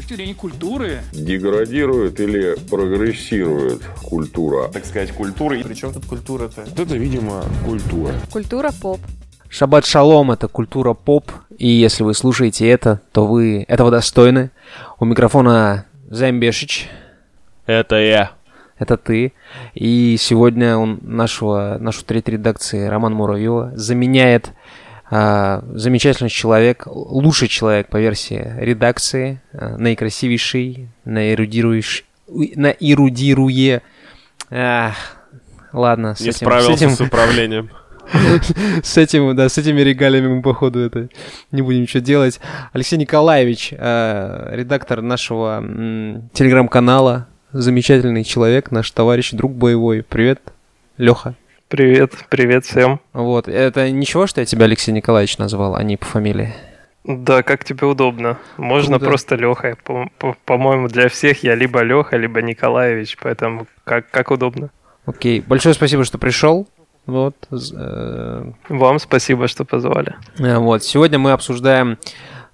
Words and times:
точки 0.00 0.14
зрения 0.14 0.34
культуры. 0.34 1.00
Деградирует 1.12 2.20
или 2.20 2.56
прогрессирует 2.70 3.82
культура? 4.02 4.68
Так 4.68 4.86
сказать, 4.86 5.12
культура. 5.12 5.58
И 5.58 5.62
Причем 5.62 5.92
тут 5.92 6.06
культура-то? 6.06 6.62
Это, 6.62 6.96
видимо, 6.96 7.44
культура. 7.64 8.14
Культура 8.32 8.72
поп. 8.80 9.00
Шаббат 9.50 9.84
шалом— 9.84 10.30
это 10.32 10.46
культура 10.48 10.94
поп, 10.94 11.32
и 11.58 11.68
если 11.68 12.04
вы 12.04 12.14
слушаете 12.14 12.68
это, 12.68 13.00
то 13.12 13.26
вы 13.26 13.64
этого 13.66 13.90
достойны. 13.90 14.50
У 15.00 15.04
микрофона 15.04 15.86
Замбешич, 16.08 16.88
Это 17.66 17.96
я. 17.96 18.30
это 18.78 18.96
ты. 18.96 19.32
И 19.74 20.16
сегодня 20.20 20.76
он 20.76 21.00
нашего, 21.02 21.78
нашу 21.80 22.04
треть 22.04 22.28
редакции 22.28 22.86
Роман 22.86 23.12
Муравьева 23.12 23.72
заменяет 23.74 24.52
замечательный 25.10 26.30
человек, 26.30 26.86
лучший 26.86 27.48
человек 27.48 27.88
по 27.88 27.98
версии 27.98 28.54
редакции, 28.58 29.40
а, 29.52 29.76
наикрасивейший, 29.76 30.88
наэрудирующий, 31.04 32.04
наэрудируе. 32.28 33.82
Ах, 34.50 34.94
ладно, 35.72 36.14
с 36.14 36.20
Не 36.20 36.28
этим, 36.28 36.46
справился 36.46 36.72
с 36.72 36.76
этим, 36.76 36.90
с 36.90 37.00
управлением. 37.00 37.70
с 38.82 38.96
этим, 38.96 39.34
да, 39.34 39.48
с 39.48 39.58
этими 39.58 39.80
регалиями 39.80 40.28
мы, 40.28 40.42
походу, 40.42 40.78
это 40.80 41.08
не 41.50 41.62
будем 41.62 41.82
ничего 41.82 42.00
делать. 42.00 42.40
Алексей 42.72 42.96
Николаевич, 42.96 43.72
редактор 43.72 45.02
нашего 45.02 45.62
телеграм-канала, 46.32 47.26
замечательный 47.52 48.24
человек, 48.24 48.70
наш 48.70 48.90
товарищ, 48.90 49.32
друг 49.32 49.52
боевой. 49.52 50.02
Привет, 50.02 50.40
Леха. 50.98 51.34
Привет, 51.70 52.14
привет 52.28 52.64
всем. 52.64 52.98
Вот, 53.12 53.46
это 53.46 53.88
ничего, 53.92 54.26
что 54.26 54.40
я 54.40 54.44
тебя 54.44 54.64
Алексей 54.64 54.90
Николаевич 54.90 55.38
назвал, 55.38 55.76
а 55.76 55.82
не 55.84 55.96
по 55.96 56.04
фамилии? 56.04 56.52
Да, 57.04 57.44
как 57.44 57.62
тебе 57.62 57.86
удобно. 57.86 58.38
Можно 58.56 58.96
Круто. 58.98 59.04
просто 59.06 59.36
Леха. 59.36 59.76
По- 59.84 60.10
по- 60.18 60.36
По-моему, 60.44 60.88
для 60.88 61.08
всех 61.08 61.44
я 61.44 61.54
либо 61.54 61.82
Леха, 61.82 62.16
либо 62.16 62.42
Николаевич, 62.42 63.16
поэтому 63.22 63.68
как, 63.84 64.10
как 64.10 64.32
удобно. 64.32 64.70
Окей, 65.06 65.44
большое 65.46 65.72
спасибо, 65.76 66.04
что 66.04 66.18
пришел. 66.18 66.66
Вот, 67.06 67.36
э, 67.52 68.50
Вам 68.68 68.98
спасибо, 68.98 69.46
что 69.46 69.64
позвали. 69.64 70.16
Э, 70.40 70.58
Вот, 70.58 70.82
сегодня 70.82 71.20
мы 71.20 71.30
обсуждаем 71.30 71.98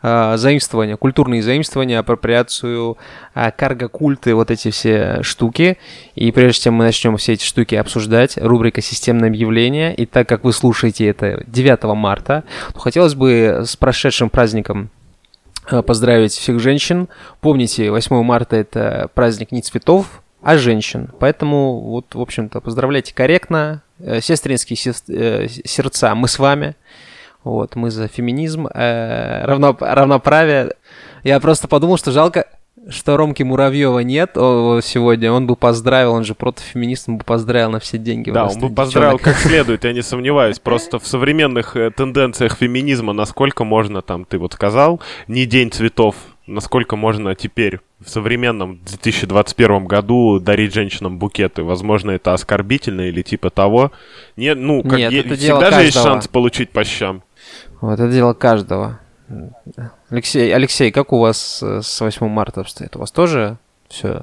заимствования, 0.03 0.97
культурные 0.97 1.43
заимствования, 1.43 1.99
апроприацию, 1.99 2.97
э, 3.35 3.51
карго-культы, 3.51 4.35
вот 4.35 4.51
эти 4.51 4.71
все 4.71 5.23
штуки. 5.23 5.79
И 6.15 6.31
прежде 6.33 6.63
чем 6.65 6.75
мы 6.75 6.85
начнем 6.85 7.17
все 7.17 7.33
эти 7.35 7.45
штуки 7.45 7.75
обсуждать, 7.75 8.37
рубрика 8.39 8.81
«Системное 8.81 9.29
объявление». 9.29 9.95
И 9.95 10.07
так 10.07 10.29
как 10.29 10.45
вы 10.45 10.53
слушаете 10.53 11.07
это 11.09 11.43
9 11.47 11.83
марта, 11.95 12.45
то 12.73 12.79
хотелось 12.79 13.15
бы 13.15 13.63
с 13.67 13.77
прошедшим 13.77 14.31
праздником 14.31 14.91
э, 15.71 15.83
поздравить 15.83 16.33
всех 16.33 16.61
женщин. 16.61 17.09
Помните, 17.41 17.91
8 17.91 18.23
марта 18.23 18.57
это 18.57 19.11
праздник 19.15 19.53
не 19.53 19.63
цветов, 19.63 20.23
а 20.43 20.59
женщин. 20.59 21.11
Поэтому, 21.19 21.81
вот, 21.81 22.15
в 22.15 22.21
общем-то, 22.21 22.61
поздравляйте 22.61 23.13
корректно. 23.15 23.83
Э, 23.99 24.21
Сестринские 24.21 24.77
сес- 24.77 25.05
э, 25.09 25.49
сердца, 25.65 26.15
мы 26.15 26.29
с 26.29 26.39
вами. 26.39 26.77
Вот, 27.47 27.77
мы 27.77 27.93
за 27.93 28.09
феминизм, 28.09 28.67
э, 28.67 29.45
равно- 29.45 29.77
равноправие. 29.79 30.75
Я 31.23 31.39
просто 31.39 31.69
подумал, 31.69 31.97
что 31.97 32.11
жалко, 32.11 32.49
что 32.89 33.17
Ромки 33.17 33.45
Муравьева 33.45 34.01
нет 34.01 34.37
о, 34.37 34.81
сегодня. 34.83 35.31
Он 35.31 35.47
бы 35.47 35.55
поздравил, 35.55 36.15
он 36.15 36.25
же 36.25 36.35
протофеминист, 36.35 37.09
он 37.09 37.19
бы 37.19 37.25
поздравил 37.25 37.71
на 37.71 37.79
все 37.79 37.99
деньги. 37.99 38.33
Да, 38.33 38.47
он 38.47 38.59
бы 38.59 38.71
поздравил 38.71 39.21
как 39.21 39.37
следует, 39.37 39.85
я 39.85 39.93
не 39.93 40.03
сомневаюсь. 40.03 40.59
Просто 40.63 40.99
в 40.99 41.07
современных 41.07 41.77
э, 41.77 41.93
тенденциях 41.93 42.57
феминизма, 42.57 43.13
насколько 43.13 43.63
можно, 43.63 44.03
там, 44.03 44.25
ты 44.25 44.39
вот 44.39 44.55
сказал, 44.55 45.01
не 45.29 45.47
день 45.47 45.71
цветов, 45.71 46.17
насколько 46.49 46.97
можно 46.97 47.37
теперь 47.37 47.79
в 48.05 48.09
современном 48.11 48.81
2021 48.85 49.87
году 49.87 50.41
дарить 50.41 50.75
женщинам 50.75 51.19
букеты. 51.21 51.63
Возможно, 51.63 52.11
это 52.11 52.35
оскорбительно 52.35 53.03
или 53.03 53.23
типа 53.23 53.51
того. 53.51 53.93
Не, 54.37 54.55
ну, 54.55 54.83
как 54.83 54.99
Нет, 54.99 55.13
е- 55.13 55.21
это 55.21 55.37
дело 55.37 55.61
всегда 55.61 55.79
же 55.79 55.87
есть 55.87 56.03
шанс 56.03 56.27
получить 56.29 56.71
по 56.71 56.85
щам. 56.85 57.23
Вот, 57.81 57.95
это 58.01 58.09
дело 58.11 58.33
каждого. 58.35 58.99
Алексей, 60.11 60.55
Алексей, 60.55 60.93
как 60.93 61.13
у 61.13 61.19
вас 61.19 61.61
э, 61.63 61.81
с 61.83 62.01
8 62.01 62.29
марта 62.29 62.61
обстоит? 62.61 62.95
У 62.97 63.01
вас 63.01 63.11
тоже 63.11 63.57
все 63.89 64.23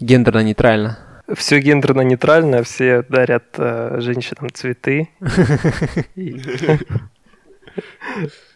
гендерно-нейтрально? 0.00 0.96
Все 1.34 1.60
гендерно-нейтрально, 1.60 2.62
все 2.62 3.02
дарят 3.08 3.44
э, 3.56 3.96
женщинам 4.00 4.50
цветы. 4.52 5.08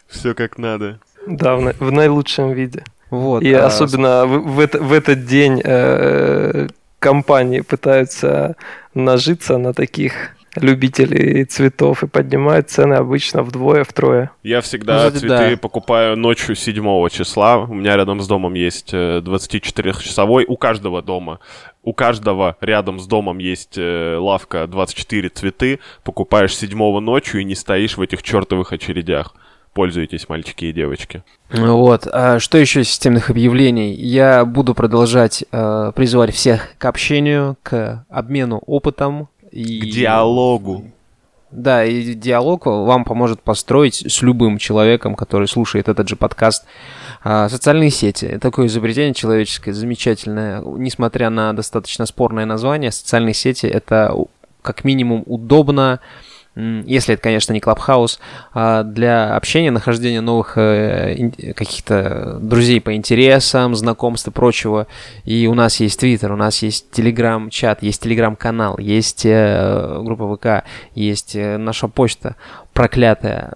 Все 0.08 0.34
как 0.34 0.58
надо. 0.58 1.00
Да, 1.26 1.56
в 1.56 1.90
наилучшем 1.90 2.52
виде. 2.52 2.84
Вот. 3.10 3.42
И 3.42 3.52
а, 3.52 3.66
особенно 3.66 4.26
в, 4.26 4.54
в 4.56 4.60
это- 4.60 4.80
в 4.82 4.92
этот 4.92 5.24
день 5.26 5.60
э, 5.64 6.68
компании 6.98 7.60
пытаются 7.60 8.56
нажиться 8.94 9.58
на 9.58 9.72
таких 9.72 10.35
любителей 10.56 11.44
цветов 11.44 12.02
и 12.02 12.06
поднимают 12.06 12.70
цены 12.70 12.94
обычно 12.94 13.42
вдвое, 13.42 13.84
втрое. 13.84 14.30
Я 14.42 14.60
всегда 14.60 14.94
Ну, 14.94 14.98
кстати, 15.08 15.20
цветы 15.20 15.50
да. 15.50 15.56
покупаю 15.56 16.16
ночью 16.16 16.54
7 16.54 17.08
числа. 17.08 17.58
У 17.58 17.74
меня 17.74 17.96
рядом 17.96 18.20
с 18.20 18.26
домом 18.26 18.54
есть 18.54 18.90
э, 18.92 19.20
24-часовой. 19.20 20.44
У 20.46 20.56
каждого 20.56 21.02
дома. 21.02 21.40
У 21.82 21.92
каждого 21.92 22.56
рядом 22.60 22.98
с 22.98 23.06
домом 23.06 23.38
есть 23.38 23.74
э, 23.76 24.16
лавка 24.18 24.66
24 24.66 25.28
цветы. 25.28 25.78
Покупаешь 26.04 26.56
7 26.56 26.76
ночью 27.00 27.40
и 27.40 27.44
не 27.44 27.54
стоишь 27.54 27.96
в 27.96 28.02
этих 28.02 28.22
чертовых 28.22 28.72
очередях. 28.72 29.34
Пользуйтесь, 29.76 30.26
мальчики 30.30 30.64
и 30.64 30.72
девочки. 30.72 31.22
Вот. 31.50 32.08
А 32.10 32.38
что 32.38 32.56
еще 32.56 32.80
из 32.80 32.88
системных 32.88 33.28
объявлений? 33.28 33.92
Я 33.92 34.46
буду 34.46 34.74
продолжать 34.74 35.44
э, 35.52 35.92
призывать 35.94 36.34
всех 36.34 36.78
к 36.78 36.86
общению, 36.86 37.58
к 37.62 38.06
обмену 38.08 38.56
опытом. 38.66 39.28
И... 39.56 39.80
К 39.80 39.84
диалогу. 39.86 40.84
Да, 41.50 41.84
и 41.84 42.12
диалог 42.12 42.66
вам 42.66 43.04
поможет 43.04 43.40
построить 43.40 44.04
с 44.06 44.20
любым 44.20 44.58
человеком, 44.58 45.14
который 45.14 45.48
слушает 45.48 45.88
этот 45.88 46.08
же 46.08 46.16
подкаст. 46.16 46.66
А, 47.24 47.48
Социальные 47.48 47.90
сети. 47.90 48.38
Такое 48.38 48.66
изобретение 48.66 49.14
человеческое, 49.14 49.72
замечательное. 49.72 50.60
Несмотря 50.60 51.30
на 51.30 51.54
достаточно 51.54 52.04
спорное 52.04 52.44
название, 52.44 52.92
социальные 52.92 53.32
сети— 53.32 53.66
это 53.66 54.14
как 54.60 54.84
минимум 54.84 55.22
удобно, 55.24 56.00
если 56.56 57.14
это, 57.14 57.22
конечно, 57.22 57.52
не 57.52 57.60
Клабхаус, 57.60 58.18
а 58.54 58.82
для 58.82 59.36
общения, 59.36 59.70
нахождения 59.70 60.22
новых 60.22 60.56
э, 60.56 61.30
каких-то 61.54 62.38
друзей 62.40 62.80
по 62.80 62.94
интересам, 62.94 63.74
знакомств 63.74 64.28
и 64.28 64.30
прочего. 64.30 64.86
И 65.24 65.46
у 65.48 65.54
нас 65.54 65.80
есть 65.80 66.00
Твиттер, 66.00 66.32
у 66.32 66.36
нас 66.36 66.62
есть 66.62 66.90
Телеграм-чат, 66.92 67.82
есть 67.82 68.02
Телеграм-канал, 68.02 68.78
есть 68.78 69.26
э, 69.26 70.00
группа 70.02 70.34
ВК, 70.34 70.66
есть 70.94 71.36
э, 71.36 71.58
наша 71.58 71.88
почта 71.88 72.36
проклятая. 72.72 73.52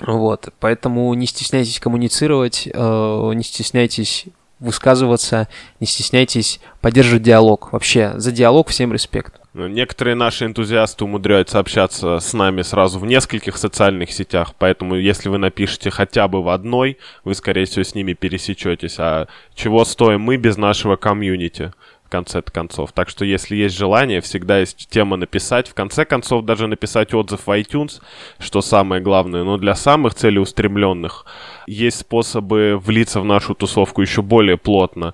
Вот, 0.00 0.48
поэтому 0.60 1.12
не 1.14 1.26
стесняйтесь 1.26 1.80
коммуницировать, 1.80 2.66
не 2.66 3.42
стесняйтесь 3.42 4.26
высказываться, 4.60 5.48
не 5.80 5.86
стесняйтесь 5.86 6.60
поддерживать 6.80 7.22
диалог. 7.22 7.72
Вообще, 7.72 8.12
за 8.16 8.32
диалог 8.32 8.68
всем 8.68 8.92
респект. 8.92 9.37
Ну, 9.54 9.66
Некоторые 9.66 10.14
наши 10.14 10.44
энтузиасты 10.44 11.04
умудряются 11.04 11.58
общаться 11.58 12.18
с 12.20 12.32
нами 12.34 12.62
сразу 12.62 12.98
в 12.98 13.06
нескольких 13.06 13.56
социальных 13.56 14.12
сетях, 14.12 14.54
поэтому 14.58 14.94
если 14.94 15.30
вы 15.30 15.38
напишете 15.38 15.90
хотя 15.90 16.28
бы 16.28 16.42
в 16.42 16.50
одной, 16.50 16.98
вы, 17.24 17.34
скорее 17.34 17.64
всего, 17.64 17.82
с 17.82 17.94
ними 17.94 18.12
пересечетесь. 18.12 18.96
А 18.98 19.26
чего 19.54 19.84
стоим 19.84 20.20
мы 20.20 20.36
без 20.36 20.56
нашего 20.56 20.96
комьюнити? 20.96 21.72
в 22.08 22.10
конце 22.10 22.40
концов. 22.40 22.92
Так 22.92 23.10
что, 23.10 23.26
если 23.26 23.54
есть 23.54 23.76
желание, 23.76 24.22
всегда 24.22 24.60
есть 24.60 24.88
тема 24.88 25.18
написать. 25.18 25.68
В 25.68 25.74
конце 25.74 26.06
концов, 26.06 26.42
даже 26.46 26.66
написать 26.66 27.12
отзыв 27.12 27.46
в 27.46 27.50
iTunes, 27.50 28.00
что 28.38 28.62
самое 28.62 29.02
главное. 29.02 29.44
Но 29.44 29.58
для 29.58 29.74
самых 29.74 30.14
целеустремленных 30.14 31.26
есть 31.66 31.98
способы 31.98 32.80
влиться 32.82 33.20
в 33.20 33.26
нашу 33.26 33.54
тусовку 33.54 34.00
еще 34.00 34.22
более 34.22 34.56
плотно. 34.56 35.12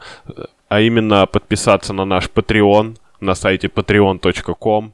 А 0.68 0.80
именно 0.80 1.26
подписаться 1.26 1.92
на 1.92 2.04
наш 2.04 2.26
Patreon 2.26 2.96
на 3.24 3.34
сайте 3.34 3.68
patreon.com 3.68 4.92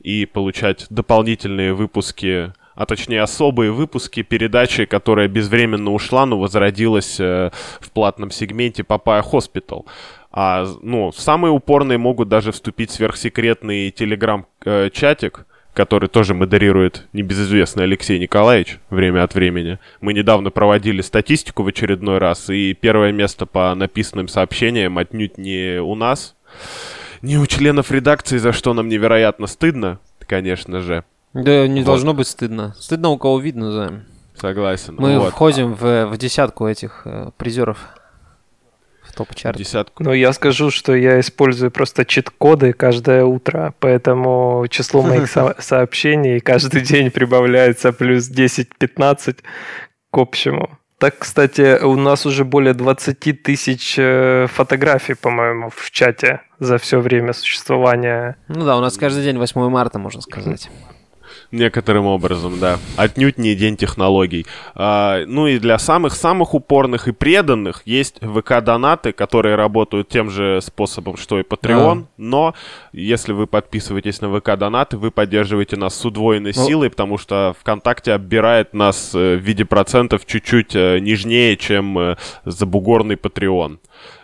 и 0.00 0.26
получать 0.26 0.86
дополнительные 0.90 1.74
выпуски 1.74 2.52
а 2.74 2.86
точнее 2.86 3.20
особые 3.20 3.70
выпуски 3.70 4.22
передачи, 4.22 4.86
которая 4.86 5.28
безвременно 5.28 5.92
ушла, 5.92 6.24
но 6.24 6.38
возродилась 6.38 7.20
э, 7.20 7.50
в 7.80 7.90
платном 7.90 8.30
сегменте 8.30 8.82
Papaya 8.82 9.22
Hospital. 9.22 9.84
А, 10.30 10.66
ну, 10.80 11.12
самые 11.12 11.52
упорные 11.52 11.98
могут 11.98 12.28
даже 12.28 12.52
вступить 12.52 12.90
в 12.90 12.94
сверхсекретный 12.94 13.90
телеграм-чатик, 13.90 15.46
который 15.74 16.08
тоже 16.08 16.34
модерирует 16.34 17.08
небезызвестный 17.12 17.84
Алексей 17.84 18.18
Николаевич 18.18 18.78
время 18.90 19.22
от 19.24 19.34
времени. 19.34 19.78
Мы 20.00 20.14
недавно 20.14 20.50
проводили 20.50 21.02
статистику 21.02 21.62
в 21.62 21.68
очередной 21.68 22.18
раз, 22.18 22.48
и 22.50 22.74
первое 22.74 23.12
место 23.12 23.46
по 23.46 23.74
написанным 23.74 24.28
сообщениям 24.28 24.98
отнюдь 24.98 25.38
не 25.38 25.80
у 25.80 25.94
нас, 25.94 26.34
не 27.22 27.38
у 27.38 27.46
членов 27.46 27.90
редакции, 27.90 28.38
за 28.38 28.52
что 28.52 28.74
нам 28.74 28.88
невероятно 28.88 29.46
стыдно, 29.46 29.98
конечно 30.26 30.80
же. 30.80 31.04
Да, 31.32 31.66
не 31.66 31.80
Вот. 31.80 31.86
должно 31.86 32.14
быть 32.14 32.26
стыдно. 32.28 32.74
Стыдно 32.78 33.08
у 33.10 33.18
кого 33.18 33.38
видно, 33.38 33.72
да. 33.72 33.92
Согласен. 34.38 34.96
Мы 34.98 35.18
Вот. 35.18 35.30
входим 35.30 35.74
в, 35.74 36.06
в 36.06 36.16
десятку 36.18 36.66
этих 36.66 37.02
э, 37.04 37.30
призеров. 37.36 37.78
в 39.02 39.14
топ-чарт. 39.14 39.56
Десятку. 39.58 40.04
Ну, 40.04 40.12
я 40.12 40.32
скажу, 40.32 40.70
что 40.70 40.94
я 40.94 41.20
использую 41.20 41.70
просто 41.70 42.04
чит-коды 42.04 42.72
каждое 42.72 43.24
утро, 43.24 43.74
поэтому 43.78 44.66
число 44.70 45.02
моих 45.02 45.28
со- 45.30 45.54
сообщений 45.60 46.40
каждый 46.40 46.80
день 46.80 47.10
прибавляется 47.10 47.92
плюс 47.92 48.30
10-15 48.30 49.38
к 50.10 50.18
общему. 50.18 50.78
Так, 51.02 51.18
кстати, 51.18 51.82
у 51.82 51.96
нас 51.96 52.26
уже 52.26 52.44
более 52.44 52.74
20 52.74 53.42
тысяч 53.42 53.96
э, 53.98 54.46
фотографий, 54.48 55.14
по-моему, 55.14 55.68
в 55.68 55.90
чате 55.90 56.42
за 56.60 56.78
все 56.78 57.00
время 57.00 57.32
существования. 57.32 58.36
Ну 58.46 58.64
да, 58.64 58.76
у 58.76 58.80
нас 58.80 58.96
каждый 58.96 59.24
день 59.24 59.36
8 59.36 59.68
марта, 59.68 59.98
можно 59.98 60.20
сказать. 60.20 60.70
Некоторым 61.52 62.06
образом, 62.06 62.58
да. 62.58 62.78
Отнюдь 62.96 63.36
не 63.36 63.54
день 63.54 63.76
технологий. 63.76 64.46
А, 64.74 65.22
ну 65.26 65.46
и 65.46 65.58
для 65.58 65.78
самых-самых 65.78 66.54
упорных 66.54 67.08
и 67.08 67.12
преданных 67.12 67.82
есть 67.84 68.16
ВК-донаты, 68.22 69.12
которые 69.12 69.54
работают 69.54 70.08
тем 70.08 70.30
же 70.30 70.60
способом, 70.62 71.18
что 71.18 71.38
и 71.38 71.42
Patreon. 71.42 72.04
А. 72.04 72.06
Но 72.16 72.54
если 72.92 73.32
вы 73.32 73.46
подписываетесь 73.46 74.22
на 74.22 74.28
ВК-донаты, 74.34 74.96
вы 74.96 75.10
поддерживаете 75.10 75.76
нас 75.76 75.94
с 75.94 76.04
удвоенной 76.06 76.54
Ну. 76.56 76.66
силой, 76.66 76.88
потому 76.88 77.18
что 77.18 77.54
ВКонтакте 77.60 78.14
оббирает 78.14 78.72
нас 78.72 79.14
э, 79.14 79.36
в 79.36 79.40
виде 79.40 79.66
процентов 79.66 80.24
чуть-чуть 80.24 80.74
э, 80.74 81.00
нежнее, 81.00 81.58
чем 81.58 81.98
э, 81.98 82.16
забугорный 82.46 83.16
Patreon. 83.16 83.78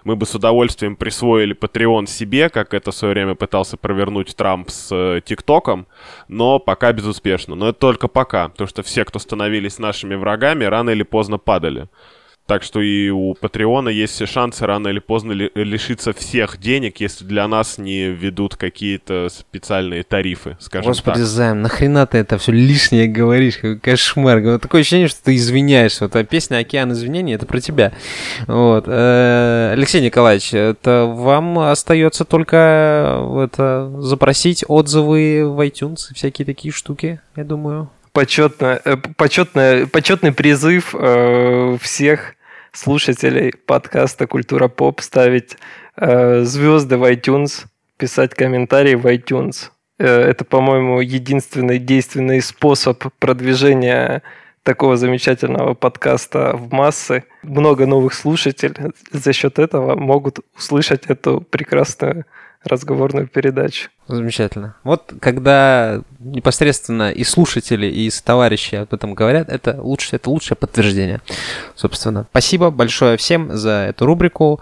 Мы 0.04 0.16
бы 0.16 0.26
с 0.26 0.34
удовольствием 0.34 0.96
присвоили 0.96 1.54
Patreon 1.56 2.06
себе, 2.06 2.48
как 2.48 2.74
это 2.74 2.90
в 2.90 2.94
свое 2.94 3.14
время 3.14 3.34
пытался 3.34 3.76
провернуть 3.76 4.34
Трамп 4.36 4.70
с 4.70 4.88
э, 4.90 5.20
ТикТоком, 5.24 5.86
но 6.28 6.58
пока 6.58 6.92
безуспешно. 6.92 7.54
Но 7.54 7.68
это 7.68 7.78
только 7.78 8.08
пока, 8.08 8.48
потому 8.48 8.68
что 8.68 8.82
все, 8.82 9.04
кто 9.04 9.18
становились 9.18 9.78
нашими 9.78 10.14
врагами, 10.14 10.64
рано 10.64 10.90
или 10.90 11.02
поздно 11.02 11.38
падали. 11.38 11.88
Так 12.48 12.62
что 12.62 12.80
и 12.80 13.10
у 13.10 13.34
Патреона 13.34 13.90
есть 13.90 14.14
все 14.14 14.24
шансы 14.24 14.64
рано 14.64 14.88
или 14.88 15.00
поздно 15.00 15.32
ли- 15.32 15.50
лишиться 15.54 16.14
всех 16.14 16.58
денег, 16.58 16.98
если 16.98 17.26
для 17.26 17.46
нас 17.46 17.76
не 17.76 18.08
введут 18.08 18.56
какие-то 18.56 19.28
специальные 19.28 20.02
тарифы, 20.02 20.56
скажем 20.58 20.88
Господи, 20.88 21.18
так. 21.18 21.26
Займ, 21.26 21.60
нахрена 21.60 22.06
ты 22.06 22.16
это 22.16 22.38
все 22.38 22.52
лишнее 22.52 23.06
говоришь? 23.06 23.56
Какой 23.56 23.78
кошмар. 23.78 24.40
Вот 24.40 24.62
такое 24.62 24.80
ощущение, 24.80 25.08
что 25.08 25.24
ты 25.24 25.36
извиняешься. 25.36 26.04
Вот 26.04 26.16
а 26.16 26.24
песня 26.24 26.56
«Океан 26.56 26.90
извинений»— 26.92 27.34
это 27.34 27.44
про 27.44 27.60
тебя. 27.60 27.92
Вот. 28.46 28.84
Э, 28.86 29.72
Алексей 29.74 30.00
Николаевич, 30.00 30.54
это 30.54 31.04
вам 31.04 31.58
остается 31.58 32.24
только 32.24 32.56
э, 32.56 33.44
это, 33.44 33.92
запросить 33.98 34.64
отзывы 34.66 35.44
в 35.46 35.60
iTunes 35.60 36.10
и 36.10 36.14
всякие 36.14 36.46
такие 36.46 36.72
штуки, 36.72 37.20
я 37.36 37.44
думаю. 37.44 37.90
Почетно, 38.14 38.80
э, 38.86 38.96
почетно, 39.18 39.86
почетный 39.92 40.32
призыв 40.32 40.94
э, 40.98 41.76
всех 41.82 42.36
слушателей 42.78 43.52
подкаста 43.66 44.26
«Культура 44.26 44.68
поп» 44.68 45.00
ставить 45.00 45.56
э, 45.96 46.42
звезды 46.44 46.96
в 46.96 47.04
iTunes, 47.10 47.64
писать 47.96 48.34
комментарии 48.34 48.94
в 48.94 49.04
iTunes. 49.06 49.70
Э, 49.98 50.06
это, 50.06 50.44
по-моему, 50.44 51.00
единственный 51.00 51.80
действенный 51.80 52.40
способ 52.40 53.04
продвижения 53.18 54.22
такого 54.62 54.96
замечательного 54.96 55.74
подкаста 55.74 56.52
в 56.54 56.72
массы. 56.72 57.24
Много 57.42 57.84
новых 57.86 58.14
слушателей 58.14 58.92
за 59.10 59.32
счет 59.32 59.58
этого 59.58 59.96
могут 59.96 60.38
услышать 60.56 61.06
эту 61.06 61.40
прекрасную 61.40 62.26
разговорную 62.64 63.28
передачу. 63.28 63.90
Замечательно. 64.08 64.76
Вот 64.84 65.12
когда 65.20 66.02
непосредственно 66.18 67.10
и 67.10 67.24
слушатели, 67.24 67.86
и 67.86 68.10
товарищи 68.24 68.74
об 68.76 68.92
этом 68.92 69.14
говорят, 69.14 69.48
это, 69.48 69.80
лучше, 69.80 70.16
это 70.16 70.30
лучшее 70.30 70.56
подтверждение. 70.56 71.20
Собственно, 71.74 72.26
спасибо 72.30 72.70
большое 72.70 73.16
всем 73.16 73.56
за 73.56 73.86
эту 73.88 74.06
рубрику. 74.06 74.60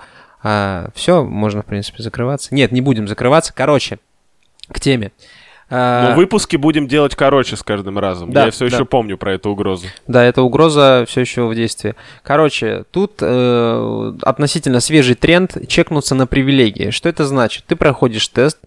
все, 0.94 1.24
можно, 1.24 1.62
в 1.62 1.66
принципе, 1.66 2.02
закрываться. 2.02 2.54
Нет, 2.54 2.72
не 2.72 2.80
будем 2.80 3.08
закрываться. 3.08 3.52
Короче, 3.54 3.98
к 4.70 4.80
теме. 4.80 5.12
А, 5.68 6.10
Но 6.10 6.16
выпуски 6.16 6.56
будем 6.56 6.86
делать 6.86 7.16
короче 7.16 7.56
с 7.56 7.62
каждым 7.62 7.98
разом. 7.98 8.30
Да, 8.30 8.44
Я 8.46 8.50
все 8.52 8.68
да. 8.68 8.76
еще 8.76 8.84
помню 8.84 9.18
про 9.18 9.34
эту 9.34 9.50
угрозу. 9.50 9.86
Да, 10.06 10.24
эта 10.24 10.42
угроза 10.42 11.04
все 11.08 11.22
еще 11.22 11.46
в 11.46 11.54
действии. 11.54 11.94
Короче, 12.22 12.84
тут 12.92 13.14
э, 13.20 14.12
относительно 14.22 14.78
свежий 14.80 15.16
тренд 15.16 15.56
чекнуться 15.66 16.14
на 16.14 16.28
привилегии. 16.28 16.90
Что 16.90 17.08
это 17.08 17.26
значит? 17.26 17.64
Ты 17.66 17.74
проходишь 17.74 18.28
тест, 18.28 18.58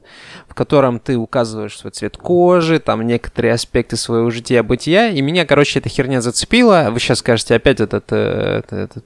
в 0.49 0.55
котором 0.55 0.99
ты 0.99 1.15
указываешь 1.15 1.77
свой 1.77 1.91
цвет 1.91 2.17
кожи, 2.17 2.79
там 2.79 3.07
некоторые 3.07 3.53
аспекты 3.53 3.95
своего 3.95 4.29
жития-бытия, 4.29 5.07
и 5.07 5.21
меня, 5.21 5.45
короче, 5.45 5.79
эта 5.79 5.87
херня 5.87 6.19
зацепила. 6.19 6.89
Вы 6.91 6.99
сейчас 6.99 7.19
скажете 7.19 7.55
опять 7.55 7.79
этот, 7.79 8.05
э, 8.11 8.59
этот, 8.59 8.73
этот, 8.73 9.05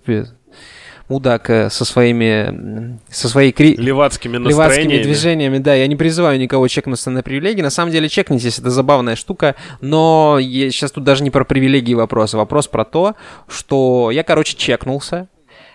мудак 1.10 1.50
э, 1.50 1.70
со 1.70 1.86
своими, 1.86 3.00
со 3.10 3.30
своей 3.30 3.52
кри... 3.52 3.76
Левацкими 3.76 4.38
Левацкими 4.38 5.02
движениями, 5.02 5.58
да, 5.58 5.74
я 5.76 5.88
не 5.88 5.96
призываю 5.96 6.40
никого 6.40 6.68
чекнуться 6.68 7.10
на 7.10 7.24
привилегии. 7.24 7.62
На 7.62 7.70
самом 7.70 7.92
деле 7.92 8.10
чекнитесь, 8.10 8.60
это 8.60 8.70
забавная 8.70 9.16
штука, 9.16 9.56
но 9.82 10.38
я, 10.40 10.72
сейчас 10.72 10.92
тут 10.92 11.04
даже 11.04 11.24
не 11.24 11.30
про 11.30 11.44
привилегии 11.46 11.94
вопрос, 11.94 12.34
а 12.34 12.38
вопрос 12.38 12.68
про 12.68 12.86
то, 12.86 13.16
что 13.48 14.12
я, 14.12 14.24
короче, 14.24 14.56
чекнулся, 14.56 15.28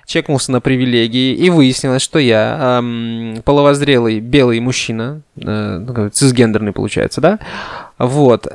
чекнулся 0.07 0.51
на 0.53 0.61
привилегии, 0.61 1.35
и 1.35 1.51
выяснилось, 1.51 2.03
что 2.03 2.19
я 2.19 2.79
эм, 2.81 3.43
половозрелый 3.45 4.21
белый 4.21 4.59
мужчина, 4.59 5.21
э, 5.37 6.11
цисгендерный 6.13 6.73
получается, 6.73 7.21
да, 7.21 7.39
вот, 7.99 8.47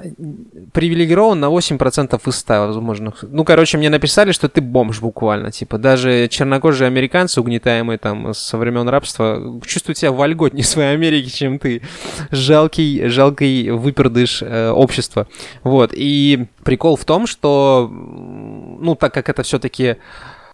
привилегирован 0.72 1.40
на 1.40 1.48
8% 1.48 2.30
из 2.30 2.36
100 2.36 2.54
возможных. 2.68 3.24
Ну, 3.24 3.44
короче, 3.44 3.78
мне 3.78 3.90
написали, 3.90 4.32
что 4.32 4.48
ты 4.48 4.62
бомж 4.62 5.02
буквально, 5.02 5.52
типа, 5.52 5.78
даже 5.78 6.28
чернокожие 6.30 6.88
американцы, 6.88 7.42
угнетаемые 7.42 7.98
там 7.98 8.34
со 8.34 8.58
времен 8.58 8.88
рабства, 8.88 9.60
чувствуют 9.66 9.98
себя 9.98 10.12
вольготнее 10.12 10.64
своей 10.64 10.94
Америки, 10.94 11.30
чем 11.30 11.60
ты. 11.60 11.82
Жалкий, 12.32 13.08
жалкий 13.10 13.70
выпердыш 13.72 14.42
э, 14.42 14.70
общества. 14.70 15.28
Вот, 15.64 15.92
и 15.94 16.48
прикол 16.64 16.96
в 16.96 17.04
том, 17.04 17.28
что, 17.28 17.90
ну, 17.92 18.96
так 18.96 19.14
как 19.14 19.28
это 19.28 19.44
все-таки 19.44 19.98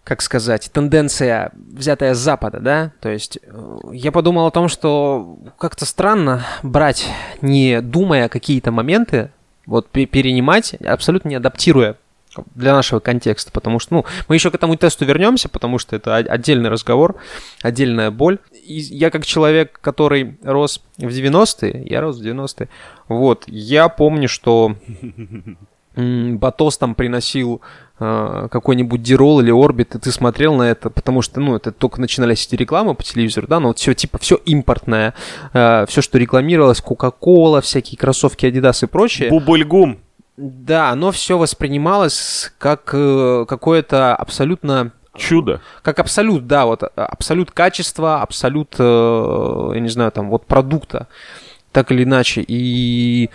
как 0.09 0.23
сказать, 0.23 0.71
тенденция, 0.73 1.51
взятая 1.53 2.15
с 2.15 2.17
Запада, 2.17 2.59
да, 2.59 2.91
то 2.99 3.09
есть 3.09 3.37
э, 3.43 3.77
я 3.93 4.11
подумал 4.11 4.47
о 4.47 4.51
том, 4.51 4.67
что 4.67 5.37
как-то 5.59 5.85
странно 5.85 6.43
брать, 6.63 7.07
не 7.43 7.79
думая 7.79 8.27
какие-то 8.27 8.71
моменты, 8.71 9.29
вот 9.67 9.87
пе- 9.87 10.07
перенимать, 10.07 10.73
абсолютно 10.83 11.29
не 11.29 11.35
адаптируя 11.35 11.95
для 12.55 12.73
нашего 12.73 12.99
контекста, 12.99 13.51
потому 13.51 13.77
что, 13.77 13.93
ну, 13.93 14.05
мы 14.27 14.33
еще 14.33 14.49
к 14.49 14.55
этому 14.55 14.77
тесту 14.77 15.05
вернемся, 15.05 15.47
потому 15.47 15.77
что 15.77 15.95
это 15.95 16.15
отдельный 16.15 16.71
разговор, 16.71 17.17
отдельная 17.61 18.09
боль. 18.09 18.39
И 18.65 18.79
я 18.79 19.11
как 19.11 19.27
человек, 19.27 19.77
который 19.79 20.39
рос 20.41 20.81
в 20.97 21.05
90-е, 21.05 21.83
я 21.85 22.01
рос 22.01 22.17
в 22.17 22.25
90-е, 22.25 22.67
вот, 23.07 23.43
я 23.45 23.89
помню, 23.89 24.27
что 24.27 24.75
Батос 26.37 26.77
там 26.77 26.95
приносил 26.95 27.61
э, 27.99 28.47
какой-нибудь 28.51 29.01
Дирол 29.01 29.39
или 29.39 29.51
Орбит, 29.51 29.95
и 29.95 29.99
ты 29.99 30.11
смотрел 30.11 30.55
на 30.55 30.63
это, 30.63 30.89
потому 30.89 31.21
что, 31.21 31.39
ну, 31.39 31.55
это 31.55 31.71
только 31.71 31.99
начинались 32.01 32.45
эти 32.47 32.55
рекламы 32.55 32.95
по 32.95 33.03
телевизору, 33.03 33.47
да, 33.47 33.59
но 33.59 33.69
вот 33.69 33.79
все, 33.79 33.93
типа, 33.93 34.17
все 34.17 34.35
импортное, 34.45 35.13
все, 35.51 36.01
что 36.01 36.17
рекламировалось, 36.17 36.81
Кока-Кола, 36.81 37.61
всякие 37.61 37.97
кроссовки 37.97 38.45
Adidas 38.45 38.83
и 38.83 38.87
прочее, 38.87 39.29
Бубульгум. 39.29 39.99
да, 40.37 40.89
оно 40.89 41.11
все 41.11 41.37
воспринималось 41.37 42.53
как 42.57 42.91
э, 42.93 43.45
какое-то 43.47 44.15
абсолютно 44.15 44.91
Чудо. 45.19 45.61
как 45.81 45.99
абсолют, 45.99 46.47
да, 46.47 46.65
вот 46.65 46.83
а, 46.83 46.89
абсолют 46.95 47.51
качества, 47.51 48.21
абсолют, 48.21 48.75
э, 48.79 49.71
я 49.73 49.79
не 49.79 49.89
знаю, 49.89 50.11
там, 50.11 50.29
вот 50.29 50.45
продукта, 50.45 51.07
так 51.71 51.91
или 51.91 52.03
иначе. 52.03 52.43
И, 52.47 53.29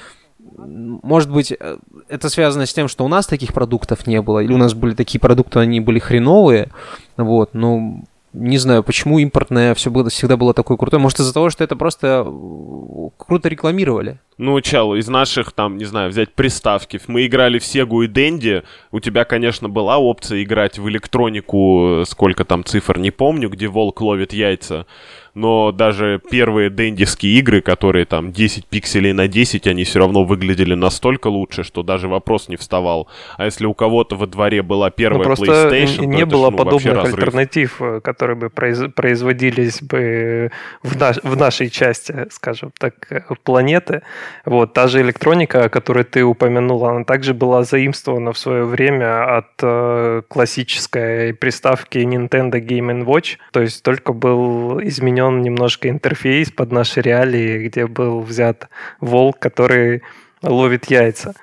может 0.57 1.31
быть, 1.31 1.53
э, 1.53 1.79
это 2.09 2.29
связано 2.29 2.67
с 2.67 2.73
тем, 2.73 2.89
что 2.89 3.05
у 3.05 3.09
нас 3.09 3.27
таких 3.27 3.53
продуктов 3.53 4.07
не 4.07 4.21
было, 4.23 4.41
или 4.41 4.53
у 4.53 4.59
нас 4.59 4.75
были 4.75 4.95
такие 4.95 5.21
продукты, 5.21 5.59
они 5.59 5.81
были 5.81 5.99
хреновые, 5.99 6.71
вот, 7.17 7.55
но 7.55 8.03
не 8.35 8.59
знаю, 8.59 8.83
почему 8.83 9.19
импортное 9.21 9.75
все 9.75 9.91
было, 9.91 10.11
всегда 10.11 10.37
было 10.37 10.53
такое 10.53 10.77
крутое. 10.77 11.01
Может, 11.01 11.21
из-за 11.21 11.33
того, 11.33 11.51
что 11.51 11.63
это 11.63 11.77
просто 11.77 12.25
э, 12.27 13.09
круто 13.17 13.49
рекламировали. 13.49 14.19
Ну, 14.37 14.61
чел, 14.61 14.95
из 14.95 15.09
наших, 15.09 15.53
там, 15.53 15.77
не 15.77 15.85
знаю, 15.85 16.11
взять 16.11 16.35
приставки. 16.35 17.01
Мы 17.07 17.27
играли 17.27 17.59
в 17.61 17.65
Сегу 17.65 18.03
и 18.03 18.09
Дэнди. 18.09 18.63
У 18.91 18.99
тебя, 18.99 19.25
конечно, 19.25 19.69
была 19.69 19.99
опция 19.99 20.43
играть 20.43 20.79
в 20.79 20.89
электронику, 20.89 22.01
э, 22.03 22.05
сколько 22.05 22.45
там 22.45 22.65
цифр, 22.65 22.99
не 22.99 23.13
помню, 23.13 23.49
где 23.49 23.69
волк 23.69 24.01
ловит 24.01 24.33
яйца. 24.33 24.87
Но 25.35 25.73
даже 25.73 26.21
первые 26.31 26.71
дэндевские 26.71 27.39
игры, 27.41 27.61
которые 27.61 28.05
там 28.05 28.31
10 28.33 28.67
пикселей 28.67 29.13
на 29.13 29.27
10, 29.27 29.67
они 29.67 29.83
все 29.83 29.99
равно 29.99 30.23
выглядели 30.25 30.75
настолько 30.75 31.27
лучше, 31.27 31.65
что 31.65 31.83
даже 31.83 32.07
вопрос 32.07 32.49
не 32.49 32.55
вставал. 32.57 33.09
А 33.37 33.45
если 33.45 33.67
у 33.67 33.75
кого-то 33.75 34.15
во 34.15 34.29
дворе 34.29 34.63
была 34.63 34.87
Ну, 34.87 34.93
первая 34.97 35.25
просто 35.25 35.45
PlayStation, 35.45 35.97
то 35.97 36.05
не 36.05 36.17
это 36.23 36.27
ж, 36.31 36.33
было 36.33 36.51
ну, 36.51 36.57
подобных 36.57 37.05
альтернатив, 37.05 37.83
э, 37.83 38.01
которые 38.01 38.37
бы 38.37 38.47
произ- 38.47 38.89
производились 38.91 39.83
бы 39.83 40.53
в, 40.85 40.97
наш- 40.97 41.23
в 41.25 41.37
нашей 41.37 41.69
части, 41.69 42.27
скажем 42.31 42.73
так, 42.79 42.95
э, 43.11 43.23
планеты. 43.43 44.03
Вот, 44.45 44.73
та 44.73 44.89
же 44.89 45.01
электроника, 45.01 45.69
которую 45.69 46.05
ты 46.05 46.23
упомянул, 46.23 46.85
она 46.87 47.05
также 47.05 47.35
была 47.35 47.65
заимствована 47.65 48.33
в 48.33 48.39
свое 48.39 48.65
время 48.65 49.39
от 49.39 49.51
э, 49.63 50.23
классической 50.29 51.35
приставки 51.35 51.99
Nintendo 51.99 52.61
Game 52.61 53.05
Watch, 53.05 53.39
то 53.53 53.61
есть 53.61 53.83
только 53.83 54.13
был 54.13 54.81
изменен 54.83 55.43
немножко 55.43 55.89
интерфейс 55.89 56.51
под 56.51 56.73
наши 56.73 57.01
реалии, 57.01 57.67
где 57.69 57.87
был 57.87 58.21
взят 58.21 58.69
волк, 59.01 59.39
который 59.39 60.03
ловит 60.43 60.91
яйца. 60.91 61.35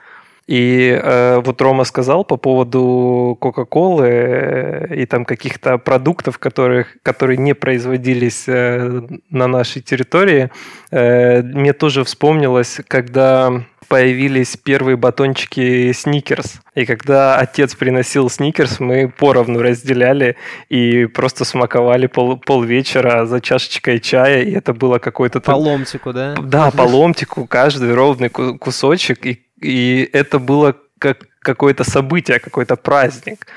И 0.51 0.99
э, 1.01 1.41
вот 1.45 1.61
Рома 1.61 1.85
сказал 1.85 2.25
по 2.25 2.35
поводу 2.35 3.37
Кока-Колы 3.39 4.07
э, 4.09 4.95
и 4.95 5.05
там 5.05 5.23
каких-то 5.23 5.77
продуктов, 5.77 6.39
которых, 6.39 6.97
которые 7.03 7.37
не 7.37 7.53
производились 7.53 8.49
э, 8.49 9.01
на 9.29 9.47
нашей 9.47 9.81
территории. 9.81 10.49
Э, 10.91 11.41
мне 11.41 11.71
тоже 11.71 12.03
вспомнилось, 12.03 12.81
когда 12.89 13.63
появились 13.91 14.57
первые 14.57 14.97
батончики 14.97 15.91
Сникерс. 15.91 16.61
И 16.73 16.85
когда 16.85 17.37
отец 17.37 17.75
приносил 17.75 18.29
Сникерс, 18.29 18.79
мы 18.79 19.07
поровну 19.09 19.61
разделяли 19.61 20.37
и 20.69 21.05
просто 21.05 21.45
смаковали 21.45 22.07
пол, 22.07 22.37
полвечера 22.37 23.25
за 23.25 23.41
чашечкой 23.41 23.99
чая, 23.99 24.43
и 24.43 24.51
это 24.51 24.73
было 24.73 24.97
какой-то... 24.97 25.41
По 25.41 25.51
ломтику, 25.51 26.13
да? 26.13 26.35
Да, 26.41 26.71
по 26.71 26.83
ломтику, 26.83 27.45
каждый 27.45 27.93
ровный 27.93 28.29
кусочек, 28.29 29.25
и 29.25 29.41
и 29.61 30.09
это 30.11 30.39
было 30.39 30.75
как 30.99 31.19
какое-то 31.39 31.83
событие, 31.83 32.39
какой-то 32.39 32.75
праздник. 32.75 33.47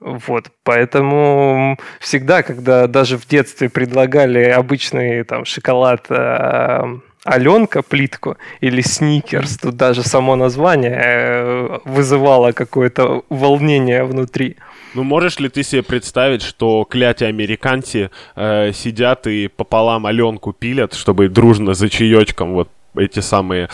Вот, 0.00 0.50
поэтому 0.62 1.78
всегда, 1.98 2.42
когда 2.42 2.86
даже 2.86 3.18
в 3.18 3.26
детстве 3.26 3.68
предлагали 3.68 4.44
обычный 4.44 5.24
там 5.24 5.44
шоколад 5.44 6.06
э, 6.08 6.98
Аленка 7.24 7.82
плитку 7.82 8.36
или 8.60 8.80
Сникерс, 8.80 9.58
тут 9.58 9.76
даже 9.76 10.02
само 10.02 10.36
название 10.36 11.02
э, 11.04 11.78
вызывало 11.84 12.52
какое-то 12.52 13.24
волнение 13.28 14.04
внутри. 14.04 14.56
Ну, 14.94 15.04
можешь 15.04 15.38
ли 15.38 15.48
ты 15.48 15.62
себе 15.62 15.82
представить, 15.82 16.42
что 16.42 16.84
кляти 16.84 17.24
американцы 17.24 18.10
э, 18.36 18.72
сидят 18.72 19.26
и 19.26 19.48
пополам 19.48 20.06
Аленку 20.06 20.52
пилят, 20.52 20.94
чтобы 20.94 21.28
дружно 21.28 21.74
за 21.74 21.90
чаечком 21.90 22.54
вот 22.54 22.70
эти 22.96 23.20
самые 23.20 23.68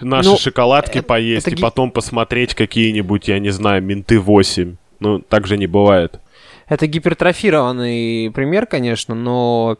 наши 0.00 0.30
ну, 0.30 0.38
шоколадки 0.38 0.98
это, 0.98 1.06
поесть 1.06 1.46
это... 1.46 1.56
и 1.56 1.60
потом 1.60 1.90
посмотреть 1.90 2.54
какие-нибудь, 2.54 3.28
я 3.28 3.38
не 3.38 3.50
знаю, 3.50 3.82
менты 3.82 4.18
8. 4.18 4.76
Ну, 5.00 5.18
так 5.18 5.46
же 5.46 5.58
не 5.58 5.66
бывает. 5.66 6.20
Это 6.68 6.86
гипертрофированный 6.86 8.30
пример, 8.30 8.66
конечно, 8.66 9.14
но 9.14 9.76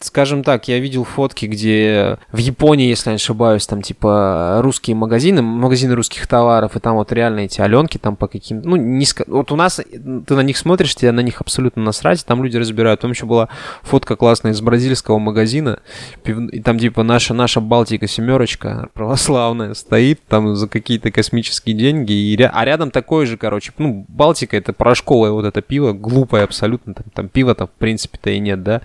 скажем 0.00 0.42
так, 0.42 0.68
я 0.68 0.78
видел 0.78 1.04
фотки, 1.04 1.46
где 1.46 2.18
в 2.32 2.38
Японии, 2.38 2.88
если 2.88 3.10
я 3.10 3.12
не 3.12 3.16
ошибаюсь, 3.16 3.66
там 3.66 3.82
типа 3.82 4.60
русские 4.62 4.96
магазины, 4.96 5.42
магазины 5.42 5.94
русских 5.94 6.26
товаров, 6.26 6.76
и 6.76 6.80
там 6.80 6.96
вот 6.96 7.12
реально 7.12 7.40
эти 7.40 7.60
Аленки 7.60 7.98
там 7.98 8.16
по 8.16 8.26
каким 8.26 8.62
ну, 8.62 8.76
низко... 8.76 9.24
Вот 9.26 9.52
у 9.52 9.56
нас, 9.56 9.80
ты 9.80 10.34
на 10.34 10.40
них 10.40 10.56
смотришь, 10.56 10.94
тебе 10.94 11.12
на 11.12 11.20
них 11.20 11.40
абсолютно 11.40 11.82
насрать, 11.82 12.24
там 12.24 12.42
люди 12.42 12.56
разбирают. 12.56 13.00
Там 13.00 13.10
еще 13.10 13.26
была 13.26 13.48
фотка 13.82 14.16
классная 14.16 14.52
из 14.52 14.60
бразильского 14.60 15.18
магазина, 15.18 15.80
и 16.24 16.60
там 16.60 16.78
типа 16.78 17.02
наша, 17.02 17.34
наша 17.34 17.60
Балтика 17.60 18.06
семерочка 18.06 18.88
православная 18.94 19.74
стоит 19.74 20.20
там 20.26 20.56
за 20.56 20.68
какие-то 20.68 21.10
космические 21.10 21.74
деньги, 21.74 22.12
и 22.12 22.42
а 22.42 22.64
рядом 22.64 22.90
такое 22.90 23.26
же, 23.26 23.36
короче, 23.36 23.72
ну, 23.78 24.04
Балтика 24.08 24.56
это 24.56 24.72
порошковое 24.72 25.30
вот 25.30 25.44
это 25.44 25.62
пиво, 25.62 25.92
глупое 25.92 26.44
абсолютно, 26.44 26.94
там, 26.94 27.04
там 27.12 27.28
пива-то 27.28 27.66
в 27.66 27.70
принципе-то 27.70 28.30
и 28.30 28.38
нет, 28.38 28.62
да, 28.62 28.82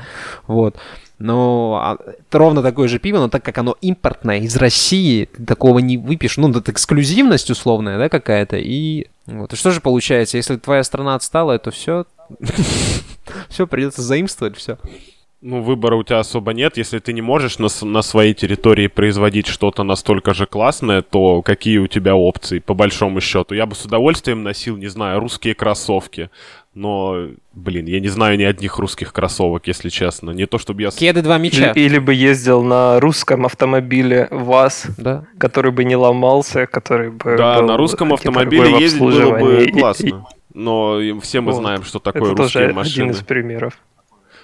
вот. 0.47 0.77
Но 1.19 1.79
а, 1.81 1.97
это 2.19 2.37
ровно 2.37 2.61
такое 2.61 2.87
же 2.87 2.99
пиво, 2.99 3.19
но 3.19 3.29
так 3.29 3.43
как 3.43 3.57
оно 3.57 3.77
импортное 3.81 4.39
из 4.39 4.55
России, 4.57 5.25
ты 5.25 5.45
такого 5.45 5.79
не 5.79 5.97
выпьешь. 5.97 6.37
Ну, 6.37 6.49
это 6.49 6.71
эксклюзивность 6.71 7.49
условная, 7.49 7.97
да, 7.97 8.09
какая-то. 8.09 8.57
И 8.57 9.07
вот. 9.25 9.53
И 9.53 9.55
что 9.55 9.71
же 9.71 9.79
получается, 9.79 10.37
если 10.37 10.57
твоя 10.57 10.83
страна 10.83 11.15
отстала, 11.15 11.57
то 11.59 11.71
все, 11.71 12.05
все 13.49 13.67
придется 13.67 14.01
заимствовать, 14.01 14.57
все. 14.57 14.77
Ну, 15.45 15.61
выбора 15.61 15.97
у 15.97 16.03
тебя 16.03 16.19
особо 16.19 16.53
нет. 16.53 16.77
Если 16.77 16.99
ты 16.99 17.11
не 17.11 17.21
можешь 17.21 17.59
на, 17.59 17.67
на 17.81 18.01
своей 18.01 18.33
территории 18.33 18.87
производить 18.87 19.47
что-то 19.47 19.83
настолько 19.83 20.33
же 20.33 20.45
классное, 20.45 21.01
то 21.01 21.41
какие 21.41 21.79
у 21.79 21.87
тебя 21.87 22.15
опции, 22.15 22.59
по 22.59 22.73
большому 22.73 23.19
счету? 23.19 23.53
Я 23.53 23.65
бы 23.65 23.75
с 23.75 23.83
удовольствием 23.83 24.43
носил, 24.43 24.77
не 24.77 24.87
знаю, 24.87 25.19
русские 25.19 25.53
кроссовки. 25.53 26.29
Но, 26.75 27.27
блин, 27.53 27.85
я 27.85 27.99
не 27.99 28.07
знаю 28.07 28.37
ни 28.37 28.43
одних 28.43 28.79
русских 28.79 29.13
кроссовок, 29.13 29.67
если 29.67 29.89
честно. 29.89 30.31
Не 30.31 30.47
то, 30.47 30.57
чтобы 30.57 30.81
я... 30.81 30.89
Кеды 30.89 31.21
два 31.21 31.37
мяча. 31.37 31.71
Или, 31.71 31.85
или 31.85 31.99
бы 31.99 32.13
ездил 32.15 32.63
на 32.63 32.99
русском 32.99 33.45
автомобиле 33.45 34.27
ВАЗ, 34.31 34.87
да. 34.97 35.25
который 35.37 35.71
бы 35.71 35.83
не 35.83 35.95
ломался, 35.95 36.65
который 36.65 37.11
бы 37.11 37.35
Да, 37.37 37.59
был, 37.59 37.67
на 37.67 37.77
русском 37.77 38.11
автомобиле 38.13 38.79
ездить 38.79 38.99
было 38.99 39.37
бы 39.37 39.71
классно. 39.71 40.25
Но 40.53 40.99
все 41.21 41.41
мы 41.41 41.51
вот. 41.51 41.59
знаем, 41.59 41.83
что 41.83 41.99
такое 41.99 42.31
Это 42.31 42.43
русские 42.43 42.63
тоже 42.63 42.73
машины. 42.73 43.03
один 43.03 43.11
из 43.11 43.21
примеров 43.21 43.73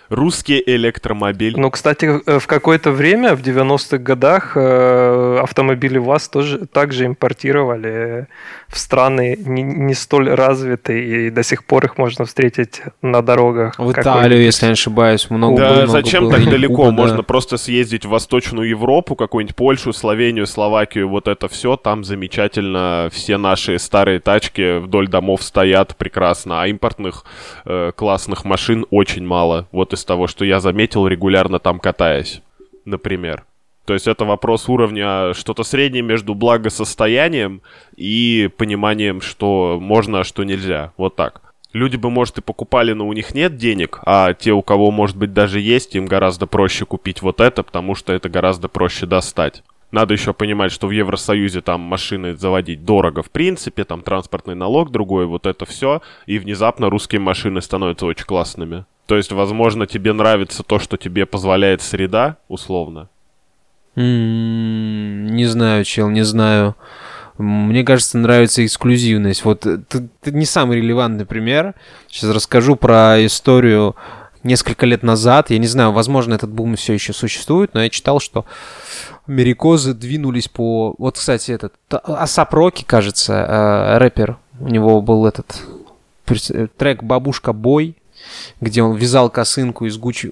русский 0.10 0.62
электромобиль. 0.66 1.54
Ну, 1.58 1.70
кстати, 1.72 2.22
э, 2.26 2.40
в 2.40 2.48
какое-то 2.48 2.92
время, 2.92 3.36
в 3.36 3.42
90-х 3.42 3.98
годах, 3.98 4.54
э, 4.56 5.40
автомобили 5.42 5.98
ВАЗ 5.98 6.30
тоже 6.30 6.66
также 6.66 7.06
импортировали 7.06 8.28
в 8.68 8.78
страны 8.78 9.38
не, 9.40 9.64
не 9.64 9.94
столь 9.94 10.30
развитые, 10.30 11.28
и 11.28 11.30
до 11.30 11.44
сих 11.44 11.66
пор 11.66 11.86
их 11.86 11.98
можно 11.98 12.26
встретить 12.26 12.82
на 13.02 13.22
дорогах. 13.22 13.78
В 13.78 13.92
Италию, 13.92 14.42
если 14.42 14.66
я 14.66 14.70
не 14.70 14.74
ошибаюсь, 14.74 15.30
много 15.30 15.58
Да, 15.58 15.74
много 15.74 15.88
зачем 15.88 16.24
было. 16.24 16.34
так 16.34 16.46
далеко? 16.46 16.76
Куба, 16.76 16.92
можно 16.92 17.18
да. 17.18 17.24
просто 17.24 17.58
съездить 17.58 18.06
в 18.06 18.10
Восточную 18.10 18.70
Европу, 18.70 19.16
какую-нибудь 19.16 19.56
Польшу, 19.56 19.94
Словению, 19.94 20.46
Словакию, 20.48 21.10
вот 21.10 21.28
это 21.28 21.48
все, 21.48 21.76
там 21.76 22.04
замечательно, 22.04 23.10
все 23.12 23.38
наши 23.38 23.80
старые 23.80 24.20
тачки 24.20 24.80
вдоль 24.80 25.08
домов 25.08 25.44
стоят 25.44 25.96
прекрасно, 25.96 26.62
а 26.62 26.68
импортных 26.68 27.26
э, 27.66 27.92
классных 27.96 28.46
машин 28.46 28.86
очень 28.92 29.26
мало. 29.26 29.68
Вот 29.72 29.94
и 29.94 29.98
из 30.00 30.06
того, 30.06 30.28
что 30.28 30.46
я 30.46 30.60
заметил, 30.60 31.08
регулярно 31.08 31.60
там 31.60 31.80
катаясь, 31.80 32.42
например. 32.86 33.44
То 33.86 33.94
есть 33.94 34.08
это 34.08 34.24
вопрос 34.24 34.70
уровня 34.70 35.34
что-то 35.34 35.64
среднее 35.64 36.04
между 36.04 36.36
благосостоянием 36.36 37.62
и 37.98 38.50
пониманием, 38.58 39.20
что 39.20 39.78
можно, 39.82 40.22
а 40.22 40.24
что 40.24 40.44
нельзя. 40.44 40.94
Вот 40.96 41.16
так. 41.16 41.42
Люди 41.74 41.98
бы, 41.98 42.10
может, 42.10 42.38
и 42.38 42.42
покупали, 42.42 42.94
но 42.94 43.08
у 43.08 43.14
них 43.14 43.36
нет 43.36 43.58
денег, 43.58 44.00
а 44.06 44.34
те, 44.34 44.54
у 44.54 44.62
кого, 44.62 44.90
может 44.90 45.18
быть, 45.18 45.34
даже 45.34 45.60
есть, 45.60 45.96
им 45.96 46.06
гораздо 46.06 46.48
проще 46.48 46.86
купить 46.86 47.22
вот 47.22 47.42
это, 47.42 47.62
потому 47.62 47.94
что 47.94 48.14
это 48.14 48.30
гораздо 48.30 48.70
проще 48.70 49.06
достать. 49.06 49.64
Надо 49.92 50.14
еще 50.14 50.34
понимать, 50.34 50.72
что 50.72 50.88
в 50.88 50.92
Евросоюзе 50.92 51.62
там 51.62 51.82
машины 51.82 52.36
заводить 52.36 52.86
дорого 52.86 53.24
в 53.24 53.32
принципе, 53.32 53.84
там 53.84 54.04
транспортный 54.04 54.56
налог 54.56 54.92
другой, 54.92 55.26
вот 55.26 55.48
это 55.48 55.66
все, 55.66 56.02
и 56.28 56.38
внезапно 56.38 56.90
русские 56.90 57.22
машины 57.22 57.62
становятся 57.62 58.06
очень 58.06 58.26
классными. 58.26 58.86
То 59.10 59.18
есть, 59.18 59.32
возможно, 59.32 59.88
тебе 59.88 60.14
нравится 60.14 60.62
то, 60.62 60.78
что 60.78 60.96
тебе 60.96 61.26
позволяет 61.26 61.82
среда, 61.82 62.38
условно. 62.48 63.10
Mm, 63.96 65.32
не 65.32 65.48
знаю, 65.48 65.84
чел, 65.84 66.12
не 66.12 66.22
знаю. 66.22 66.76
Мне 67.40 67.84
кажется, 67.84 68.20
нравится 68.20 68.64
эксклюзивность. 68.64 69.44
Вот 69.46 69.66
это, 69.66 70.08
это 70.22 70.32
не 70.32 70.46
самый 70.46 70.78
релевантный 70.78 71.26
пример. 71.26 71.74
Сейчас 72.08 72.30
расскажу 72.36 72.76
про 72.76 73.26
историю 73.26 73.96
несколько 74.44 74.86
лет 74.86 75.02
назад. 75.02 75.50
Я 75.50 75.58
не 75.58 75.66
знаю, 75.66 75.92
возможно, 75.92 76.36
этот 76.36 76.52
бум 76.52 76.76
все 76.76 76.94
еще 76.94 77.12
существует, 77.12 77.74
но 77.74 77.82
я 77.82 77.90
читал, 77.90 78.20
что 78.20 78.46
америкозы 79.26 79.96
двинулись 79.96 80.50
по... 80.50 80.94
Вот, 81.00 81.16
кстати, 81.18 81.50
этот... 81.50 81.74
Асап 81.90 82.54
Роки, 82.54 82.84
кажется, 82.84 83.34
э, 83.34 83.98
рэпер. 83.98 84.38
У 84.60 84.68
него 84.68 85.02
был 85.02 85.26
этот 85.26 85.64
трек 86.78 87.02
«Бабушка 87.02 87.54
Бой», 87.54 87.96
где 88.62 88.82
он 88.82 88.96
вязал 88.96 89.30
косынку 89.30 89.86
из 89.86 89.98
Гуччи, 89.98 90.32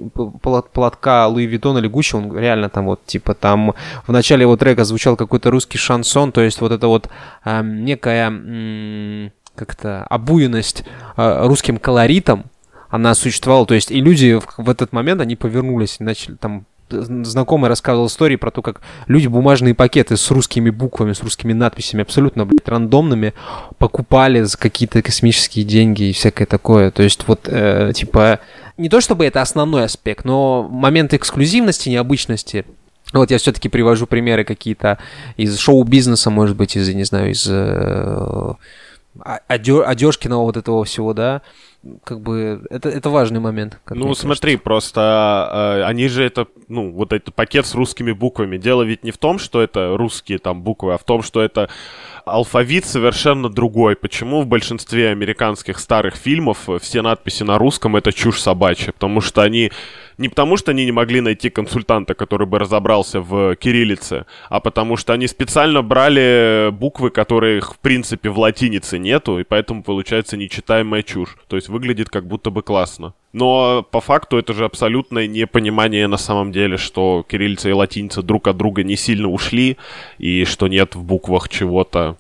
платка 0.74 1.27
Луи 1.27 1.46
Виттон 1.46 1.77
или 1.77 1.88
Гуччи, 1.88 2.16
он 2.16 2.38
реально 2.38 2.70
там 2.70 2.86
вот, 2.86 3.06
типа, 3.06 3.34
там 3.34 3.74
в 4.06 4.12
начале 4.12 4.42
его 4.42 4.58
трека 4.58 4.84
звучал 4.84 5.16
какой-то 5.16 5.51
русский 5.51 5.77
шансон, 5.77 6.32
то 6.32 6.42
есть 6.42 6.62
вот 6.62 6.72
это 6.72 6.88
вот 6.88 7.10
э, 7.46 7.62
некая 7.63 8.32
э, 8.32 9.30
как-то 9.56 10.04
обуенность 10.04 10.84
э, 11.16 11.48
русским 11.48 11.77
колоритом, 11.77 12.46
она 12.89 13.16
существовала, 13.16 13.66
то 13.66 13.74
есть 13.74 13.92
и 13.92 14.00
люди 14.00 14.39
в, 14.39 14.46
в 14.58 14.70
этот 14.70 14.94
момент, 14.94 15.22
они 15.22 15.36
повернулись, 15.36 16.00
начали 16.00 16.36
там 16.36 16.66
знакомый 16.89 17.70
рассказывал 17.70 18.08
истории 18.08 18.36
про 18.36 18.51
то, 18.51 18.62
как 18.62 18.82
люди 19.08 19.27
бумажные 19.27 19.75
пакеты 19.75 20.17
с 20.17 20.32
русскими 20.32 20.70
буквами, 20.70 21.13
с 21.13 21.22
русскими 21.22 21.53
надписями, 21.53 22.01
абсолютно, 22.01 22.46
блядь, 22.46 22.67
рандомными, 22.67 23.34
покупали 23.77 24.41
за 24.41 24.58
какие-то 24.58 25.01
космические 25.01 25.65
деньги 25.65 26.03
и 26.03 26.13
всякое 26.13 26.46
такое. 26.46 26.91
То 26.91 27.03
есть 27.03 27.27
вот, 27.27 27.41
э, 27.46 27.91
типа, 27.94 28.39
не 28.77 28.89
то 28.89 29.01
чтобы 29.01 29.25
это 29.25 29.41
основной 29.41 29.86
аспект, 29.86 30.25
но 30.25 30.63
момент 30.63 31.13
эксклюзивности, 31.13 31.89
необычности, 31.89 32.65
вот 33.13 33.32
я 33.32 33.38
все-таки 33.38 33.70
привожу 33.70 34.06
примеры 34.06 34.44
какие-то 34.44 34.98
из 35.38 35.58
шоу-бизнеса, 35.58 36.29
может 36.29 36.58
быть, 36.58 36.75
из, 36.75 36.89
не 36.94 37.06
знаю, 37.06 37.32
из 37.32 37.48
э, 37.50 38.53
одежкиного 39.48 40.41
вот 40.41 40.58
этого 40.58 40.84
всего, 40.84 41.13
да, 41.13 41.41
как 42.03 42.22
бы 42.22 42.65
это, 42.69 42.89
это 42.89 43.10
важный 43.10 43.39
момент. 43.39 43.79
ну, 43.89 44.13
смотри, 44.13 44.53
кажется. 44.53 44.63
просто 44.63 45.79
э, 45.79 45.84
они 45.84 46.07
же 46.07 46.24
это, 46.24 46.48
ну, 46.67 46.91
вот 46.91 47.13
этот 47.13 47.34
пакет 47.34 47.65
с 47.65 47.75
русскими 47.75 48.12
буквами. 48.12 48.57
Дело 48.57 48.84
ведь 48.84 49.03
не 49.03 49.12
в 49.12 49.17
том, 49.17 49.39
что 49.39 49.62
это 49.62 49.96
русские 49.96 50.39
там 50.39 50.62
буквы, 50.62 50.93
а 50.93 50.98
в 50.98 51.03
том, 51.03 51.22
что 51.22 51.41
это 51.41 51.69
алфавит 52.25 52.86
совершенно 52.86 53.50
другой. 53.50 53.96
Почему 53.96 54.41
в 54.41 54.48
большинстве 54.48 55.10
американских 55.10 55.79
старых 55.79 56.15
фильмов 56.15 56.67
все 56.81 57.01
надписи 57.01 57.43
на 57.43 57.57
русском 57.57 57.96
это 57.96 58.12
чушь 58.12 58.39
собачья? 58.39 58.91
Потому 58.91 59.22
что 59.22 59.41
они 59.41 59.72
не 60.17 60.29
потому, 60.29 60.57
что 60.57 60.72
они 60.72 60.86
не 60.86 60.91
могли 60.91 61.22
найти 61.22 61.50
консультанта, 61.50 62.15
который 62.15 62.48
бы 62.48 62.57
разобрался 62.60 63.22
в 63.22 63.55
кириллице, 63.55 64.25
а 64.50 64.60
потому 64.60 64.98
что 64.98 65.13
они 65.13 65.27
специально 65.27 65.84
брали 65.84 66.69
буквы, 66.72 67.12
которых 67.12 67.75
в 67.75 67.79
принципе 67.79 68.29
в 68.29 68.39
латинице 68.39 68.98
нету, 68.98 69.39
и 69.39 69.43
поэтому 69.43 69.84
получается 69.84 70.36
нечитаемая 70.36 71.03
чушь. 71.03 71.38
То 71.48 71.55
есть 71.55 71.67
выглядит 71.70 72.10
как 72.10 72.26
будто 72.26 72.50
бы 72.50 72.62
классно. 72.62 73.14
Но 73.34 73.84
по 73.84 74.02
факту 74.02 74.38
это 74.38 74.54
же 74.54 74.66
абсолютное 74.66 75.28
непонимание 75.28 76.08
на 76.08 76.18
самом 76.18 76.52
деле, 76.52 76.78
что 76.78 77.26
кириллица 77.28 77.70
и 77.70 77.74
латиница 77.74 78.22
друг 78.22 78.48
от 78.48 78.58
друга 78.58 78.84
не 78.84 78.96
сильно 78.96 79.30
ушли, 79.30 79.78
и 80.18 80.44
что 80.46 80.68
нет 80.68 80.96
в 80.96 81.04
буквах 81.04 81.50
чего-то, 81.50 82.18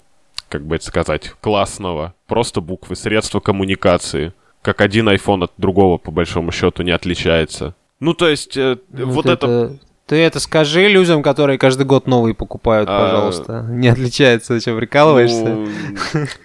как 0.49 0.65
бы 0.65 0.75
это 0.75 0.85
сказать, 0.85 1.33
классного. 1.41 2.13
Просто 2.27 2.61
буквы, 2.61 2.95
средства 2.95 3.39
коммуникации. 3.39 4.33
Как 4.61 4.81
один 4.81 5.07
iPhone 5.09 5.45
от 5.45 5.53
другого, 5.57 5.97
по 5.97 6.11
большому 6.11 6.51
счету, 6.51 6.83
не 6.83 6.91
отличается. 6.91 7.75
Ну, 7.99 8.13
то 8.13 8.27
есть, 8.27 8.57
э, 8.57 8.77
ну, 8.91 9.09
вот 9.09 9.25
это... 9.25 9.47
это... 9.47 9.79
Ты 10.07 10.15
это 10.15 10.39
скажи 10.39 10.87
людям, 10.87 11.21
которые 11.21 11.59
каждый 11.59 11.85
год 11.85 12.07
новые 12.07 12.33
покупают, 12.33 12.87
а... 12.89 13.03
пожалуйста. 13.03 13.65
Не 13.69 13.89
отличается, 13.89 14.53
зачем 14.53 14.77
прикалываешься? 14.77 15.43
Ну, 15.43 15.67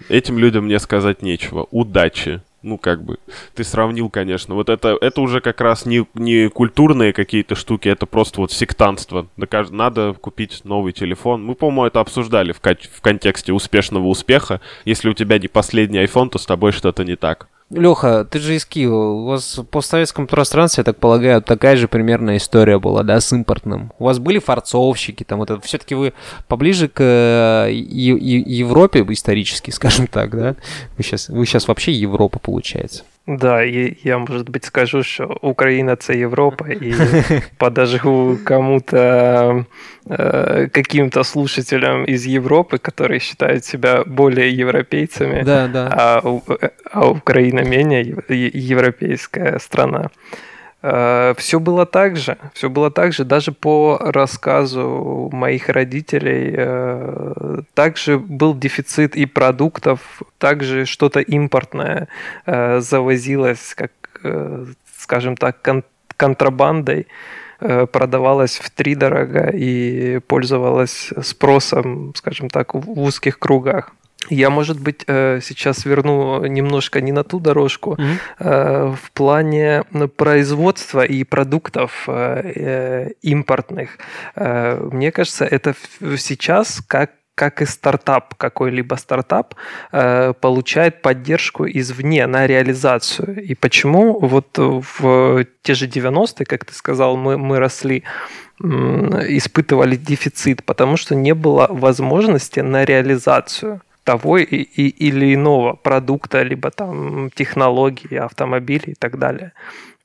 этим 0.09 0.37
людям 0.37 0.65
мне 0.65 0.79
сказать 0.79 1.21
нечего. 1.21 1.67
Удачи. 1.71 2.41
Ну, 2.63 2.77
как 2.77 3.03
бы, 3.03 3.17
ты 3.55 3.65
сравнил, 3.65 4.09
конечно. 4.09 4.55
Вот 4.55 4.69
это, 4.69 4.97
это 5.01 5.19
уже 5.19 5.41
как 5.41 5.59
раз 5.59 5.85
не, 5.85 6.07
не 6.13 6.49
культурные 6.49 7.11
какие-то 7.11 7.55
штуки, 7.55 7.89
это 7.89 8.05
просто 8.05 8.39
вот 8.39 8.53
сектантство. 8.53 9.27
Надо 9.69 10.13
купить 10.13 10.61
новый 10.63 10.93
телефон. 10.93 11.43
Мы, 11.43 11.55
по-моему, 11.55 11.85
это 11.85 11.99
обсуждали 11.99 12.53
в, 12.53 12.61
в 12.61 13.01
контексте 13.01 13.51
успешного 13.51 14.07
успеха. 14.07 14.61
Если 14.85 15.09
у 15.09 15.13
тебя 15.13 15.39
не 15.39 15.49
последний 15.49 15.99
iPhone, 15.99 16.29
то 16.29 16.39
с 16.39 16.45
тобой 16.45 16.71
что-то 16.71 17.03
не 17.03 17.17
так. 17.17 17.49
Леха, 17.73 18.25
ты 18.25 18.39
же 18.39 18.55
из 18.55 18.65
Киева. 18.65 18.95
У 18.95 19.25
вас 19.25 19.57
в 19.57 19.63
постсоветском 19.63 20.27
пространстве, 20.27 20.81
я 20.81 20.85
так 20.85 20.97
полагаю, 20.97 21.41
такая 21.41 21.75
же 21.75 21.87
примерная 21.87 22.37
история 22.37 22.79
была, 22.79 23.03
да, 23.03 23.19
с 23.19 23.31
импортным. 23.33 23.91
У 23.99 24.05
вас 24.05 24.19
были 24.19 24.39
фарцовщики, 24.39 25.23
там 25.23 25.39
вот 25.39 25.49
это. 25.49 25.61
Все-таки 25.61 25.95
вы 25.95 26.13
поближе 26.47 26.87
к 26.87 27.01
э, 27.01 27.69
Европе 27.71 29.05
исторически, 29.09 29.71
скажем 29.71 30.07
так, 30.07 30.31
да? 30.31 30.55
Вы 30.97 31.03
сейчас, 31.03 31.29
вы 31.29 31.45
сейчас 31.45 31.67
вообще 31.67 31.91
Европа, 31.91 32.39
получается. 32.39 33.03
Да, 33.28 33.62
і 33.62 33.96
я, 34.04 34.18
может 34.18 34.50
быть, 34.50 34.64
скажу, 34.64 35.02
що 35.02 35.38
Україна 35.42 35.96
це 35.96 36.16
Європа, 36.16 36.68
і 36.68 36.94
подожгу 37.56 38.38
кому-то, 38.44 38.96
э, 40.06 40.68
каким-то 40.68 41.24
слушателям 41.24 42.04
из 42.04 42.26
Европы, 42.26 42.78
которые 42.78 43.20
считают 43.20 43.64
себя 43.64 44.04
более 44.06 44.62
европейцами, 44.62 45.42
да, 45.44 45.68
да. 45.68 45.88
А, 45.92 46.22
а 46.92 47.08
Украина 47.08 47.60
менее 47.60 48.16
европейская 48.54 49.58
страна. 49.58 50.10
Э, 50.83 51.33
все 51.37 51.59
было 51.59 51.85
так 51.85 52.17
же, 52.17 52.37
все 52.53 52.69
было 52.69 52.91
так 52.91 53.13
же, 53.13 53.23
даже 53.23 53.53
по 53.53 53.97
рассказу 54.01 55.29
моих 55.31 55.69
родителей, 55.69 56.53
э, 56.57 57.61
также 57.73 58.19
был 58.19 58.53
дефицит 58.53 59.15
и 59.15 59.25
продуктов, 59.25 60.21
также 60.37 60.85
что-то 60.85 61.21
импортное 61.21 62.09
э, 62.45 62.81
завозилось, 62.81 63.73
как, 63.75 63.91
скажем 64.97 65.37
так, 65.37 65.57
контрабандой, 66.17 67.07
продавалось 67.59 68.57
в 68.57 68.69
три 68.69 68.95
дорого 68.95 69.49
и 69.53 70.19
пользовалось 70.19 71.13
спросом, 71.21 72.13
скажем 72.15 72.49
так, 72.49 72.73
в 72.73 72.99
узких 72.99 73.39
кругах. 73.39 73.91
Я, 74.29 74.49
может 74.49 74.79
быть, 74.79 75.03
э, 75.07 75.39
сейчас 75.41 75.85
верну 75.85 76.45
немножко 76.45 77.01
не 77.01 77.11
на 77.11 77.23
ту 77.23 77.39
дорожку. 77.39 77.97
Mm-hmm. 77.97 78.95
В 78.95 79.11
плане 79.11 79.83
производства 80.17 81.03
и 81.03 81.23
продуктов 81.23 82.05
э, 82.07 83.11
импортных. 83.21 83.97
Мне 84.35 85.11
кажется, 85.11 85.45
это 85.45 85.75
сейчас 86.17 86.81
как 86.87 87.11
как 87.35 87.63
и 87.63 87.65
стартап, 87.65 88.35
какой-либо 88.35 88.93
стартап, 88.93 89.55
получает 89.89 91.01
поддержку 91.01 91.65
извне 91.65 92.27
на 92.27 92.45
реализацию. 92.45 93.43
И 93.43 93.55
почему 93.55 94.19
вот 94.19 94.59
в 94.59 95.43
те 95.63 95.73
же 95.73 95.87
90-е, 95.87 96.45
как 96.45 96.65
ты 96.65 96.75
сказал, 96.75 97.17
мы, 97.17 97.39
мы 97.39 97.57
росли, 97.57 98.03
испытывали 98.59 99.95
дефицит, 99.95 100.63
потому 100.63 100.95
что 100.95 101.15
не 101.15 101.33
было 101.33 101.65
возможности 101.71 102.59
на 102.59 102.85
реализацию 102.85 103.81
того 104.03 104.37
и, 104.37 104.43
и, 104.43 104.87
или 105.07 105.33
иного 105.33 105.75
продукта, 105.75 106.43
либо 106.43 106.71
там 106.71 107.29
технологии, 107.31 108.15
автомобилей 108.15 108.93
и 108.93 108.95
так 108.95 109.17
далее. 109.17 109.53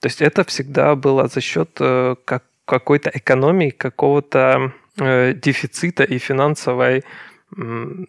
То 0.01 0.09
есть 0.09 0.23
это 0.23 0.45
всегда 0.45 0.95
было 0.95 1.29
за 1.29 1.41
счет 1.41 1.71
э, 1.81 2.15
как, 2.25 2.45
какой-то 2.65 3.11
экономии, 3.13 3.71
какого-то 3.71 4.73
э, 4.99 5.35
дефицита 5.35 6.05
и 6.05 6.19
финансовой 6.19 7.05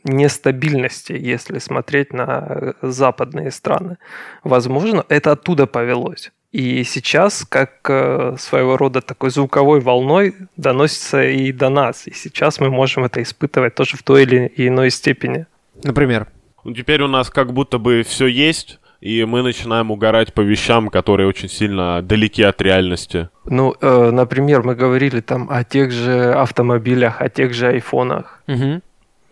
нестабильности, 0.03 1.13
если 1.13 1.59
смотреть 1.59 2.13
на 2.13 2.73
западные 2.81 3.51
страны. 3.51 3.97
Возможно, 4.43 5.05
это 5.07 5.31
оттуда 5.31 5.65
повелось. 5.65 6.31
И 6.51 6.83
сейчас, 6.83 7.45
как 7.47 7.89
э, 7.89 8.35
своего 8.39 8.75
рода 8.75 9.01
такой 9.01 9.29
звуковой 9.29 9.79
волной, 9.81 10.35
доносится 10.57 11.23
и 11.23 11.51
до 11.51 11.69
нас. 11.69 12.07
И 12.07 12.13
сейчас 12.13 12.59
мы 12.59 12.69
можем 12.69 13.05
это 13.05 13.21
испытывать 13.21 13.75
тоже 13.75 13.97
в 13.97 14.03
той 14.03 14.23
или 14.23 14.51
иной 14.57 14.89
степени. 14.89 15.45
Например? 15.83 16.27
Ну, 16.63 16.73
теперь 16.73 17.01
у 17.01 17.07
нас 17.07 17.29
как 17.29 17.53
будто 17.53 17.77
бы 17.77 18.03
все 18.03 18.27
есть, 18.27 18.79
и 19.01 19.23
мы 19.23 19.41
начинаем 19.43 19.91
угорать 19.91 20.33
по 20.33 20.41
вещам, 20.41 20.89
которые 20.89 21.27
очень 21.27 21.49
сильно 21.49 22.01
далеки 22.01 22.43
от 22.43 22.61
реальности. 22.61 23.29
Ну, 23.45 23.75
э, 23.79 24.11
например, 24.11 24.63
мы 24.63 24.75
говорили 24.75 25.21
там 25.21 25.47
о 25.49 25.63
тех 25.63 25.91
же 25.91 26.33
автомобилях, 26.33 27.21
о 27.21 27.29
тех 27.29 27.53
же 27.53 27.67
айфонах. 27.67 28.43
Угу. 28.47 28.81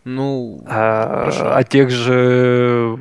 Ну, 0.05 0.63
а, 0.65 1.57
о 1.57 1.63
тех 1.65 1.89
же 1.89 2.97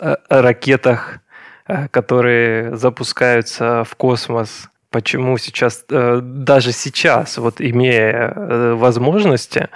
э, 0.00 0.14
ракетах, 0.28 1.18
э, 1.66 1.88
которые 1.88 2.76
запускаются 2.76 3.82
в 3.82 3.96
космос. 3.96 4.68
Почему 4.90 5.36
сейчас, 5.36 5.84
э, 5.90 6.20
даже 6.22 6.70
сейчас, 6.70 7.38
вот 7.38 7.60
имея 7.60 8.32
возможности, 8.76 9.68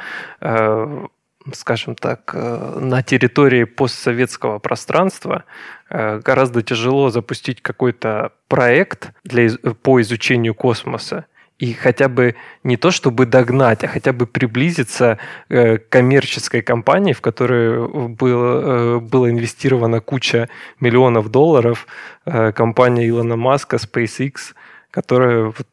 скажем 1.52 1.94
так, 1.94 2.30
э, 2.35 2.78
на 2.80 3.02
территории 3.02 3.64
постсоветского 3.64 4.59
пространства 4.59 5.44
э, 5.90 6.20
гораздо 6.20 6.62
тяжело 6.62 7.11
запустить 7.11 7.61
какой-то 7.61 8.33
проект 8.48 9.11
для, 9.24 9.50
по 9.83 10.00
изучению 10.00 10.54
космоса. 10.54 11.26
И 11.59 11.72
хотя 11.72 12.09
бы 12.09 12.35
не 12.64 12.76
то 12.76 12.90
чтобы 12.90 13.26
догнать, 13.26 13.85
а 13.85 13.88
хотя 13.88 14.12
бы 14.12 14.26
приблизиться 14.26 15.18
э, 15.48 15.78
к 15.78 15.88
коммерческой 15.88 16.62
компании, 16.62 17.12
в 17.12 17.20
которую 17.20 18.09
было, 18.09 18.98
было 18.98 19.30
инвестирована 19.30 20.00
куча 20.00 20.48
миллионов 20.80 21.30
долларов, 21.30 21.87
компания 22.24 23.09
Илона 23.09 23.37
Маска, 23.37 23.76
SpaceX, 23.76 24.54
которая 24.90 25.44
вот 25.44 25.68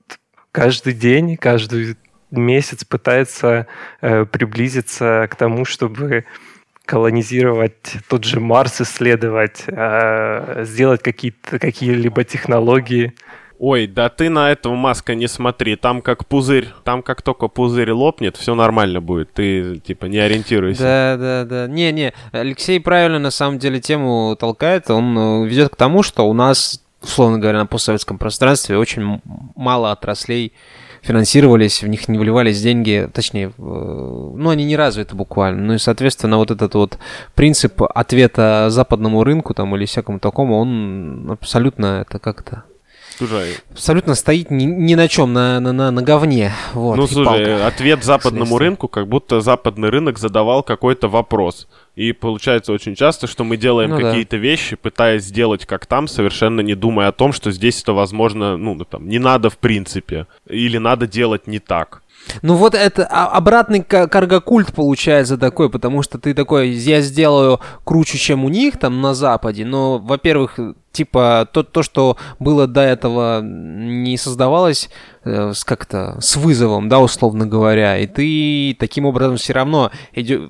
каждый 0.52 0.94
день, 0.94 1.38
каждую 1.38 1.96
месяц 2.32 2.84
пытается 2.86 3.68
э, 4.02 4.26
приблизиться 4.26 5.28
к 5.30 5.36
тому, 5.36 5.66
чтобы 5.66 6.26
колонизировать 6.86 7.98
тот 8.10 8.24
же 8.24 8.40
Марс, 8.40 8.82
исследовать, 8.82 9.64
э, 9.68 10.64
сделать 10.66 11.02
какие-то 11.02 11.60
какие-либо 11.60 12.24
технологии. 12.24 13.14
Ой, 13.60 13.86
да 13.86 14.10
ты 14.10 14.30
на 14.30 14.52
этого 14.52 14.74
Маска 14.76 15.14
не 15.14 15.28
смотри, 15.28 15.76
там 15.76 16.02
как 16.02 16.26
пузырь, 16.26 16.68
там 16.84 17.04
как 17.04 17.22
только 17.22 17.48
пузырь 17.48 17.92
лопнет, 17.92 18.36
все 18.36 18.56
нормально 18.56 19.02
будет, 19.02 19.32
ты 19.34 19.78
типа 19.78 20.08
не 20.08 20.18
ориентируйся. 20.18 20.82
Да, 20.82 21.18
да, 21.18 21.46
да. 21.46 21.68
Не-не, 21.68 22.14
Алексей 22.32 22.80
правильно 22.80 23.20
на 23.20 23.30
самом 23.30 23.60
деле 23.60 23.80
тему 23.80 24.36
толкает, 24.40 24.90
он 24.90 25.16
э, 25.16 25.48
ведет 25.48 25.70
к 25.70 25.76
тому, 25.76 26.02
что 26.02 26.28
у 26.28 26.34
нас, 26.34 26.84
условно 27.04 27.38
говоря, 27.38 27.60
на 27.60 27.68
постсоветском 27.68 28.18
пространстве 28.18 28.78
очень 28.78 29.22
мало 29.56 29.92
отраслей, 29.92 30.54
финансировались, 31.02 31.84
в 31.84 31.88
них 31.88 32.08
не 32.08 32.18
вливались 32.18 32.62
деньги, 32.62 33.10
точнее, 33.14 33.52
ну, 33.58 34.50
они 34.50 34.66
не 34.66 34.76
развиты 34.76 35.16
буквально. 35.16 35.62
Ну 35.62 35.74
и, 35.74 35.78
соответственно, 35.78 36.38
вот 36.38 36.52
этот 36.52 36.74
вот 36.76 36.98
принцип 37.36 37.82
ответа 37.84 38.68
западному 38.70 39.24
рынку 39.24 39.54
там 39.54 39.76
или 39.76 39.86
всякому 39.86 40.20
такому, 40.20 40.60
он 40.60 41.30
абсолютно 41.32 42.06
это 42.08 42.20
как-то 42.20 42.64
Слушай, 43.18 43.58
абсолютно 43.72 44.16
стоит 44.16 44.50
ни, 44.50 44.64
ни 44.64 44.96
на 44.96 45.08
чем, 45.08 45.34
на, 45.34 45.60
на, 45.60 45.74
на, 45.74 45.92
на 45.92 46.02
говне. 46.02 46.54
Вот, 46.74 46.98
ну 46.98 47.06
слушай, 47.06 47.46
палка. 47.46 47.68
ответ 47.68 48.04
западному 48.04 48.46
Следствие. 48.46 48.70
рынку, 48.70 48.88
как 48.88 49.08
будто 49.08 49.42
западный 49.42 49.90
рынок 49.90 50.18
задавал 50.18 50.64
какой-то 50.64 51.08
вопрос. 51.08 51.68
И 51.96 52.14
получается 52.14 52.72
очень 52.72 52.96
часто, 52.96 53.28
что 53.28 53.44
мы 53.44 53.58
делаем 53.58 53.90
Ну 53.92 54.00
да. 54.00 54.10
какие-то 54.10 54.38
вещи, 54.38 54.76
пытаясь 54.76 55.24
сделать 55.24 55.66
как 55.66 55.86
там, 55.86 56.08
совершенно 56.08 56.62
не 56.62 56.74
думая 56.76 57.10
о 57.10 57.12
том, 57.12 57.34
что 57.34 57.52
здесь 57.52 57.82
это 57.82 57.94
возможно, 57.94 58.56
ну, 58.58 58.74
ну, 58.76 58.86
там, 58.86 59.08
не 59.10 59.20
надо 59.20 59.50
в 59.50 59.58
принципе. 59.58 60.26
Или 60.48 60.78
надо 60.78 61.06
делать 61.06 61.48
не 61.48 61.60
так. 61.60 62.02
Ну 62.42 62.56
вот 62.56 62.76
это 62.76 63.08
а- 63.10 63.28
обратный 63.36 63.84
ка- 63.84 64.08
каргокульт 64.08 64.74
получается 64.74 65.38
такой, 65.38 65.70
потому 65.70 66.02
что 66.04 66.18
ты 66.20 66.34
такой, 66.34 66.70
я 66.70 67.02
сделаю 67.02 67.60
круче, 67.84 68.18
чем 68.18 68.46
у 68.46 68.50
них 68.50 68.78
там 68.80 69.02
на 69.02 69.14
Западе, 69.14 69.66
но, 69.66 69.98
во-первых, 69.98 70.60
типа 70.92 71.48
то, 71.52 71.64
то 71.64 71.84
что 71.84 72.18
было 72.40 72.68
до 72.68 72.82
этого, 72.82 73.42
не 73.42 74.18
создавалось 74.18 74.90
э, 75.24 75.54
как-то 75.66 76.18
с 76.20 76.36
вызовом, 76.36 76.90
да, 76.90 77.00
условно 77.00 77.46
говоря, 77.46 77.98
и 77.98 78.08
ты 78.08 78.76
таким 78.80 79.06
образом 79.06 79.38
все 79.38 79.54
равно 79.54 79.92
идё- 80.14 80.50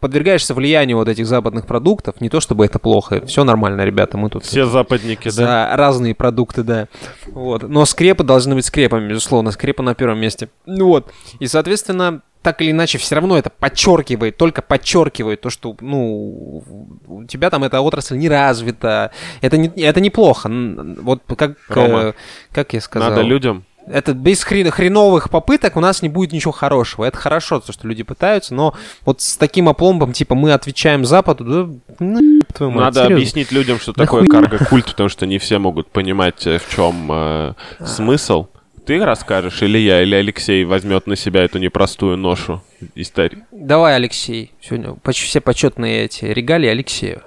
подвергаешься 0.00 0.54
влиянию 0.54 0.96
вот 0.96 1.08
этих 1.08 1.26
западных 1.26 1.66
продуктов, 1.66 2.20
не 2.20 2.28
то 2.28 2.40
чтобы 2.40 2.64
это 2.64 2.78
плохо, 2.78 3.24
все 3.26 3.44
нормально, 3.44 3.82
ребята, 3.82 4.16
мы 4.18 4.30
тут 4.30 4.44
Все 4.44 4.66
западники, 4.66 5.24
да? 5.24 5.30
за 5.30 5.70
разные 5.76 6.14
продукты, 6.14 6.62
да. 6.62 6.88
Вот. 7.26 7.68
Но 7.68 7.84
скрепы 7.84 8.24
должны 8.24 8.54
быть 8.54 8.64
скрепами, 8.64 9.08
безусловно. 9.08 9.50
Скрепа 9.50 9.82
на 9.82 9.94
первом 9.94 10.18
месте. 10.20 10.48
Ну 10.66 10.86
вот. 10.86 11.12
И, 11.40 11.46
соответственно, 11.46 12.22
так 12.42 12.60
или 12.60 12.70
иначе, 12.72 12.98
все 12.98 13.14
равно 13.14 13.38
это 13.38 13.50
подчеркивает, 13.50 14.36
только 14.36 14.62
подчеркивает 14.62 15.40
то, 15.40 15.50
что, 15.50 15.76
ну, 15.80 16.62
у 17.06 17.24
тебя 17.24 17.50
там 17.50 17.64
эта 17.64 17.80
отрасль 17.80 18.16
не 18.16 18.28
развита. 18.28 19.10
Это, 19.40 19.56
не, 19.56 19.68
это 19.82 20.00
неплохо. 20.00 20.50
Вот 20.50 21.22
как, 21.36 21.52
Рома, 21.68 21.98
э, 22.00 22.12
как 22.52 22.72
я 22.72 22.80
сказал. 22.80 23.10
Надо 23.10 23.22
людям 23.22 23.64
Это 23.86 24.12
без 24.14 24.44
хрен- 24.44 24.70
хреновых 24.70 25.28
попыток 25.30 25.76
у 25.76 25.80
нас 25.80 26.02
не 26.02 26.08
будет 26.08 26.32
ничего 26.32 26.52
хорошего. 26.52 27.04
Это 27.04 27.16
хорошо, 27.16 27.60
то, 27.60 27.72
что 27.72 27.88
люди 27.88 28.02
пытаются, 28.04 28.54
но 28.54 28.74
вот 29.04 29.20
с 29.20 29.36
таким 29.36 29.68
опломбом, 29.68 30.12
типа, 30.12 30.34
мы 30.34 30.52
отвечаем 30.52 31.04
Западу, 31.04 31.44
да, 31.44 31.94
ну, 31.98 32.40
твою 32.54 32.70
мать, 32.72 32.84
Надо 32.84 32.94
серьезно. 33.00 33.16
объяснить 33.16 33.52
людям, 33.52 33.78
что 33.80 33.92
Да 33.92 34.04
такое 34.04 34.20
хуйня. 34.20 34.32
карго-культ, 34.48 34.86
потому 34.86 35.08
что 35.08 35.26
не 35.26 35.38
все 35.38 35.58
могут 35.58 35.90
понимать, 35.90 36.46
э, 36.46 36.58
в 36.58 36.74
чем 36.74 37.08
э, 37.10 37.54
смысл. 37.84 38.46
Ты 38.84 39.04
расскажешь, 39.04 39.62
или 39.62 39.78
я, 39.78 40.02
или 40.02 40.14
Алексей 40.14 40.64
возьмет 40.64 41.06
на 41.06 41.14
себя 41.16 41.42
эту 41.44 41.58
непростую 41.58 42.16
ношу 42.16 42.62
истории. 42.94 43.44
Давай, 43.52 43.94
Алексей. 43.94 44.52
Сегодня 44.60 44.94
поч- 44.94 45.24
все 45.24 45.40
почетные 45.40 46.04
эти 46.04 46.24
регалии 46.24 46.68
Алексею. 46.68 47.22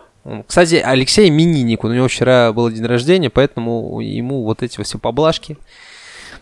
Кстати, 0.48 0.76
Алексей 0.76 1.30
именинник. 1.30 1.84
У 1.84 1.88
него 1.88 2.08
вчера 2.08 2.52
был 2.52 2.70
день 2.72 2.86
рождения, 2.86 3.30
поэтому 3.30 4.00
ему 4.02 4.44
вот 4.44 4.64
эти 4.64 4.82
все 4.82 4.98
поблажки. 4.98 5.56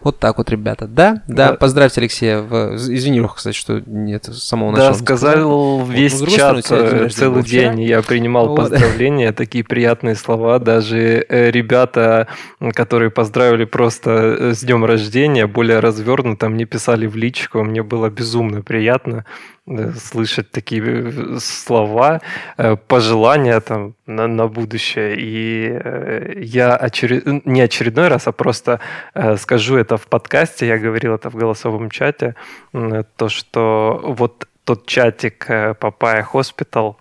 Вот 0.04 0.20
так 0.20 0.38
вот, 0.38 0.50
ребята. 0.50 0.86
Да, 0.88 1.22
да, 1.28 1.50
Да. 1.50 1.54
поздравьте 1.54 2.02
Алексея. 2.02 2.40
В... 2.42 2.76
Извини, 2.76 3.26
кстати, 3.34 3.56
что 3.56 3.82
нет 3.86 4.26
самого 4.26 4.72
Да, 4.74 4.78
начала. 4.90 4.94
не 4.94 5.00
сказал 5.06 5.86
весь 5.86 6.14
Ну, 6.20 6.26
другой 6.26 6.62
стороны, 6.62 6.62
чат 6.62 6.92
день 6.92 7.06
э, 7.06 7.10
целый 7.10 7.44
день. 7.44 7.82
Я 7.82 8.02
принимал 8.02 8.50
Вот. 8.50 8.56
поздравления, 8.58 9.32
такие 9.32 9.64
приятные 9.64 10.16
слова. 10.16 10.60
Даже 10.60 11.26
э, 11.28 11.52
ребята, 11.52 12.28
которые 12.74 13.12
поздравили 13.12 13.66
просто 13.66 14.12
э, 14.12 14.54
с 14.54 14.62
днем 14.64 14.84
рождения, 14.86 15.48
более 15.48 15.80
развернуто 15.80 16.50
мне 16.50 16.66
писали 16.66 17.08
в 17.08 17.16
личку. 17.16 17.64
Мне 17.64 17.82
было 17.84 18.10
безумно 18.10 18.62
приятно 18.62 19.26
слышать 19.66 20.52
такие 20.52 20.84
э, 20.84 21.40
слова, 21.40 22.22
э, 22.58 22.76
пожелания 22.76 23.60
там 23.60 23.96
на, 24.06 24.28
на 24.28 24.48
будущее. 24.48 25.16
И 25.18 25.70
э, 25.70 26.34
я 26.38 26.76
очеред- 26.76 27.46
не 27.46 27.62
очередной 27.62 28.10
раз, 28.10 28.28
а 28.28 28.32
просто 28.32 28.80
э, 29.14 29.38
скажу 29.38 29.78
это 29.78 29.98
в 29.98 30.08
подкасте, 30.08 30.68
я 30.68 30.78
говорил 30.78 31.16
это 31.16 31.30
в 31.30 31.36
голосовом 31.36 31.90
чате, 31.90 32.36
то, 32.72 33.30
что 33.30 34.02
вот 34.04 34.48
тот 34.64 34.86
чатик 34.86 35.50
э, 35.50 35.74
Папая 35.74 36.28
Hospital, 36.34 36.96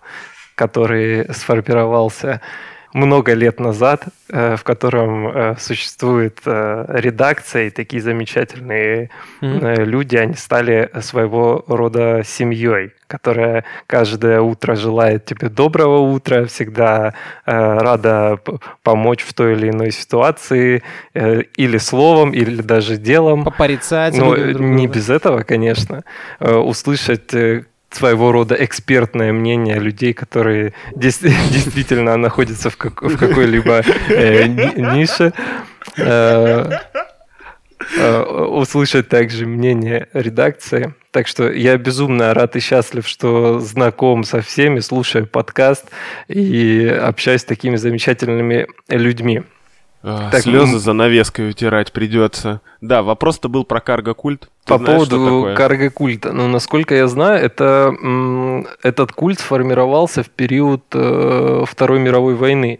который 0.55 1.33
сформировался 1.33 2.41
много 2.93 3.33
лет 3.33 3.59
назад, 3.59 4.05
э, 4.29 4.55
в 4.55 4.63
котором 4.63 5.27
э, 5.27 5.55
существует 5.59 6.39
э, 6.45 6.85
редакция 6.89 7.67
и 7.67 7.69
такие 7.69 8.01
замечательные 8.01 9.09
э, 9.41 9.83
люди, 9.83 10.15
они 10.15 10.35
стали 10.35 10.89
своего 11.01 11.65
рода 11.67 12.21
семьей, 12.25 12.91
которая 13.07 13.65
каждое 13.87 14.41
утро 14.41 14.75
желает 14.75 15.25
тебе 15.25 15.49
доброго 15.49 15.99
утра, 15.99 16.45
всегда 16.45 17.13
рада 17.45 18.39
помочь 18.81 19.21
в 19.23 19.33
той 19.33 19.53
или 19.53 19.69
иной 19.69 19.91
ситуации, 19.91 20.81
или 21.13 21.77
словом, 21.77 22.31
или 22.31 22.61
даже 22.61 22.97
делом. 22.97 23.43
Попорицать. 23.43 24.17
Но 24.17 24.35
не 24.35 24.87
без 24.87 25.09
этого, 25.09 25.43
конечно. 25.43 26.03
Услышать 26.39 27.31
своего 27.95 28.31
рода 28.31 28.55
экспертное 28.59 29.31
мнение 29.33 29.79
людей, 29.79 30.13
которые 30.13 30.73
действительно 30.95 32.17
находятся 32.17 32.69
в, 32.69 32.77
как- 32.77 33.01
в 33.01 33.17
какой-либо 33.17 33.83
э, 34.09 34.47
ни- 34.47 34.95
нише. 34.97 35.33
Э, 35.97 36.69
э, 37.97 38.21
Услышать 38.21 39.09
также 39.09 39.45
мнение 39.45 40.07
редакции. 40.13 40.93
Так 41.11 41.27
что 41.27 41.51
я 41.51 41.77
безумно 41.77 42.33
рад 42.33 42.55
и 42.55 42.59
счастлив, 42.59 43.07
что 43.07 43.59
знаком 43.59 44.23
со 44.23 44.41
всеми, 44.41 44.79
слушаю 44.79 45.27
подкаст 45.27 45.85
и 46.27 46.87
общаюсь 46.87 47.41
с 47.41 47.45
такими 47.45 47.75
замечательными 47.75 48.67
людьми. 48.89 49.43
А, 50.03 50.29
Так, 50.31 50.41
Слезы 50.41 50.73
м- 50.73 50.79
занавеской 50.79 51.49
утирать 51.49 51.93
придется. 51.93 52.59
Да, 52.81 53.03
вопрос-то 53.03 53.47
был 53.47 53.63
про 53.63 53.79
карго-культ. 53.79 54.49
Ты 54.65 54.73
По 54.73 54.77
знаешь, 54.77 55.07
поводу 55.07 55.53
карго-культа. 55.55 56.33
Ну, 56.33 56.47
насколько 56.49 56.93
я 56.93 57.07
знаю, 57.07 57.41
это, 57.43 57.93
этот 58.83 59.13
культ 59.13 59.39
сформировался 59.39 60.23
в 60.23 60.29
период 60.29 60.83
э, 60.93 61.63
Второй 61.65 61.99
мировой 61.99 62.35
войны, 62.35 62.79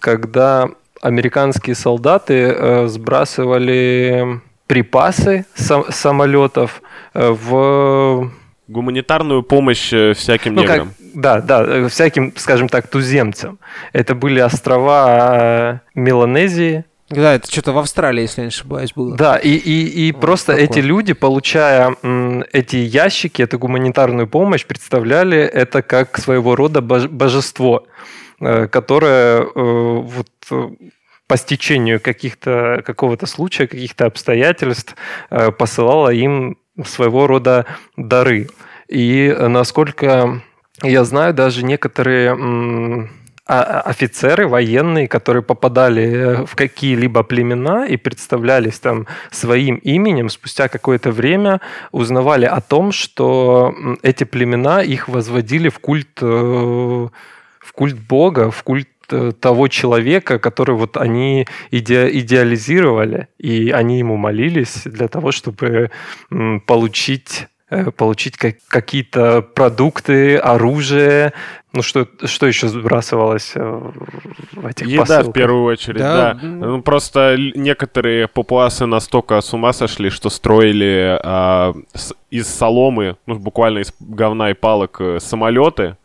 когда 0.00 0.68
американские 1.00 1.76
солдаты 1.76 2.34
э, 2.34 2.86
сбрасывали 2.88 4.40
припасы 4.66 5.46
с 5.54 5.84
самолетов 5.90 6.82
э, 7.14 7.30
в 7.30 8.30
Гуманитарную 8.68 9.42
помощь 9.42 9.92
э, 9.92 10.12
всяким 10.14 10.54
ну, 10.54 10.62
как, 10.64 10.70
неграм. 10.72 10.94
да, 11.14 11.40
да, 11.40 11.64
э, 11.64 11.88
всяким, 11.88 12.32
скажем 12.36 12.68
так, 12.68 12.86
туземцам. 12.88 13.58
Это 13.92 14.14
были 14.14 14.40
острова 14.40 15.36
э, 15.40 15.78
Меланезии, 15.94 16.84
Да, 17.10 17.34
это 17.34 17.50
что-то 17.50 17.72
в 17.72 17.78
Австралии, 17.78 18.22
если 18.22 18.42
я 18.42 18.44
не 18.44 18.48
ошибаюсь, 18.48 18.92
было. 18.94 19.16
Да, 19.16 19.36
и, 19.36 19.48
и, 19.50 20.08
и 20.08 20.12
Вот 20.12 20.20
просто 20.20 20.52
такое. 20.52 20.64
эти 20.66 20.78
люди, 20.80 21.14
получая 21.14 21.96
м, 22.02 22.44
эти 22.52 22.76
ящики, 22.76 23.40
эту 23.40 23.58
гуманитарную 23.58 24.26
помощь, 24.28 24.66
представляли 24.66 25.38
это 25.38 25.80
как 25.80 26.18
своего 26.18 26.54
рода 26.54 26.80
бож- 26.80 27.08
божество, 27.08 27.86
которое 28.38 29.40
э, 29.42 29.46
вот 29.54 30.28
по 31.26 31.36
стечению 31.36 32.00
каких-то 32.00 32.82
какого-то 32.86 33.26
случая, 33.26 33.66
каких-то 33.66 34.06
обстоятельств 34.06 34.94
э, 35.30 35.50
посылало 35.52 36.10
им 36.10 36.56
своего 36.84 37.26
рода 37.26 37.66
дары. 37.96 38.48
И 38.88 39.26
э, 39.26 39.48
насколько 39.48 40.42
я 40.82 41.04
знаю, 41.04 41.34
даже 41.34 41.64
некоторые 41.64 42.36
а- 43.50 43.62
а- 43.62 43.80
офицеры 43.80 44.46
военные, 44.46 45.08
которые 45.08 45.42
попадали 45.42 46.02
э, 46.02 46.46
в 46.46 46.54
какие-либо 46.54 47.22
племена 47.22 47.86
и 47.86 47.96
представлялись 47.96 48.78
там 48.78 49.06
своим 49.30 49.76
именем, 49.76 50.28
спустя 50.28 50.68
какое-то 50.68 51.10
время 51.10 51.60
узнавали 51.90 52.44
о 52.44 52.60
том, 52.60 52.92
что 52.92 53.74
эти 54.02 54.24
племена 54.24 54.82
их 54.82 55.08
возводили 55.08 55.70
в 55.70 55.78
культ, 55.78 56.18
э, 56.20 56.26
в 56.26 57.72
культ 57.72 57.96
Бога, 57.96 58.50
в 58.50 58.62
культ 58.62 58.88
того 59.40 59.68
человека, 59.68 60.38
который 60.38 60.76
вот 60.76 60.96
они 60.96 61.46
иде- 61.70 62.10
идеализировали, 62.10 63.28
и 63.38 63.70
они 63.70 63.98
ему 63.98 64.16
молились 64.16 64.82
для 64.84 65.08
того, 65.08 65.32
чтобы 65.32 65.90
получить 66.66 67.46
э, 67.70 67.90
получить 67.90 68.38
как- 68.38 68.56
какие-то 68.68 69.42
продукты, 69.42 70.36
оружие. 70.38 71.34
Ну, 71.74 71.82
что, 71.82 72.08
что 72.24 72.46
еще 72.46 72.66
сбрасывалось 72.68 73.52
э, 73.54 73.60
в 74.52 74.66
этих 74.66 74.86
Еда 74.86 75.04
в 75.04 75.06
посылках? 75.08 75.34
первую 75.34 75.64
очередь, 75.64 75.98
Да, 75.98 76.32
да. 76.32 76.38
Ну, 76.42 76.80
просто 76.80 77.36
некоторые 77.54 78.26
папуасы 78.26 78.86
настолько 78.86 79.38
с 79.42 79.52
ума 79.52 79.74
сошли, 79.74 80.08
что 80.08 80.30
строили 80.30 81.18
а, 81.22 81.74
с- 81.94 82.14
из 82.30 82.48
соломы, 82.48 83.16
ну, 83.26 83.34
буквально 83.38 83.80
из 83.80 83.92
говна 84.00 84.48
и 84.50 84.54
палок 84.54 84.96
э, 85.00 85.18
самолеты, 85.20 85.97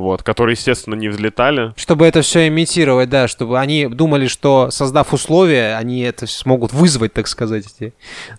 вот, 0.00 0.22
которые, 0.22 0.54
естественно, 0.54 0.94
не 0.94 1.08
взлетали. 1.08 1.72
Чтобы 1.76 2.06
это 2.06 2.22
все 2.22 2.48
имитировать, 2.48 3.08
да, 3.08 3.28
чтобы 3.28 3.58
они 3.58 3.86
думали, 3.86 4.26
что 4.26 4.70
создав 4.70 5.12
условия, 5.12 5.76
они 5.76 6.00
это 6.00 6.26
смогут 6.26 6.72
вызвать, 6.72 7.12
так 7.12 7.26
сказать, 7.28 7.66
эти 7.66 7.92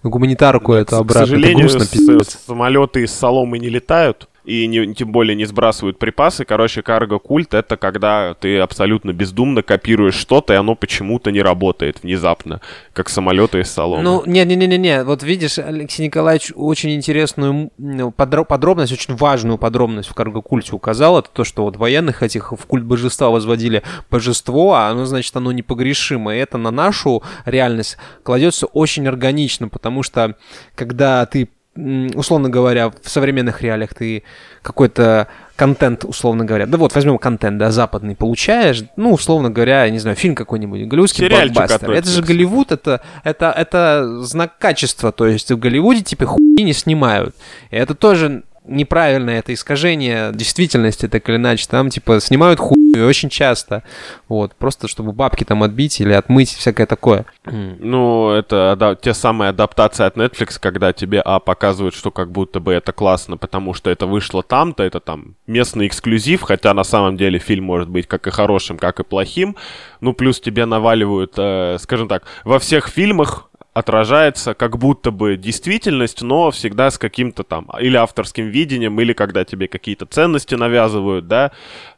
гуманитарку 0.04 0.74
эту 0.74 0.98
К- 0.98 1.00
обратно. 1.00 1.26
К 1.26 1.28
сожалению, 1.30 1.68
это 1.68 1.78
грустно, 1.78 2.40
самолеты 2.46 3.04
из 3.04 3.12
соломы 3.14 3.60
не 3.60 3.70
летают. 3.70 4.28
И 4.44 4.66
не, 4.68 4.94
тем 4.94 5.12
более 5.12 5.36
не 5.36 5.46
сбрасывают 5.46 6.00
припасы. 6.00 6.46
Короче, 6.46 6.82
карго-культ— 6.82 7.54
это 7.54 7.78
когда 7.78 8.34
ты 8.34 8.60
абсолютно 8.60 9.14
бездумно 9.14 9.62
копируешь 9.62 10.16
что-то, 10.16 10.54
и 10.54 10.56
оно 10.56 10.76
почему-то 10.76 11.32
не 11.32 11.42
работает 11.42 12.04
внезапно, 12.04 12.62
как 12.94 13.10
самолеты 13.10 13.60
из 13.60 13.72
салона. 13.72 14.04
Ну, 14.04 14.24
не-не-не-не, 14.26 15.04
вот 15.04 15.24
видишь, 15.24 15.60
Алексей 15.60 16.06
Николаевич 16.06 16.52
очень 16.56 16.96
интересную 16.96 17.72
ну, 17.78 18.12
подробность, 18.12 18.92
очень 18.92 19.16
важную 19.16 19.58
подробность 19.58 20.10
в 20.10 20.14
карго-культе 20.14 20.74
указал, 20.74 21.20
это 21.20 21.30
то, 21.32 21.44
что 21.44 21.64
вот 21.64 21.78
военных 21.78 22.24
этих 22.24 22.52
в 22.52 22.66
культ 22.66 22.84
божества 22.84 23.30
возводили 23.30 23.84
божество, 24.10 24.74
а 24.74 24.88
оно, 24.90 25.06
значит, 25.06 25.36
оно 25.36 25.52
непогрешимо, 25.52 26.36
и 26.36 26.40
это 26.40 26.58
на 26.58 26.72
нашу 26.72 27.24
реальность 27.46 27.98
кладется 28.24 28.66
очень 28.66 29.08
органично, 29.08 29.68
потому 29.68 30.04
что 30.04 30.36
когда 30.76 31.26
ты 31.26 31.50
условно 31.76 32.50
говоря, 32.50 32.90
в 32.90 33.10
современных 33.10 33.62
реалиях 33.62 33.94
ты 33.94 34.24
какой-то 34.62 35.28
контент, 35.56 36.04
условно 36.04 36.44
говоря, 36.44 36.66
да 36.66 36.78
вот 36.78 36.94
возьмем 36.94 37.18
контент, 37.18 37.58
да, 37.58 37.72
западный, 37.72 38.16
получаешь, 38.16 38.84
ну, 38.98 39.12
условно 39.14 39.50
говоря, 39.50 39.86
я 39.86 39.92
не 39.92 40.00
знаю, 40.00 40.18
фильм 40.18 40.36
какой-нибудь, 40.36 40.88
голливудский 40.88 41.26
Сериальчик 41.26 41.56
блокбастер. 41.56 41.92
Это 41.92 42.10
же 42.10 42.22
Голливуд, 42.22 42.72
это, 42.72 43.02
это, 43.24 43.54
это 43.56 44.22
знак 44.22 44.58
качества, 44.58 45.12
то 45.12 45.28
есть 45.28 45.52
в 45.52 45.58
Голливуде 45.58 46.02
типа 46.02 46.26
хуйни 46.26 46.64
не 46.64 46.74
снимают. 46.74 47.36
И 47.70 47.76
это 47.76 47.96
тоже 47.96 48.44
неправильное 48.66 49.40
это 49.40 49.54
искажение 49.54 50.32
действительности, 50.34 51.08
так 51.08 51.28
или 51.30 51.36
иначе. 51.38 51.66
Там, 51.70 51.90
типа, 51.90 52.20
снимают 52.20 52.60
хуй 52.60 52.81
очень 52.98 53.30
часто. 53.30 53.84
Вот, 54.28 54.56
просто 54.56 54.88
чтобы 54.88 55.12
бабки 55.14 55.44
там 55.44 55.64
отбить 55.64 56.02
или 56.02 56.14
отмыть, 56.14 56.50
всякое 56.50 56.86
такое. 56.86 57.26
Ну, 57.46 58.32
это 58.32 58.76
да, 58.78 58.96
те 58.96 59.14
самые 59.14 59.50
адаптации 59.50 60.06
от 60.06 60.18
Netflix, 60.18 60.58
когда 60.60 60.94
тебе, 60.94 61.22
а, 61.22 61.40
показывают, 61.40 61.96
что 61.96 62.12
как 62.12 62.32
будто 62.32 62.60
бы 62.60 62.74
это 62.74 62.92
классно, 62.92 63.38
потому 63.38 63.74
что 63.74 63.90
это 63.90 64.06
вышло 64.06 64.44
там-то, 64.44 64.84
это 64.84 65.00
там 65.00 65.36
местный 65.48 65.88
эксклюзив, 65.88 66.42
хотя 66.42 66.74
на 66.74 66.84
самом 66.84 67.18
деле 67.18 67.40
фильм 67.40 67.66
может 67.66 67.90
быть 67.90 68.08
как 68.08 68.28
и 68.28 68.32
хорошим, 68.32 68.78
как 68.78 69.00
и 69.00 69.04
плохим. 69.04 69.56
Ну, 70.00 70.14
плюс 70.14 70.40
тебе 70.40 70.66
наваливают, 70.66 71.34
э, 71.38 71.78
скажем 71.80 72.08
так, 72.08 72.24
во 72.44 72.60
всех 72.60 72.88
фильмах 72.88 73.48
отражается 73.74 74.54
как 74.54 74.78
будто 74.78 75.12
бы 75.12 75.38
действительность, 75.38 76.22
но 76.22 76.52
всегда 76.52 76.92
с 76.92 76.98
каким-то 76.98 77.44
там 77.44 77.70
или 77.80 77.96
авторским 77.96 78.48
видением, 78.48 79.00
или 79.00 79.14
когда 79.14 79.46
тебе 79.46 79.68
какие-то 79.68 80.06
ценности 80.06 80.56
навязывают, 80.56 81.28
да. 81.28 81.52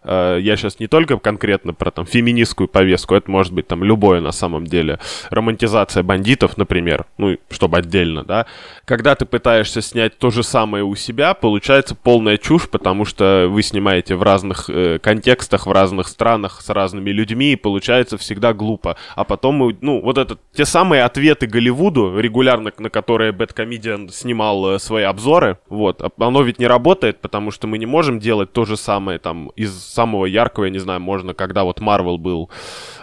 Э, 0.03 0.37
я 0.41 0.55
сейчас 0.55 0.79
не 0.79 0.87
только 0.87 1.17
конкретно 1.17 1.73
про 1.73 1.91
там 1.91 2.05
феминистскую 2.05 2.67
повестку, 2.67 3.15
это 3.15 3.29
может 3.29 3.53
быть 3.53 3.67
там 3.67 3.83
любое 3.83 4.21
на 4.21 4.31
самом 4.31 4.65
деле. 4.65 4.99
Романтизация 5.29 6.03
бандитов, 6.03 6.57
например, 6.57 7.05
ну, 7.17 7.37
чтобы 7.49 7.77
отдельно, 7.77 8.23
да. 8.23 8.45
Когда 8.85 9.15
ты 9.15 9.25
пытаешься 9.25 9.81
снять 9.81 10.17
то 10.17 10.29
же 10.29 10.43
самое 10.43 10.83
у 10.83 10.95
себя, 10.95 11.33
получается 11.33 11.95
полная 11.95 12.37
чушь, 12.37 12.69
потому 12.69 13.05
что 13.05 13.47
вы 13.49 13.61
снимаете 13.63 14.15
в 14.15 14.23
разных 14.23 14.69
э, 14.69 14.99
контекстах, 14.99 15.67
в 15.67 15.71
разных 15.71 16.07
странах, 16.07 16.61
с 16.61 16.69
разными 16.69 17.11
людьми, 17.11 17.53
и 17.53 17.55
получается 17.55 18.17
всегда 18.17 18.53
глупо. 18.53 18.97
А 19.15 19.23
потом, 19.23 19.77
ну, 19.81 20.01
вот 20.01 20.17
это 20.17 20.37
те 20.53 20.65
самые 20.65 21.03
ответы 21.03 21.47
Голливуду, 21.47 22.19
регулярно 22.19 22.71
на 22.77 22.89
которые 22.89 23.31
Бэткомедиан 23.31 24.09
снимал 24.09 24.75
э, 24.75 24.79
свои 24.79 25.03
обзоры, 25.03 25.57
вот, 25.69 26.01
оно 26.17 26.41
ведь 26.41 26.59
не 26.59 26.67
работает, 26.67 27.19
потому 27.21 27.51
что 27.51 27.67
мы 27.67 27.77
не 27.77 27.85
можем 27.85 28.19
делать 28.19 28.51
то 28.53 28.65
же 28.65 28.77
самое 28.77 29.19
там 29.19 29.49
из 29.55 29.71
самого 29.93 30.25
яркого, 30.25 30.65
я 30.65 30.71
не 30.71 30.79
знаю, 30.79 30.99
можно, 30.99 31.33
когда 31.33 31.63
вот 31.63 31.79
Марвел 31.79 32.17
был, 32.17 32.49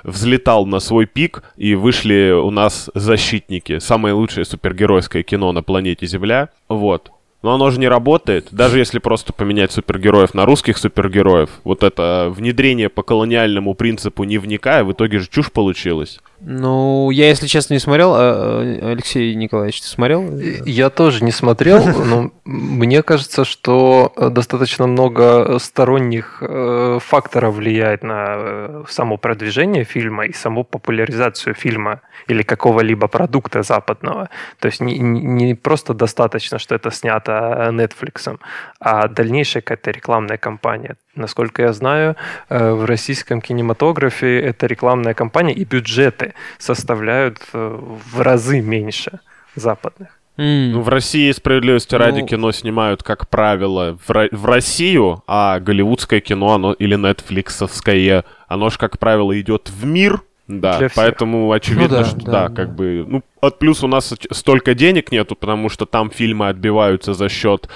взлетал 0.03 0.67
на 0.67 0.81
свой 0.81 1.07
пик, 1.07 1.43
и 1.57 1.75
вышли 1.75 2.33
у 2.33 2.51
нас 2.51 2.91
защитники, 2.95 3.79
самое 3.79 4.15
лучшее 4.15 4.45
супергеройское 4.45 5.23
кино 5.23 5.53
на 5.53 5.63
планете 5.63 6.07
Земля, 6.07 6.51
вот. 6.69 7.11
Но 7.43 7.55
оно 7.55 7.71
же 7.71 7.81
не 7.81 7.89
работает, 7.89 8.49
даже 8.51 8.79
если 8.79 8.99
просто 8.99 9.33
поменять 9.33 9.73
супергероев 9.73 10.35
на 10.35 10.45
русских 10.45 10.77
супергероев. 10.77 11.49
Вот 11.65 11.83
это 11.83 12.31
внедрение 12.31 12.91
по 12.91 13.03
колониальному 13.03 13.73
принципу 13.75 14.25
не 14.25 14.37
вникая, 14.37 14.85
в 14.85 14.93
итоге 14.93 15.21
же 15.21 15.29
чушь 15.29 15.51
получилась. 15.51 16.21
Ну, 16.43 17.11
я, 17.11 17.29
если 17.29 17.47
честно, 17.47 17.75
не 17.75 17.81
смотрел. 17.81 18.15
А, 18.15 18.61
Алексей 18.93 19.35
Николаевич, 19.35 19.83
ты 19.83 19.89
смотрел? 19.89 20.39
Я 20.65 20.89
тоже 20.89 21.23
не 21.23 21.33
смотрел, 21.33 21.85
но 22.05 22.31
мне 22.45 23.03
кажется, 23.03 23.45
что 23.45 24.13
достаточно 24.17 24.87
много 24.87 25.59
сторонних 25.59 26.39
э, 26.41 26.99
факторов 27.01 27.57
влияет 27.57 28.03
на 28.03 28.27
э, 28.37 28.85
само 28.89 29.19
продвижение 29.19 29.85
фильма 29.85 30.27
и 30.27 30.33
саму 30.33 30.65
популяризацию 30.65 31.55
фильма 31.55 32.01
или 32.27 32.43
какого-либо 32.43 33.07
продукта 33.09 33.63
западного. 33.63 34.31
То 34.59 34.67
есть 34.67 34.81
не, 34.81 34.99
не 34.99 35.55
просто 35.55 35.93
достаточно, 35.93 36.59
что 36.59 36.75
это 36.75 36.91
снято 36.91 37.69
Netflix, 37.71 38.39
а 38.81 39.09
дальнейшая 39.09 39.63
какая-то 39.63 39.91
рекламная 39.91 40.39
кампания. 40.39 40.97
Насколько 41.17 41.63
я 41.63 41.73
знаю, 41.73 42.17
э, 42.49 42.73
в 42.73 42.85
российском 42.85 43.41
кинематографе 43.41 44.41
это 44.41 44.67
рекламная 44.67 45.15
кампания 45.15 45.53
и 45.53 45.65
бюджеты 45.65 46.35
составляют 46.59 47.39
э, 47.53 47.79
в 48.13 48.21
разы 48.21 48.61
меньше 48.61 49.19
западных. 49.57 50.21
Mm. 50.37 50.71
Ну, 50.73 50.81
в 50.83 50.89
России 50.89 51.31
справедливости 51.33 51.95
ну... 51.95 51.99
ради 51.99 52.23
кино 52.23 52.53
снимают, 52.53 53.03
как 53.03 53.29
правило, 53.29 53.99
в, 54.07 54.29
в 54.31 54.47
Россию, 54.47 55.23
а 55.27 55.59
голливудское 55.59 56.21
кино, 56.21 56.55
оно 56.55 56.73
или 56.73 56.95
нетфликсовское, 56.95 58.25
оно 58.47 58.71
же, 58.71 58.79
как 58.79 58.99
правило, 58.99 59.39
идет 59.39 59.69
в 59.69 59.85
мир. 59.85 60.23
Да, 60.47 60.81
поэтому 60.97 61.53
очевидно, 61.53 61.99
ну, 61.99 62.03
да, 62.03 62.05
что 62.05 62.17
да, 62.17 62.25
да, 62.25 62.49
да, 62.49 62.55
как 62.55 62.75
бы. 62.75 63.05
Ну, 63.07 63.23
от 63.41 63.61
плюс 63.61 63.85
у 63.85 63.87
нас 63.87 64.13
столько 64.33 64.75
денег 64.75 65.13
нету, 65.13 65.37
потому 65.37 65.69
что 65.69 65.87
там 65.87 66.11
фильмы 66.11 66.49
отбиваются 66.49 67.15
за 67.15 67.29
счет 67.29 67.69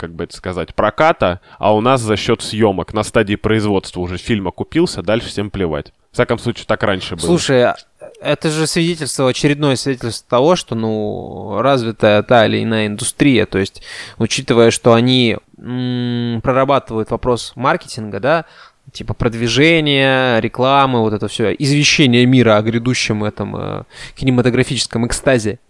как 0.00 0.14
бы 0.14 0.24
это 0.24 0.34
сказать, 0.36 0.74
проката, 0.74 1.40
а 1.58 1.74
у 1.74 1.80
нас 1.80 2.00
за 2.00 2.16
счет 2.16 2.40
съемок 2.42 2.94
на 2.94 3.02
стадии 3.02 3.36
производства 3.36 4.00
уже 4.00 4.16
фильм 4.16 4.48
окупился, 4.48 5.02
дальше 5.02 5.28
всем 5.28 5.50
плевать. 5.50 5.92
В 6.10 6.14
всяком 6.14 6.38
случае, 6.38 6.64
так 6.66 6.82
раньше 6.82 7.14
было. 7.16 7.26
Слушай, 7.26 7.72
это 8.20 8.50
же 8.50 8.66
свидетельство, 8.66 9.28
очередное 9.28 9.76
свидетельство 9.76 10.28
того, 10.28 10.56
что, 10.56 10.74
ну, 10.74 11.60
развитая 11.60 12.22
та 12.22 12.46
или 12.46 12.62
иная 12.64 12.86
индустрия, 12.86 13.46
то 13.46 13.58
есть, 13.58 13.82
учитывая, 14.18 14.70
что 14.70 14.94
они 14.94 15.36
м- 15.58 16.40
прорабатывают 16.42 17.10
вопрос 17.10 17.52
маркетинга, 17.54 18.18
да, 18.18 18.44
типа 18.92 19.14
продвижения, 19.14 20.40
рекламы, 20.40 21.00
вот 21.00 21.12
это 21.12 21.28
все, 21.28 21.52
извещение 21.52 22.26
мира 22.26 22.56
о 22.56 22.62
грядущем 22.62 23.22
этом 23.22 23.54
э, 23.56 23.84
кинематографическом 24.16 25.06
экстазе, 25.06 25.60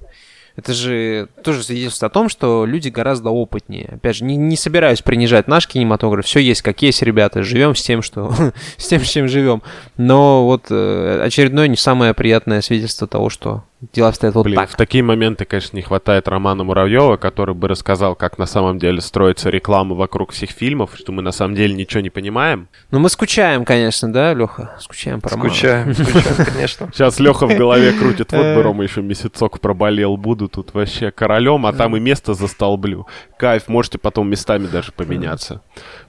это 0.61 0.75
же 0.75 1.29
тоже 1.43 1.63
свидетельствует 1.63 2.11
о 2.11 2.13
том, 2.13 2.29
что 2.29 2.67
люди 2.67 2.91
гораздо 2.91 3.31
опытнее. 3.31 3.93
Опять 3.95 4.17
же, 4.17 4.25
не, 4.25 4.37
не 4.37 4.57
собираюсь 4.57 5.01
принижать 5.01 5.49
наш 5.49 5.67
кинематограф. 5.67 6.27
Все 6.27 6.41
есть 6.41 6.61
как 6.61 6.83
есть, 6.83 7.03
ребята. 7.03 7.43
Живем 7.43 7.75
с 7.75 7.83
тем, 7.83 8.03
что 8.03 8.35
с 8.77 8.87
тем, 8.87 9.03
с 9.03 9.09
чем 9.09 9.27
живем. 9.27 9.63
Но 9.97 10.45
вот 10.45 10.67
э, 10.69 11.23
очередное 11.25 11.67
не 11.67 11.77
самое 11.77 12.13
приятное 12.13 12.61
свидетельство 12.61 13.09
того, 13.09 13.31
что 13.31 13.65
дела 13.93 14.09
обстоят 14.09 14.35
вот 14.35 14.45
Блин, 14.45 14.57
так. 14.57 14.71
в 14.71 14.77
такие 14.77 15.03
моменты, 15.03 15.45
конечно, 15.45 15.77
не 15.77 15.83
хватает 15.83 16.29
Романа 16.29 16.65
Муравьева, 16.65 17.17
который 17.17 17.55
бы 17.55 17.69
рассказал, 17.69 18.15
как 18.15 18.39
на 18.39 18.47
самом 18.47 18.79
деле 18.79 19.01
строится 19.01 19.49
реклама 19.49 19.95
вокруг 19.95 20.33
всех 20.33 20.51
фильмов, 20.51 20.91
что 20.95 21.13
мы 21.13 21.23
на 21.23 21.33
самом 21.33 21.55
деле 21.55 21.75
ничего 21.75 22.01
не 22.01 22.11
понимаем. 22.11 22.69
Ну, 22.91 22.99
мы 22.99 23.09
скучаем, 23.09 23.65
конечно, 23.65 24.13
да, 24.13 24.35
Леха? 24.35 24.77
Скучаем 24.81 25.21
по 25.21 25.31
Роману. 25.31 25.51
Скучаем, 25.51 25.95
скучаем, 25.95 26.47
конечно. 26.53 26.91
Сейчас 26.93 27.19
Леха 27.21 27.47
в 27.47 27.57
голове 27.57 27.93
крутит, 27.99 28.33
вот 28.33 28.55
бы 28.55 28.63
Рома 28.63 28.85
еще 28.85 29.01
месяцок 29.01 29.61
проболел, 29.61 30.17
буду 30.17 30.49
тут 30.49 30.75
вообще 30.75 31.11
королем, 31.11 31.65
а 31.67 31.73
там 31.73 31.97
и 31.97 32.01
место 32.01 32.35
застолблю. 32.35 33.07
Кайф, 33.39 33.69
можете 33.69 33.99
потом 33.99 34.29
местами 34.29 34.67
даже 34.67 34.93
поменяться. 34.93 35.63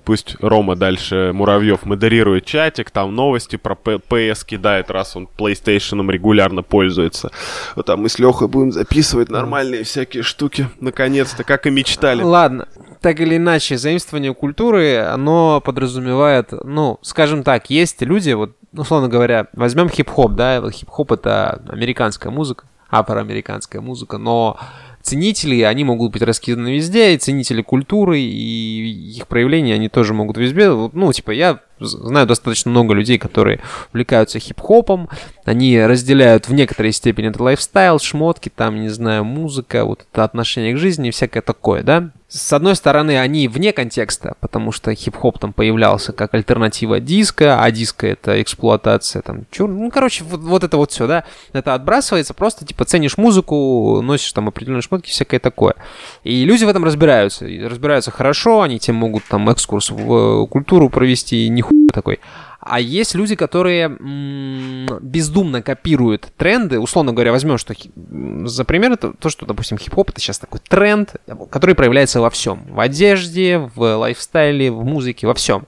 Пусть 0.04 0.36
Рома 0.42 0.76
дальше 0.76 1.32
Муравьев 1.34 1.86
модерирует 1.86 2.46
чатик, 2.46 2.92
там 2.92 3.16
новости 3.16 3.56
про 3.56 3.76
PS 3.76 4.46
кидает, 4.46 4.92
раз 4.92 5.16
он 5.16 5.30
PlayStation 5.38 6.12
регулярно 6.12 6.64
пользуется. 6.64 7.32
Вот 7.76 7.86
там 7.86 8.02
мы 8.02 8.10
с 8.10 8.20
Лехой 8.20 8.48
будем 8.48 8.72
записывать 8.72 9.30
нормальные 9.30 9.84
всякие 9.84 10.24
штуки. 10.24 10.68
Наконец-то, 10.80 11.44
как 11.44 11.68
и 11.68 11.70
мечтали. 11.70 12.22
Ладно, 12.24 12.68
так 13.02 13.20
или 13.20 13.38
иначе, 13.38 13.78
заимствование 13.78 14.34
культуры, 14.34 14.98
оно 14.98 15.62
подразумевает, 15.62 16.52
ну, 16.64 17.00
скажем 17.02 17.44
так, 17.44 17.70
есть 17.70 18.02
люди, 18.02 18.32
вот, 18.32 18.56
условно 18.74 19.08
говоря, 19.08 19.48
возьмем 19.54 19.90
хип-хоп, 19.90 20.34
да, 20.34 20.62
хип-хоп 20.70 21.12
это 21.14 21.62
американская 21.68 22.32
музыка, 22.32 22.66
афроамериканская 22.90 23.82
музыка, 23.82 24.18
но 24.18 24.60
ценители, 25.02 25.62
они 25.62 25.84
могут 25.84 26.12
быть 26.12 26.22
раскиданы 26.22 26.76
везде, 26.76 27.14
и 27.14 27.18
ценители 27.18 27.62
культуры, 27.62 28.20
и 28.20 29.18
их 29.18 29.28
проявления, 29.28 29.76
они 29.76 29.90
тоже 29.90 30.14
могут 30.14 30.38
везде. 30.38 30.70
Ну, 30.70 31.12
типа, 31.12 31.32
я 31.32 31.60
знаю 31.86 32.28
достаточно 32.28 32.72
много 32.72 32.94
людей, 32.94 33.18
которые 33.18 33.60
увлекаются 33.94 34.40
хип-хопом, 34.40 35.10
они 35.46 35.84
разделяют 35.84 36.48
в 36.48 36.54
некоторой 36.54 36.92
степени 36.92 37.30
это 37.30 37.42
лайфстайл, 37.42 38.00
шмотки, 38.00 38.50
там, 38.50 38.82
не 38.82 38.90
знаю, 38.90 39.24
музыка, 39.24 39.86
вот 39.86 40.06
это 40.12 40.24
отношение 40.24 40.74
к 40.74 40.78
жизни 40.78 41.10
и 41.10 41.12
всякое 41.12 41.42
такое, 41.42 41.84
да. 41.84 42.12
С 42.34 42.54
одной 42.54 42.78
стороны, 42.78 43.20
они 43.20 43.50
вне 43.50 43.74
контекста, 43.74 44.36
потому 44.40 44.72
что 44.72 44.96
хип-хоп 44.96 45.38
там 45.38 45.52
появлялся 45.52 46.14
как 46.14 46.34
альтернатива 46.34 47.02
диска, 47.02 47.62
а 47.62 47.70
диско 47.72 48.08
это 48.08 48.42
эксплуатация 48.42 49.22
там, 49.22 49.42
чур... 49.52 49.70
ну, 49.70 49.92
короче, 49.92 50.24
вот, 50.24 50.40
вот 50.40 50.64
это 50.64 50.78
вот 50.78 50.92
все, 50.92 51.08
да, 51.08 51.26
это 51.52 51.74
отбрасывается, 51.74 52.34
просто, 52.34 52.66
типа, 52.66 52.86
ценишь 52.86 53.18
музыку, 53.18 54.00
носишь 54.02 54.32
там 54.32 54.48
определенные 54.48 54.82
шмотки, 54.82 55.10
всякое 55.10 55.42
такое. 55.42 55.76
И 56.24 56.46
люди 56.46 56.64
в 56.64 56.70
этом 56.70 56.86
разбираются, 56.86 57.46
разбираются 57.46 58.12
хорошо, 58.12 58.62
они 58.62 58.80
тем 58.80 58.96
могут 58.96 59.26
там 59.26 59.50
экскурс 59.50 59.90
в 59.92 60.46
культуру 60.48 60.90
провести, 60.90 61.50
нихуя 61.50 61.71
такой. 61.94 62.20
А 62.60 62.80
есть 62.80 63.16
люди, 63.16 63.36
которые 63.36 63.86
м- 63.86 65.00
бездумно 65.02 65.62
копируют 65.62 66.32
тренды. 66.38 66.80
Условно 66.80 67.12
говоря, 67.12 67.32
возьмем, 67.32 67.58
что 67.58 67.74
за 68.46 68.66
пример 68.66 68.94
это 68.94 69.14
то, 69.14 69.30
что, 69.30 69.46
допустим, 69.46 69.78
хип-хоп 69.78 70.10
это 70.12 70.22
сейчас 70.22 70.40
такой 70.40 70.60
тренд, 70.68 71.16
который 71.50 71.76
проявляется 71.76 72.22
во 72.22 72.30
всем. 72.30 72.64
В 72.70 72.80
одежде, 72.80 73.70
в 73.76 73.96
лайфстайле, 73.98 74.72
в 74.72 74.84
музыке, 74.86 75.26
во 75.26 75.34
всем. 75.34 75.66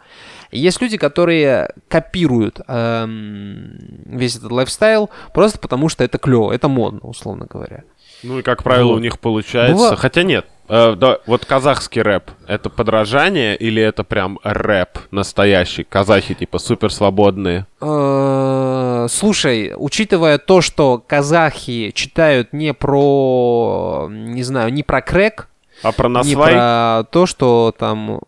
есть 0.51 0.81
люди, 0.81 0.97
которые 0.97 1.73
копируют 1.87 2.61
эм, 2.67 3.71
весь 4.05 4.35
этот 4.35 4.51
лайфстайл 4.51 5.09
просто 5.33 5.57
потому, 5.57 5.89
что 5.89 6.03
это 6.03 6.19
клево, 6.19 6.51
это 6.51 6.67
модно, 6.67 6.99
условно 7.01 7.47
говоря. 7.49 7.83
Ну 8.21 8.39
и, 8.39 8.41
как 8.41 8.63
правило, 8.63 8.89
вот. 8.89 8.97
у 8.97 8.99
них 8.99 9.19
получается... 9.19 9.75
Быва... 9.75 9.95
Хотя 9.95 10.23
нет, 10.23 10.45
Э, 10.69 10.95
да, 10.95 11.19
вот 11.25 11.45
казахский 11.45 12.01
рэп, 12.01 12.31
это 12.47 12.69
подражание 12.69 13.55
или 13.55 13.81
это 13.81 14.03
прям 14.03 14.39
рэп 14.43 14.99
настоящий? 15.11 15.83
Казахи 15.83 16.33
типа 16.33 16.57
супер 16.57 16.91
свободные? 16.91 17.65
Э, 17.81 19.07
слушай, 19.09 19.73
учитывая 19.75 20.37
то, 20.37 20.61
что 20.61 21.03
казахи 21.05 21.91
читают 21.93 22.53
не 22.53 22.73
про, 22.73 24.07
не 24.09 24.43
знаю, 24.43 24.71
не 24.73 24.83
про 24.83 25.01
крэк, 25.01 25.49
а 25.81 25.91
про 25.91 26.07
насвай? 26.07 26.53
Не 26.53 26.57
про 26.57 27.03
то, 27.11 27.25
что 27.25 27.73
там... 27.77 28.21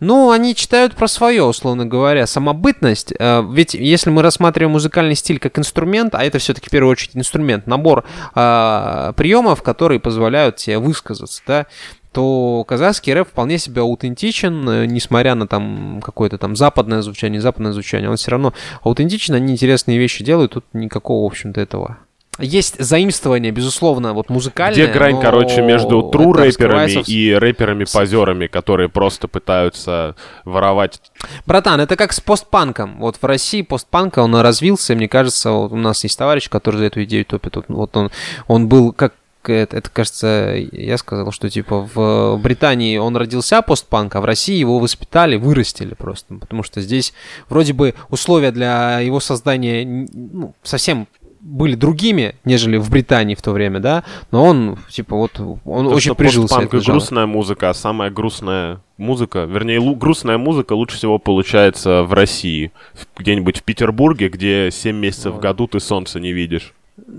Ну, 0.00 0.30
они 0.30 0.54
читают 0.54 0.94
про 0.94 1.08
свое, 1.08 1.42
условно 1.42 1.86
говоря, 1.86 2.26
самобытность. 2.26 3.12
Э, 3.18 3.42
ведь 3.50 3.74
если 3.74 4.10
мы 4.10 4.22
рассматриваем 4.22 4.72
музыкальный 4.72 5.14
стиль 5.14 5.38
как 5.38 5.58
инструмент, 5.58 6.14
а 6.14 6.24
это 6.24 6.38
все-таки 6.38 6.68
в 6.68 6.70
первую 6.70 6.92
очередь 6.92 7.16
инструмент, 7.16 7.66
набор 7.66 8.04
э, 8.34 9.12
приемов, 9.16 9.62
которые 9.62 10.00
позволяют 10.00 10.56
тебе 10.56 10.78
высказаться, 10.78 11.42
да, 11.46 11.66
то 12.14 12.64
казахский 12.68 13.12
рэп 13.12 13.28
вполне 13.28 13.58
себе 13.58 13.80
аутентичен, 13.80 14.68
э, 14.68 14.86
несмотря 14.86 15.34
на 15.34 15.48
там 15.48 16.00
какое-то 16.02 16.38
там 16.38 16.54
западное 16.54 17.02
звучание, 17.02 17.40
западное 17.40 17.72
звучание, 17.72 18.08
он 18.08 18.16
все 18.16 18.30
равно 18.30 18.54
аутентичен, 18.82 19.34
они 19.34 19.52
интересные 19.52 19.98
вещи 19.98 20.22
делают, 20.22 20.52
тут 20.52 20.64
никакого, 20.72 21.24
в 21.24 21.26
общем-то, 21.26 21.60
этого 21.60 21.98
есть 22.38 22.82
заимствование, 22.82 23.52
безусловно, 23.52 24.12
вот 24.12 24.28
музыкальное. 24.28 24.74
Где 24.74 24.92
грань, 24.92 25.20
короче, 25.20 25.62
между 25.62 26.02
тру 26.02 26.32
рэперами 26.32 27.02
и 27.06 27.32
рэперами-позерами, 27.32 28.46
которые 28.48 28.88
просто 28.88 29.28
пытаются 29.28 30.16
воровать? 30.44 31.00
Братан, 31.46 31.80
это 31.80 31.96
как 31.96 32.12
с 32.12 32.20
постпанком. 32.20 32.98
Вот 32.98 33.16
в 33.20 33.24
России 33.24 33.62
постпанка, 33.62 34.20
он 34.20 34.34
развился, 34.36 34.94
мне 34.94 35.08
кажется, 35.08 35.50
вот 35.50 35.72
у 35.72 35.76
нас 35.76 36.02
есть 36.02 36.18
товарищ, 36.18 36.48
который 36.48 36.76
за 36.76 36.84
эту 36.84 37.04
идею 37.04 37.24
топит. 37.24 37.56
Вот 37.68 37.96
он, 37.96 38.10
он 38.48 38.68
был 38.68 38.92
как 38.92 39.14
это, 39.46 39.76
это, 39.76 39.90
кажется, 39.90 40.54
я 40.72 40.96
сказал, 40.96 41.30
что 41.30 41.50
типа 41.50 41.88
в 41.94 42.38
Британии 42.38 42.96
он 42.96 43.16
родился 43.16 43.60
постпанк, 43.62 44.16
а 44.16 44.20
в 44.20 44.24
России 44.24 44.56
его 44.56 44.78
воспитали, 44.78 45.36
вырастили 45.36 45.94
просто, 45.94 46.34
потому 46.34 46.62
что 46.62 46.80
здесь 46.80 47.12
вроде 47.48 47.74
бы 47.74 47.94
условия 48.08 48.52
для 48.52 49.00
его 49.00 49.20
создания 49.20 49.84
ну, 49.84 50.54
совсем 50.62 51.08
были 51.44 51.74
другими, 51.74 52.34
нежели 52.44 52.78
в 52.78 52.90
Британии 52.90 53.34
в 53.34 53.42
то 53.42 53.52
время, 53.52 53.78
да, 53.78 54.02
но 54.30 54.44
он, 54.44 54.78
типа, 54.90 55.14
вот, 55.14 55.38
он 55.38 55.86
то, 55.86 55.94
очень 55.94 56.14
прижился. 56.14 56.54
Панк 56.54 56.74
грустная 56.74 57.26
музыка, 57.26 57.70
а 57.70 57.74
самая 57.74 58.10
грустная 58.10 58.80
музыка, 58.96 59.44
вернее, 59.44 59.80
грустная 59.94 60.38
музыка 60.38 60.72
лучше 60.72 60.96
всего 60.96 61.18
получается 61.18 62.02
в 62.02 62.14
России, 62.14 62.72
где-нибудь 63.16 63.58
в 63.58 63.62
Петербурге, 63.62 64.30
где 64.30 64.70
7 64.72 64.96
месяцев 64.96 65.32
вот. 65.32 65.38
в 65.38 65.42
году 65.42 65.66
ты 65.66 65.80
солнца 65.80 66.18
не 66.18 66.32
видишь. 66.32 66.72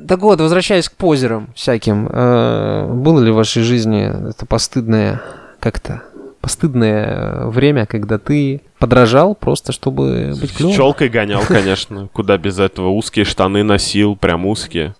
Так 0.07 0.21
вот, 0.21 0.39
возвращаясь 0.39 0.89
к 0.89 0.93
позерам 0.93 1.49
всяким, 1.53 2.07
э, 2.09 2.93
было 2.93 3.19
ли 3.19 3.31
в 3.31 3.35
вашей 3.35 3.61
жизни 3.61 4.29
это 4.29 4.45
постыдное 4.45 5.21
как-то 5.59 6.03
постыдное 6.45 7.47
время, 7.47 7.87
когда 7.87 8.19
ты 8.19 8.61
подражал 8.77 9.33
просто, 9.33 9.71
чтобы 9.71 10.35
быть 10.39 10.55
клёвым. 10.55 10.73
С 10.73 10.77
челкой 10.77 11.09
гонял, 11.09 11.41
конечно. 11.41 12.07
Куда 12.13 12.37
без 12.37 12.59
этого. 12.59 12.89
Узкие 12.89 13.25
штаны 13.25 13.63
носил, 13.63 14.15
прям 14.15 14.45
узкие. 14.45 14.93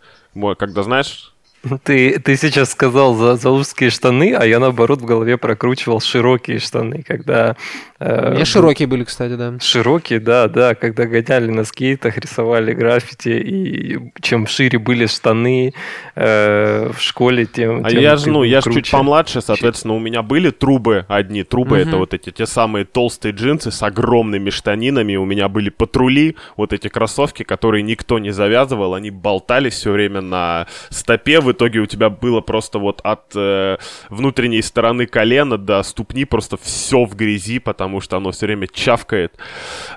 Когда, 0.58 0.82
знаешь, 0.82 1.35
ты, 1.84 2.20
ты 2.20 2.36
сейчас 2.38 2.72
сказал 2.72 3.16
за, 3.16 3.36
за 3.36 3.50
узкие 3.50 3.90
штаны, 3.90 4.34
а 4.34 4.46
я 4.46 4.60
наоборот 4.60 5.02
в 5.02 5.06
голове 5.06 5.38
прокручивал 5.38 6.00
широкие 6.00 6.60
штаны, 6.60 7.04
когда... 7.04 7.56
Э, 8.00 8.32
У 8.32 8.34
меня 8.36 8.46
широкие 8.46 8.88
были, 8.88 9.04
кстати, 9.04 9.36
да. 9.36 9.56
Широкие, 9.60 10.20
да, 10.20 10.48
да, 10.48 10.76
когда 10.76 11.06
гоняли 11.06 11.50
на 11.50 11.64
скейтах, 11.64 12.18
рисовали 12.18 12.74
граффити, 12.74 13.30
и 13.30 14.12
чем 14.22 14.46
шире 14.48 14.78
были 14.78 15.08
штаны 15.08 15.74
э, 16.16 16.92
в 16.96 17.02
школе, 17.02 17.46
тем... 17.46 17.84
А 17.84 17.90
тем 17.90 18.00
я 18.00 18.16
же, 18.18 18.30
ну, 18.30 18.44
я 18.44 18.62
же 18.62 18.72
чуть 18.72 18.92
помладше, 18.92 19.42
соответственно, 19.42 19.96
у 19.96 20.00
меня 20.00 20.22
были 20.22 20.52
трубы 20.52 21.06
одни, 21.08 21.44
трубы 21.44 21.82
угу. 21.82 21.90
это 21.90 21.98
вот 21.98 22.14
эти, 22.14 22.32
те 22.32 22.46
самые 22.46 22.86
толстые 22.86 23.34
джинсы 23.34 23.72
с 23.72 23.82
огромными 23.82 24.52
штанинами, 24.52 25.16
у 25.16 25.26
меня 25.26 25.50
были 25.50 25.70
патрули, 25.70 26.36
вот 26.58 26.74
эти 26.74 26.90
кроссовки, 26.90 27.44
которые 27.44 27.82
никто 27.82 28.20
не 28.20 28.32
завязывал, 28.32 28.94
они 28.94 29.10
болтались 29.10 29.74
все 29.74 29.92
время 29.92 30.22
на 30.22 30.68
стопе, 30.90 31.40
вы 31.40 31.55
итоге 31.56 31.80
у 31.80 31.86
тебя 31.88 32.10
было 32.10 32.42
просто 32.42 32.78
вот 32.78 33.02
от 33.04 33.32
э, 33.36 33.78
внутренней 34.10 34.62
стороны 34.62 35.08
колена 35.08 35.58
до 35.58 35.82
ступни 35.82 36.26
просто 36.26 36.58
все 36.58 37.06
в 37.06 37.16
грязи, 37.16 37.60
потому 37.60 38.02
что 38.02 38.18
оно 38.18 38.32
все 38.32 38.46
время 38.46 38.68
чавкает. 38.68 39.34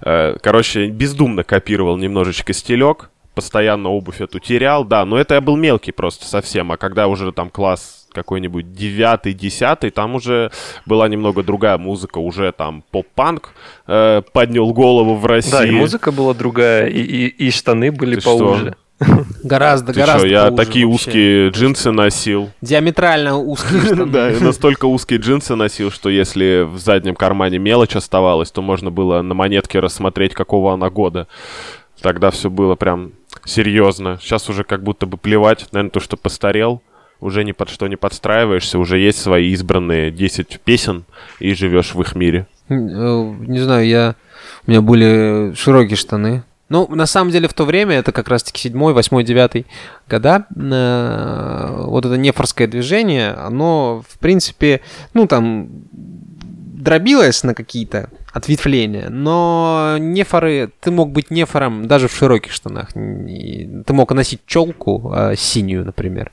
Э, 0.00 0.36
короче, 0.40 0.86
бездумно 0.86 1.44
копировал 1.44 1.98
немножечко 1.98 2.52
стилек, 2.52 3.10
постоянно 3.34 3.90
обувь 3.90 4.20
эту 4.20 4.40
терял, 4.40 4.84
да, 4.84 5.04
но 5.04 5.16
это 5.16 5.34
я 5.34 5.40
был 5.40 5.56
мелкий 5.56 5.92
просто 5.92 6.26
совсем, 6.26 6.72
а 6.72 6.76
когда 6.76 7.06
уже 7.06 7.30
там 7.32 7.50
класс 7.50 8.08
какой-нибудь 8.12 8.72
девятый, 8.72 9.32
десятый, 9.32 9.90
там 9.90 10.16
уже 10.16 10.50
была 10.86 11.08
немного 11.08 11.44
другая 11.44 11.78
музыка, 11.78 12.18
уже 12.18 12.50
там 12.52 12.82
поп-панк 12.90 13.52
э, 13.86 14.22
поднял 14.32 14.72
голову 14.72 15.14
в 15.14 15.24
России. 15.26 15.52
Да, 15.52 15.64
и 15.64 15.70
музыка 15.70 16.10
была 16.10 16.34
другая, 16.34 16.88
и, 16.88 17.00
и, 17.00 17.26
и 17.28 17.50
штаны 17.50 17.92
были 17.92 18.16
Ты 18.16 18.22
поуже. 18.22 18.66
Что? 18.70 18.87
Гораздо, 19.44 19.92
Ты 19.92 20.00
гораздо. 20.00 20.20
Что, 20.20 20.28
я 20.28 20.50
такие 20.50 20.86
вообще. 20.86 21.08
узкие 21.08 21.48
джинсы 21.50 21.90
носил. 21.92 22.50
Диаметрально 22.60 23.36
узкие. 23.36 23.94
Да, 24.06 24.30
настолько 24.40 24.86
узкие 24.86 25.20
джинсы 25.20 25.54
носил, 25.54 25.90
что 25.90 26.08
если 26.08 26.66
в 26.68 26.78
заднем 26.78 27.14
кармане 27.14 27.58
мелочь 27.58 27.96
оставалась, 27.96 28.50
то 28.50 28.62
можно 28.62 28.90
было 28.90 29.22
на 29.22 29.34
монетке 29.34 29.78
рассмотреть, 29.78 30.34
какого 30.34 30.74
она 30.74 30.90
года. 30.90 31.28
Тогда 32.00 32.30
все 32.30 32.50
было 32.50 32.74
прям 32.74 33.12
серьезно. 33.44 34.18
Сейчас 34.20 34.48
уже 34.48 34.64
как 34.64 34.82
будто 34.82 35.06
бы 35.06 35.16
плевать, 35.16 35.66
наверное, 35.72 35.90
то, 35.90 36.00
что 36.00 36.16
постарел. 36.16 36.82
Уже 37.20 37.42
ни 37.42 37.50
под 37.50 37.68
что 37.68 37.88
не 37.88 37.96
подстраиваешься, 37.96 38.78
уже 38.78 38.98
есть 38.98 39.20
свои 39.20 39.50
избранные 39.50 40.12
10 40.12 40.60
песен, 40.64 41.04
и 41.40 41.52
живешь 41.52 41.92
в 41.92 42.00
их 42.00 42.14
мире. 42.14 42.46
Э, 42.68 42.74
не 42.74 43.58
знаю, 43.58 43.86
я... 43.88 44.14
У 44.66 44.70
меня 44.70 44.82
были 44.82 45.52
широкие 45.56 45.96
штаны, 45.96 46.44
ну, 46.68 46.86
на 46.88 47.06
самом 47.06 47.30
деле, 47.30 47.48
в 47.48 47.54
то 47.54 47.64
время, 47.64 47.96
это 47.96 48.12
как 48.12 48.28
раз-таки 48.28 48.60
седьмой, 48.60 48.92
восьмой, 48.92 49.24
девятый 49.24 49.66
года, 50.08 50.46
э, 50.54 51.84
вот 51.86 52.04
это 52.04 52.16
нефорское 52.16 52.66
движение, 52.66 53.32
оно, 53.32 54.04
в 54.08 54.18
принципе, 54.18 54.82
ну, 55.14 55.26
там, 55.26 55.68
дробилось 55.92 57.42
на 57.42 57.54
какие-то 57.54 58.10
ответвления, 58.32 59.08
но 59.08 59.96
нефоры, 59.98 60.70
ты 60.80 60.90
мог 60.90 61.10
быть 61.10 61.30
нефором 61.30 61.88
даже 61.88 62.08
в 62.08 62.14
широких 62.14 62.52
штанах. 62.52 62.92
Ты 62.92 63.92
мог 63.92 64.12
носить 64.12 64.40
челку 64.46 65.12
э, 65.14 65.34
синюю, 65.36 65.84
например, 65.84 66.30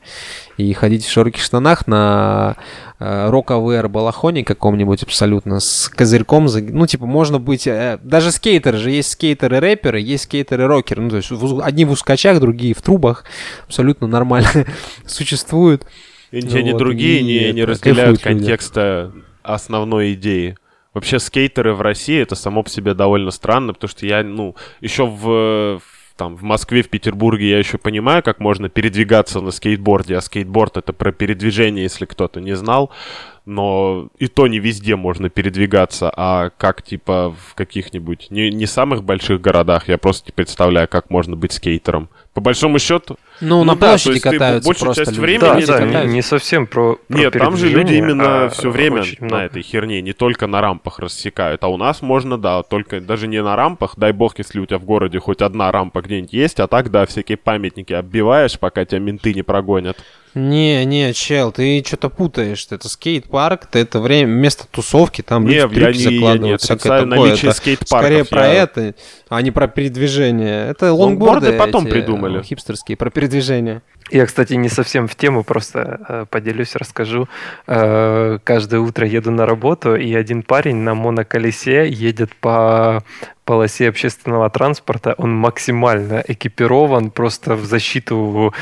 и 0.57 0.71
ходить 0.73 1.05
в 1.05 1.11
широких 1.11 1.41
штанах 1.41 1.87
на 1.87 2.57
э, 2.99 3.29
рок-авэр 3.29 3.87
балахоне 3.87 4.43
каком-нибудь 4.43 5.03
абсолютно 5.03 5.59
с 5.59 5.89
козырьком. 5.89 6.45
Ну, 6.45 6.85
типа, 6.85 7.05
можно 7.05 7.39
быть... 7.39 7.65
Э, 7.65 7.99
даже 8.03 8.31
скейтеры 8.31 8.77
же, 8.77 8.91
есть 8.91 9.11
скейтеры-рэперы, 9.11 9.99
есть 9.99 10.25
скейтеры-рокеры. 10.25 11.01
Ну, 11.01 11.09
то 11.09 11.17
есть 11.17 11.31
одни 11.61 11.85
в 11.85 11.91
ускачах, 11.91 12.39
другие 12.39 12.73
в 12.73 12.81
трубах. 12.81 13.23
Абсолютно 13.65 14.07
нормально 14.07 14.65
существуют. 15.05 15.85
И 16.31 16.41
те, 16.41 16.61
ни 16.61 16.71
вот, 16.71 16.79
другие 16.79 17.19
и 17.19 17.23
не, 17.23 17.53
не 17.53 17.63
разделяют 17.63 18.21
контекста 18.21 19.13
основной 19.43 20.13
идеи. 20.13 20.57
Вообще 20.95 21.19
скейтеры 21.19 21.73
в 21.73 21.81
России 21.81 22.19
это 22.21 22.35
само 22.35 22.63
по 22.63 22.69
себе 22.69 22.93
довольно 22.93 23.29
странно, 23.29 23.73
потому 23.73 23.89
что 23.89 24.05
я, 24.05 24.23
ну, 24.23 24.55
еще 24.79 25.05
в, 25.05 25.81
там 26.15 26.37
в 26.37 26.41
Москве, 26.41 26.83
в 26.83 26.89
Петербурге 26.89 27.49
я 27.49 27.59
еще 27.59 27.77
понимаю, 27.77 28.23
как 28.23 28.39
можно 28.39 28.69
передвигаться 28.69 29.41
на 29.41 29.51
скейтборде, 29.51 30.15
а 30.15 30.21
скейтборд 30.21 30.77
это 30.77 30.93
про 30.93 31.11
передвижение, 31.11 31.83
если 31.83 32.05
кто-то 32.05 32.39
не 32.39 32.55
знал 32.55 32.91
но 33.45 34.09
и 34.17 34.27
то 34.27 34.47
не 34.47 34.59
везде 34.59 34.95
можно 34.95 35.29
передвигаться, 35.29 36.11
а 36.15 36.49
как, 36.57 36.81
типа, 36.81 37.35
в 37.37 37.53
каких-нибудь, 37.53 38.27
не, 38.31 38.49
не 38.49 38.65
самых 38.65 39.03
больших 39.03 39.39
городах, 39.39 39.87
я 39.87 39.97
просто 39.97 40.29
не 40.29 40.31
представляю, 40.33 40.87
как 40.87 41.09
можно 41.09 41.35
быть 41.35 41.53
скейтером. 41.53 42.09
По 42.33 42.41
большому 42.41 42.79
счету... 42.79 43.17
Ну, 43.41 43.63
на 43.63 43.75
да, 43.75 43.89
площади 43.89 44.19
катаются 44.19 44.67
большую 44.67 44.87
просто 44.87 45.05
часть 45.05 45.17
люди. 45.17 45.21
времени... 45.21 45.65
Да, 45.65 45.81
не 45.81 45.91
да, 45.93 46.03
не, 46.03 46.13
не 46.13 46.21
совсем 46.21 46.67
про, 46.67 46.95
про 46.95 47.17
Нет, 47.17 47.33
там 47.33 47.57
же 47.57 47.69
люди 47.69 47.93
именно 47.93 48.45
а 48.45 48.49
все 48.49 48.69
время 48.69 49.01
очень 49.01 49.17
на 49.19 49.25
много. 49.25 49.43
этой 49.43 49.61
херне, 49.61 50.01
не 50.01 50.13
только 50.13 50.47
на 50.47 50.61
рампах 50.61 50.99
рассекают, 50.99 51.63
а 51.63 51.67
у 51.67 51.77
нас 51.77 52.01
можно, 52.01 52.37
да, 52.37 52.63
только 52.63 53.01
даже 53.01 53.27
не 53.27 53.41
на 53.41 53.55
рампах, 53.55 53.95
дай 53.97 54.11
бог, 54.11 54.37
если 54.37 54.59
у 54.59 54.65
тебя 54.65 54.77
в 54.77 54.85
городе 54.85 55.19
хоть 55.19 55.41
одна 55.41 55.71
рампа 55.71 56.01
где-нибудь 56.01 56.33
есть, 56.33 56.59
а 56.59 56.67
так, 56.67 56.91
да, 56.91 57.05
всякие 57.05 57.37
памятники 57.37 57.93
оббиваешь, 57.93 58.59
пока 58.59 58.85
тебя 58.85 58.99
менты 58.99 59.33
не 59.33 59.43
прогонят. 59.43 59.97
Не, 60.35 60.83
не, 60.83 61.13
чел, 61.13 61.51
ты 61.53 61.81
что-то 61.85 62.09
путаешь. 62.09 62.67
Это 62.69 62.89
скейт-парк, 62.89 63.67
ты 63.71 63.79
это 63.79 64.01
время, 64.01 64.27
место 64.31 64.65
тусовки, 64.69 65.21
там 65.21 65.45
Не, 65.45 65.61
люди 65.61 65.79
я 65.79 65.87
не- 65.87 65.93
я 65.93 65.93
не 65.93 65.97
закладывают, 66.17 66.61
всякое 66.61 66.89
такое. 67.09 67.31
Это 67.33 67.87
Скорее 67.87 68.25
про 68.25 68.47
я- 68.47 68.53
это, 68.63 68.95
а 69.29 69.41
не 69.41 69.51
про 69.51 69.67
передвижение. 69.69 70.67
Это 70.69 70.91
Лонгборды 70.93 71.47
лонгборды 71.47 71.57
потом 71.57 71.85
эти, 71.85 71.91
придумали. 71.91 72.41
э, 72.41 72.43
хипстерские, 72.43 72.97
про 72.97 73.09
передвижение. 73.09 73.81
Я, 74.11 74.25
кстати, 74.27 74.53
не 74.53 74.69
совсем 74.69 75.07
в 75.07 75.15
тему, 75.15 75.43
просто 75.43 75.99
э, 76.07 76.25
поделюсь, 76.29 76.75
расскажу. 76.75 77.27
Э, 77.65 78.37
каждое 78.43 78.79
утро 78.79 79.07
еду 79.07 79.31
на 79.31 79.47
работу, 79.47 79.95
и 79.95 80.13
один 80.13 80.43
парень 80.43 80.77
на 80.77 80.93
моноколесе 80.93 81.89
едет 81.89 82.35
по 82.35 83.03
полосе 83.45 83.89
общественного 83.89 84.49
транспорта. 84.49 85.13
Он 85.17 85.31
максимально 85.31 86.23
экипирован, 86.27 87.11
просто 87.11 87.55
в 87.55 87.65
защиту 87.65 88.53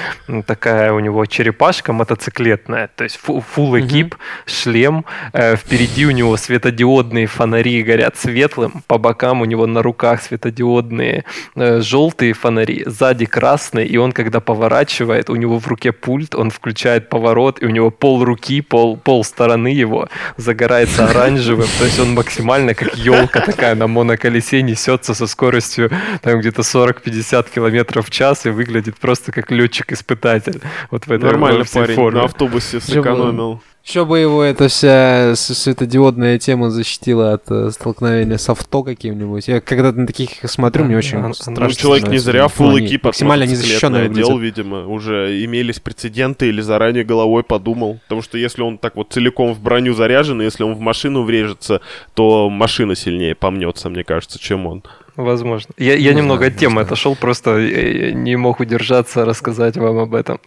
такая 0.46 0.92
у 0.94 1.00
него 1.00 1.26
черепашка 1.26 1.94
мотоциклетная, 1.94 2.90
то 2.96 3.06
есть 3.06 3.20
full 3.26 3.80
экип, 3.80 4.16
шлем. 4.46 5.06
Э, 5.32 5.56
впереди 5.56 6.06
у 6.06 6.12
него 6.12 6.38
светодиодные 6.38 7.28
фонари 7.28 7.82
горят 7.84 8.18
светлым, 8.18 8.84
по 8.88 8.98
бокам 8.98 9.42
у 9.42 9.46
него 9.46 9.66
на 9.66 9.82
руках 9.82 10.22
светодиодные 10.22 11.24
э, 11.56 11.80
желтые 11.82 12.34
фонари, 12.34 12.84
сзади 12.86 13.26
красные, 13.26 13.88
и 13.88 13.98
он, 13.98 14.12
когда 14.12 14.42
поворачивает, 14.42 15.30
у 15.34 15.36
него 15.36 15.60
в 15.60 15.68
руке 15.68 15.92
пульт, 15.92 16.36
он 16.36 16.52
включает 16.52 17.10
поворот, 17.10 17.62
и 17.62 17.66
у 17.66 17.70
него 17.70 17.90
пол 17.90 18.24
руки, 18.24 18.62
пол, 18.62 18.98
пол 18.98 19.24
стороны 19.24 19.68
его 19.68 20.08
загорается 20.38 21.06
оранжевым, 21.10 21.68
то 21.80 21.86
есть 21.86 22.00
он 22.00 22.14
максимально 22.14 22.76
как 22.76 22.96
елка 22.96 23.42
такая 23.42 23.76
на 23.76 23.88
моноколесе 23.88 24.62
несется 24.62 25.14
со 25.14 25.28
скоростью 25.28 25.92
там 26.22 26.40
где-то 26.40 26.62
40-50 26.62 27.48
километров 27.54 28.08
в 28.08 28.12
час 28.12 28.46
и 28.46 28.50
выглядит 28.50 28.98
просто 28.98 29.32
как 29.32 29.52
летчик-испытатель. 29.52 30.62
Вот 30.92 31.08
в 31.08 31.12
этой 31.12 31.26
Нормально 31.26 31.66
парень 31.74 31.96
форме. 31.96 32.20
на 32.20 32.26
автобусе 32.26 32.80
сэкономил. 32.80 33.62
Еще 33.86 34.06
бы 34.06 34.18
его 34.18 34.42
эта 34.42 34.70
вся 34.70 35.34
светодиодная 35.36 36.40
тема 36.40 36.70
защитила 36.70 37.34
от 37.34 37.44
э, 37.52 37.70
столкновения 37.72 38.38
с 38.38 38.48
авто 38.48 38.82
каким-нибудь. 38.82 39.50
Я 39.50 39.60
когда 39.60 39.92
на 39.92 40.08
таких 40.08 40.30
смотрю, 40.50 40.86
мне 40.86 40.96
очень 40.96 41.22
Да, 41.22 41.34
страшно. 41.34 41.66
Ну, 41.66 41.72
человек 41.72 42.08
не 42.08 42.18
зря 42.18 42.48
Ну, 42.58 42.70
они 42.78 42.86
экип 42.88 43.04
максимально 43.04 43.46
делал, 43.46 44.36
выглядят. 44.36 44.58
видимо. 44.58 44.88
Уже 44.88 45.44
имелись 45.44 45.82
прецеденты 45.82 46.48
или 46.48 46.62
заранее 46.62 47.04
головой 47.04 47.44
подумал. 47.44 48.00
Потому 48.04 48.22
что 48.22 48.38
если 48.38 48.62
он 48.62 48.78
так 48.78 48.96
вот 48.96 49.12
целиком 49.12 49.54
в 49.54 49.60
броню 49.60 49.94
заряжен, 49.94 50.42
и 50.42 50.46
если 50.46 50.64
он 50.64 50.76
в 50.76 50.80
машину 50.80 51.24
врежется, 51.24 51.82
то 52.14 52.50
машина 52.50 52.96
сильнее 52.96 53.36
помнется, 53.36 53.90
мне 53.90 54.06
кажется, 54.06 54.40
чем 54.40 54.66
он. 54.66 54.84
Возможно. 55.16 55.74
Я, 55.78 55.94
я 55.96 56.12
Не 56.12 56.18
немного 56.18 56.40
знаю, 56.40 56.54
от 56.54 56.58
темы 56.60 56.82
отошел, 56.82 57.16
просто 57.16 57.52
э, 57.58 58.12
не 58.12 58.36
мог 58.36 58.60
удержаться 58.60 59.26
рассказать 59.26 59.78
вам 59.78 59.98
об 60.00 60.16
этом. 60.16 60.40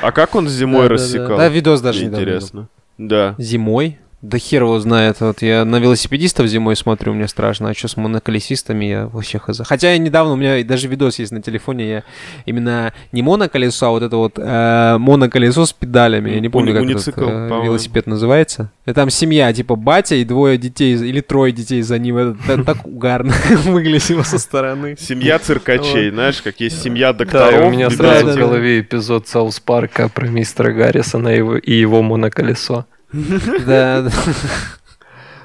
А 0.00 0.12
как 0.12 0.34
он 0.34 0.48
зимой 0.48 0.82
Да, 0.82 0.82
да, 0.82 0.88
да. 0.88 0.94
рассекал? 0.94 1.36
Да, 1.38 1.48
видос 1.48 1.80
даже. 1.80 2.04
Интересно. 2.04 2.68
Да. 2.98 3.34
Зимой? 3.38 3.98
Да 4.24 4.38
хер 4.38 4.62
его 4.62 4.80
знает. 4.80 5.20
Вот 5.20 5.42
я 5.42 5.66
на 5.66 5.78
велосипедистов 5.78 6.46
зимой 6.46 6.76
смотрю, 6.76 7.12
мне 7.12 7.28
страшно. 7.28 7.68
А 7.68 7.74
что 7.74 7.88
с 7.88 7.98
моноколесистами, 7.98 8.86
я 8.86 9.06
вообще 9.06 9.38
хз. 9.38 9.60
Хотя 9.66 9.92
я 9.92 9.98
недавно, 9.98 10.32
у 10.32 10.36
меня 10.36 10.64
даже 10.64 10.88
видос 10.88 11.18
есть 11.18 11.30
на 11.30 11.42
телефоне, 11.42 11.88
я 11.90 12.02
именно 12.46 12.94
не 13.12 13.20
моноколесо, 13.20 13.88
а 13.88 13.90
вот 13.90 14.02
это 14.02 14.16
вот 14.16 14.38
э, 14.38 14.96
моноколесо 14.98 15.66
с 15.66 15.74
педалями. 15.74 16.30
Я 16.30 16.40
не 16.40 16.48
помню, 16.48 16.72
как 16.72 16.84
этот 16.84 17.18
э, 17.18 17.20
велосипед 17.64 18.06
называется. 18.06 18.70
И 18.86 18.94
там 18.94 19.10
семья, 19.10 19.52
типа 19.52 19.76
батя 19.76 20.14
и 20.14 20.24
двое 20.24 20.56
детей, 20.56 20.94
или 20.94 21.20
трое 21.20 21.52
детей 21.52 21.82
за 21.82 21.98
ним. 21.98 22.16
Это 22.16 22.64
так- 22.64 22.86
угарно 22.86 23.34
выглядело 23.66 24.22
со 24.22 24.38
стороны. 24.38 24.96
Семья 24.98 25.38
циркачей, 25.38 26.08
знаешь, 26.10 26.40
как 26.40 26.60
есть 26.60 26.82
семья 26.82 27.12
Да, 27.12 27.26
докторов. 27.26 27.60
и 27.60 27.64
у 27.64 27.70
меня 27.70 27.90
сразу 27.90 28.24
да, 28.24 28.32
в 28.32 28.34
да. 28.36 28.40
голове 28.40 28.80
эпизод 28.80 29.28
Саус 29.28 29.60
Парка 29.60 30.08
про 30.08 30.28
мистера 30.28 30.72
Гаррисона 30.72 31.28
и 31.28 31.74
его 31.74 32.00
моноколесо. 32.00 32.86
Да. 33.66 34.10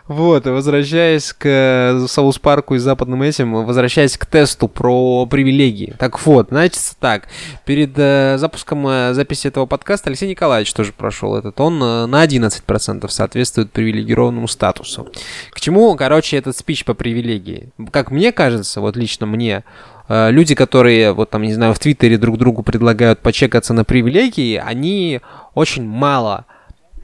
Вот, 0.08 0.48
возвращаясь 0.48 1.34
к 1.34 1.46
э, 1.46 2.08
Саус 2.08 2.40
Парку 2.40 2.74
и 2.74 2.80
западным 2.80 3.22
этим, 3.22 3.54
возвращаясь 3.64 4.18
к 4.18 4.26
тесту 4.26 4.68
про 4.68 5.28
привилегии. 5.28 5.94
Так 6.00 6.26
вот, 6.26 6.48
значит 6.50 6.82
так, 7.00 7.28
перед 7.64 7.92
э, 7.96 8.38
запуском 8.40 8.88
э, 8.88 9.14
записи 9.14 9.50
этого 9.50 9.68
подкаста 9.68 10.10
Алексей 10.10 10.28
Николаевич 10.28 10.74
тоже 10.74 10.94
прошел 10.94 11.36
этот. 11.36 11.60
Он 11.60 11.76
э, 11.84 12.06
на 12.08 12.26
11% 12.26 13.08
соответствует 13.08 13.72
привилегированному 13.72 14.48
статусу. 14.48 15.08
К 15.52 15.62
чему, 15.62 15.96
короче, 15.96 16.38
этот 16.38 16.58
спич 16.58 16.86
по 16.86 16.96
привилегии? 16.96 17.70
Как 17.92 18.10
мне 18.10 18.32
кажется, 18.32 18.82
вот 18.82 18.98
лично 18.98 19.28
мне, 19.28 19.64
э, 20.08 20.32
люди, 20.32 20.56
которые, 20.56 21.14
вот 21.14 21.30
там, 21.30 21.44
не 21.44 21.54
знаю, 21.54 21.76
в 21.76 21.80
Твиттере 21.80 22.18
друг 22.18 22.40
другу 22.40 22.64
предлагают 22.64 23.20
почекаться 23.20 23.76
на 23.76 23.86
привилегии, 23.86 24.56
они 24.56 25.22
очень 25.54 25.86
мало 25.86 26.48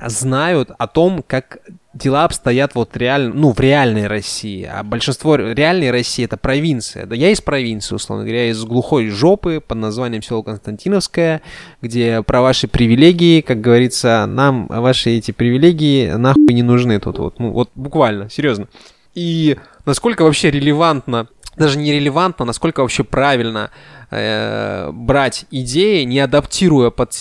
знают 0.01 0.71
о 0.77 0.87
том, 0.87 1.23
как 1.25 1.59
дела 1.93 2.25
обстоят 2.25 2.75
вот 2.75 2.95
реально, 2.97 3.33
ну, 3.33 3.53
в 3.53 3.59
реальной 3.59 4.07
России. 4.07 4.63
А 4.63 4.83
большинство 4.83 5.35
реальной 5.35 5.91
России 5.91 6.25
это 6.25 6.37
провинция. 6.37 7.05
Да 7.05 7.15
я 7.15 7.29
из 7.29 7.41
провинции, 7.41 7.95
условно 7.95 8.25
говоря, 8.25 8.49
из 8.49 8.63
глухой 8.63 9.07
жопы 9.07 9.61
под 9.65 9.77
названием 9.77 10.21
село 10.21 10.43
Константиновское, 10.43 11.41
где 11.81 12.21
про 12.23 12.41
ваши 12.41 12.67
привилегии, 12.67 13.41
как 13.41 13.61
говорится, 13.61 14.25
нам 14.27 14.67
ваши 14.67 15.11
эти 15.11 15.31
привилегии 15.31 16.11
нахуй 16.11 16.53
не 16.53 16.63
нужны 16.63 16.99
тут 16.99 17.17
вот. 17.17 17.39
Ну, 17.39 17.51
вот 17.51 17.69
буквально, 17.75 18.29
серьезно. 18.29 18.67
И 19.13 19.57
насколько 19.85 20.23
вообще 20.23 20.51
релевантно 20.51 21.27
даже 21.57 21.77
не 21.77 21.93
релевантно, 21.93 22.43
насколько 22.45 22.81
вообще 22.81 23.03
правильно 23.03 23.71
э, 24.11 24.91
брать 24.91 25.45
идеи, 25.51 26.03
не 26.03 26.19
адаптируя 26.19 26.89
под 26.89 27.13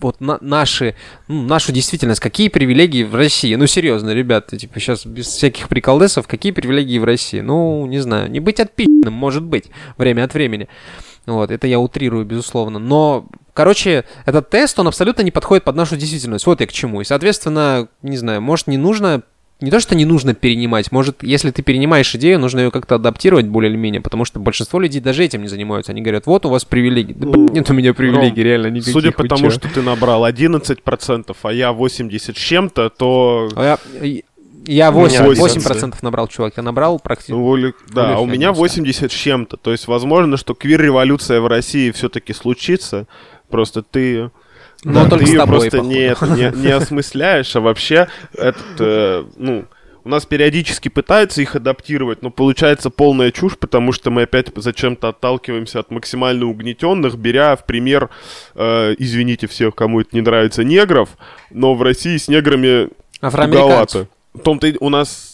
вот 0.00 0.20
на- 0.20 0.38
наши, 0.40 0.94
ну, 1.26 1.42
нашу 1.42 1.72
действительность, 1.72 2.20
какие 2.20 2.48
привилегии 2.48 3.04
в 3.04 3.14
России? 3.14 3.54
Ну, 3.54 3.66
серьезно, 3.66 4.10
ребята, 4.10 4.56
типа, 4.56 4.78
сейчас 4.80 5.04
без 5.06 5.26
всяких 5.26 5.68
приколдесов, 5.68 6.26
какие 6.28 6.52
привилегии 6.52 6.98
в 6.98 7.04
России? 7.04 7.40
Ну, 7.40 7.86
не 7.86 7.98
знаю, 7.98 8.30
не 8.30 8.40
быть 8.40 8.60
отпи***ным, 8.60 9.12
может 9.12 9.44
быть, 9.44 9.66
время 9.96 10.24
от 10.24 10.34
времени. 10.34 10.68
Вот, 11.26 11.50
это 11.50 11.66
я 11.66 11.78
утрирую, 11.78 12.24
безусловно. 12.24 12.78
Но, 12.78 13.26
короче, 13.52 14.04
этот 14.24 14.48
тест, 14.48 14.78
он 14.78 14.88
абсолютно 14.88 15.22
не 15.22 15.30
подходит 15.30 15.64
под 15.64 15.76
нашу 15.76 15.96
действительность. 15.96 16.46
Вот 16.46 16.60
я 16.60 16.66
к 16.66 16.72
чему. 16.72 17.02
И, 17.02 17.04
соответственно, 17.04 17.88
не 18.02 18.16
знаю, 18.16 18.40
может, 18.40 18.66
не 18.66 18.78
нужно 18.78 19.22
не 19.60 19.70
то, 19.70 19.80
что 19.80 19.96
не 19.96 20.04
нужно 20.04 20.34
перенимать, 20.34 20.92
может, 20.92 21.22
если 21.22 21.50
ты 21.50 21.62
перенимаешь 21.62 22.14
идею, 22.14 22.38
нужно 22.38 22.60
ее 22.60 22.70
как-то 22.70 22.94
адаптировать 22.94 23.46
более 23.46 23.70
или 23.70 23.76
менее, 23.76 24.00
потому 24.00 24.24
что 24.24 24.38
большинство 24.38 24.78
людей 24.78 25.00
даже 25.00 25.24
этим 25.24 25.42
не 25.42 25.48
занимаются. 25.48 25.92
Они 25.92 26.00
говорят, 26.00 26.26
вот 26.26 26.46
у 26.46 26.48
вас 26.48 26.64
привилегии. 26.64 27.12
Да, 27.14 27.26
блин, 27.26 27.46
нет 27.46 27.68
у 27.68 27.74
меня 27.74 27.92
привилегий, 27.92 28.42
Ром, 28.42 28.44
реально 28.44 28.66
никаких. 28.68 28.92
Судя 28.92 29.10
по 29.10 29.24
тому, 29.24 29.50
что 29.50 29.68
ты 29.68 29.82
набрал 29.82 30.24
11%, 30.26 31.36
а 31.42 31.52
я 31.52 31.72
80 31.72 32.36
с 32.36 32.40
чем-то, 32.40 32.88
то... 32.90 33.48
А 33.56 33.78
Я, 34.00 34.20
я 34.66 34.90
У 34.92 35.06
меня 35.06 35.24
8%, 35.24 35.30
11. 35.32 35.66
8% 35.72 35.94
набрал, 36.02 36.28
чувак, 36.28 36.54
я 36.56 36.62
набрал 36.62 37.00
практически. 37.00 37.32
Ну, 37.32 37.42
воли- 37.42 37.74
да, 37.92 38.20
у 38.20 38.26
меня 38.26 38.34
фигня, 38.34 38.52
80 38.52 39.10
с 39.10 39.14
чем-то. 39.14 39.56
То 39.56 39.72
есть, 39.72 39.88
возможно, 39.88 40.36
что 40.36 40.54
квир-революция 40.54 41.40
в 41.40 41.48
России 41.48 41.90
все-таки 41.90 42.32
случится. 42.32 43.06
Просто 43.48 43.82
ты... 43.82 44.30
Но 44.84 45.04
да, 45.04 45.10
только 45.10 45.26
ты 45.26 45.32
с 45.32 45.36
тобой, 45.36 45.58
просто 45.60 45.78
походу. 45.78 45.94
не, 45.94 46.00
это, 46.00 46.26
не, 46.26 46.62
не 46.62 46.70
осмысляешь, 46.70 47.54
а 47.56 47.60
вообще 47.60 48.08
этот, 48.36 48.64
э, 48.78 49.24
ну, 49.36 49.64
у 50.04 50.08
нас 50.08 50.24
периодически 50.24 50.88
пытаются 50.88 51.42
их 51.42 51.56
адаптировать, 51.56 52.22
но 52.22 52.30
получается 52.30 52.88
полная 52.88 53.30
чушь, 53.30 53.58
потому 53.58 53.92
что 53.92 54.10
мы 54.10 54.22
опять 54.22 54.46
зачем-то 54.54 55.08
отталкиваемся 55.08 55.80
от 55.80 55.90
максимально 55.90 56.46
угнетенных, 56.46 57.16
беря 57.16 57.56
в 57.56 57.66
пример, 57.66 58.08
э, 58.54 58.94
извините 58.98 59.48
всех, 59.48 59.74
кому 59.74 60.00
это 60.00 60.10
не 60.12 60.20
нравится, 60.20 60.64
негров, 60.64 61.10
но 61.50 61.74
в 61.74 61.82
России 61.82 62.16
с 62.16 62.28
неграми 62.28 62.88
Афроамериканцев. 63.20 64.06
В 64.32 64.38
том-то 64.38 64.72
у 64.80 64.88
нас 64.88 65.27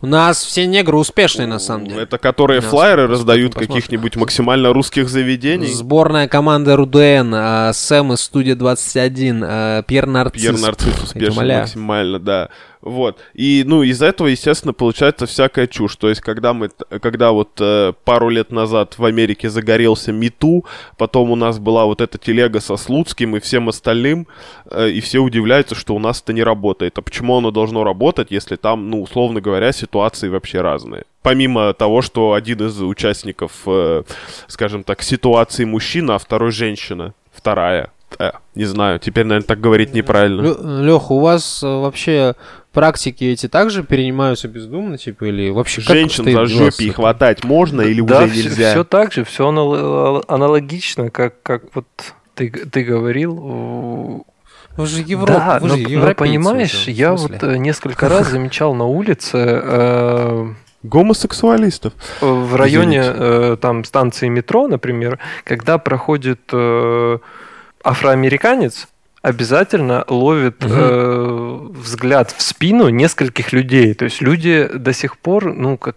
У 0.00 0.06
нас 0.06 0.44
все 0.44 0.66
негры 0.66 0.96
успешные, 0.96 1.48
на 1.48 1.58
самом 1.58 1.88
деле. 1.88 2.02
это 2.02 2.18
которые 2.18 2.60
флайеры 2.60 3.08
раздают 3.08 3.54
каких-нибудь 3.54 4.14
максимально 4.16 4.72
русских 4.72 5.08
заведений. 5.08 5.66
Сборная 5.66 6.28
команда 6.28 6.76
РУДН, 6.76 7.34
а, 7.34 7.72
Сэм 7.72 8.12
из 8.12 8.20
студии 8.20 8.52
21, 8.52 9.42
а, 9.44 9.82
Пьер 9.82 10.06
Нарцисс. 10.06 10.40
Пьер 10.40 10.58
Нарцисс 10.58 11.14
умоляю. 11.14 11.62
максимально, 11.62 12.18
да. 12.20 12.48
Вот. 12.80 13.18
И, 13.34 13.64
ну, 13.66 13.82
из 13.82 14.02
этого, 14.02 14.28
естественно, 14.28 14.72
получается 14.72 15.26
всякая 15.26 15.66
чушь. 15.66 15.96
То 15.96 16.08
есть, 16.08 16.20
когда 16.20 16.54
мы, 16.54 16.70
когда 17.00 17.32
вот 17.32 17.50
э, 17.60 17.92
пару 18.04 18.28
лет 18.28 18.52
назад 18.52 18.98
в 18.98 19.04
Америке 19.04 19.50
загорелся 19.50 20.12
Мету, 20.12 20.64
потом 20.96 21.30
у 21.30 21.36
нас 21.36 21.58
была 21.58 21.86
вот 21.86 22.00
эта 22.00 22.18
телега 22.18 22.60
со 22.60 22.76
Слуцким 22.76 23.36
и 23.36 23.40
всем 23.40 23.68
остальным, 23.68 24.26
э, 24.70 24.90
и 24.90 25.00
все 25.00 25.18
удивляются, 25.18 25.74
что 25.74 25.94
у 25.94 25.98
нас 25.98 26.22
это 26.22 26.32
не 26.32 26.42
работает. 26.42 26.98
А 26.98 27.02
почему 27.02 27.36
оно 27.36 27.50
должно 27.50 27.84
работать, 27.84 28.30
если 28.30 28.56
там, 28.56 28.90
ну, 28.90 29.02
условно 29.02 29.40
говоря, 29.40 29.72
ситуации 29.72 30.28
вообще 30.28 30.60
разные? 30.60 31.04
Помимо 31.22 31.72
того, 31.74 32.00
что 32.00 32.32
один 32.32 32.66
из 32.66 32.80
участников, 32.80 33.52
э, 33.66 34.02
скажем 34.46 34.84
так, 34.84 35.02
ситуации 35.02 35.64
мужчина, 35.64 36.14
а 36.14 36.18
второй 36.18 36.52
женщина, 36.52 37.12
вторая. 37.32 37.90
Э, 38.18 38.32
не 38.54 38.64
знаю, 38.64 38.98
теперь, 38.98 39.24
наверное, 39.24 39.46
так 39.46 39.60
говорить 39.60 39.94
неправильно. 39.94 40.40
Леха, 40.82 41.12
у 41.12 41.20
вас 41.20 41.62
э, 41.62 41.66
вообще 41.66 42.34
практики 42.78 43.24
эти 43.24 43.48
также 43.48 43.82
перенимаются 43.82 44.46
бездумно, 44.46 44.98
типа, 44.98 45.24
или 45.24 45.50
вообще 45.50 45.80
как 45.80 45.96
Женщин 45.96 46.22
за 46.22 46.30
дело 46.30 46.46
с 46.46 46.50
жопе 46.50 46.84
и 46.84 46.90
хватать 46.90 47.42
можно 47.42 47.80
или 47.80 48.00
да, 48.02 48.22
уже 48.22 48.36
нельзя? 48.36 48.70
Все, 48.70 48.84
так 48.84 49.12
же, 49.12 49.24
все 49.24 49.48
аналогично, 49.48 51.10
как, 51.10 51.42
как 51.42 51.64
вот 51.74 51.86
ты, 52.36 52.50
ты 52.50 52.84
говорил. 52.84 54.24
Вы 54.76 54.86
же 54.86 55.02
Европа, 55.02 55.32
да, 55.32 55.58
вы 55.58 55.68
но, 55.68 55.76
же 55.76 55.98
но 55.98 56.14
понимаешь, 56.14 56.82
уже, 56.82 56.92
я 56.92 57.14
вот 57.14 57.42
э, 57.42 57.56
несколько 57.56 58.08
раз 58.08 58.28
замечал 58.28 58.74
на 58.74 58.84
улице 58.84 59.38
э, 59.42 60.52
Гомосексуалистов. 60.84 61.94
в 62.20 62.54
районе 62.54 63.02
э, 63.04 63.56
там 63.60 63.82
станции 63.82 64.28
метро, 64.28 64.68
например, 64.68 65.18
когда 65.42 65.78
проходит 65.78 66.42
э, 66.52 67.18
афроамериканец, 67.82 68.86
обязательно 69.20 70.04
ловит 70.06 70.58
э, 70.60 70.68
взгляд 71.68 72.34
в 72.36 72.42
спину 72.42 72.88
нескольких 72.88 73.52
людей. 73.52 73.94
То 73.94 74.04
есть 74.06 74.20
люди 74.20 74.68
до 74.74 74.92
сих 74.92 75.16
пор, 75.18 75.54
ну, 75.54 75.76
как 75.76 75.96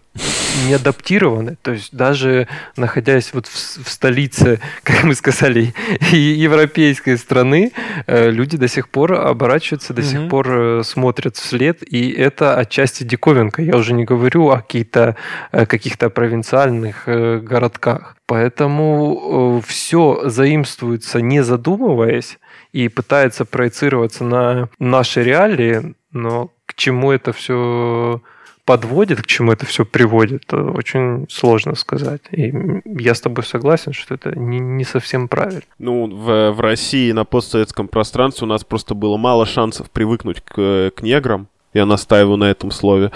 не 0.68 0.74
адаптированы. 0.74 1.56
То 1.62 1.72
есть 1.72 1.96
даже 1.96 2.48
находясь 2.76 3.34
вот 3.34 3.48
в, 3.48 3.84
в 3.86 3.90
столице, 3.90 4.60
как 4.84 5.04
мы 5.04 5.16
сказали, 5.16 5.74
и- 6.12 6.18
европейской 6.18 7.18
страны, 7.18 7.72
э, 8.08 8.30
люди 8.32 8.58
до 8.58 8.68
сих 8.68 8.90
пор 8.90 9.14
оборачиваются, 9.14 9.94
до 9.94 10.02
сих 10.04 10.20
Мгм. 10.20 10.30
пор 10.30 10.48
э, 10.52 10.84
смотрят 10.84 11.38
вслед, 11.38 11.82
и 11.84 12.10
это 12.12 12.58
отчасти 12.58 13.04
диковинка. 13.04 13.62
Я 13.62 13.78
уже 13.78 13.94
не 13.94 14.04
говорю 14.04 14.50
о 14.50 14.58
каких-то 14.58 15.16
э, 15.52 15.66
каких-то 15.66 16.10
провинциальных 16.10 17.04
городках. 17.06 18.16
Поэтому 18.28 19.62
все 19.66 20.22
заимствуется 20.26 21.22
не 21.22 21.44
задумываясь 21.44 22.38
и 22.74 22.88
пытается 22.88 23.46
проецироваться 23.46 24.24
на 24.24 24.70
наши 24.80 25.24
реалии, 25.24 25.96
но 26.12 26.52
к 26.66 26.74
чему 26.76 27.12
это 27.12 27.34
все 27.34 28.22
подводит, 28.66 29.22
к 29.22 29.26
чему 29.26 29.52
это 29.52 29.66
все 29.66 29.86
приводит, 29.86 30.54
очень 30.54 31.26
сложно 31.30 31.76
сказать. 31.76 32.22
И 32.32 32.54
я 32.86 33.16
с 33.16 33.22
тобой 33.22 33.44
согласен, 33.44 33.92
что 33.92 34.14
это 34.14 34.38
не, 34.38 34.60
не 34.60 34.84
совсем 34.84 35.28
правильно. 35.28 35.64
Ну, 35.80 36.08
в, 36.08 36.52
в 36.52 36.60
России 36.60 37.12
на 37.12 37.26
постсоветском 37.26 37.88
пространстве 37.88 38.46
у 38.46 38.50
нас 38.50 38.64
просто 38.64 38.94
было 38.94 39.18
мало 39.18 39.46
шансов 39.46 39.90
привыкнуть 39.90 40.42
к, 40.42 40.92
к 40.96 41.02
неграм. 41.02 41.48
Я 41.74 41.86
настаиваю 41.86 42.38
на 42.38 42.52
этом 42.52 42.72
слове. 42.72 43.12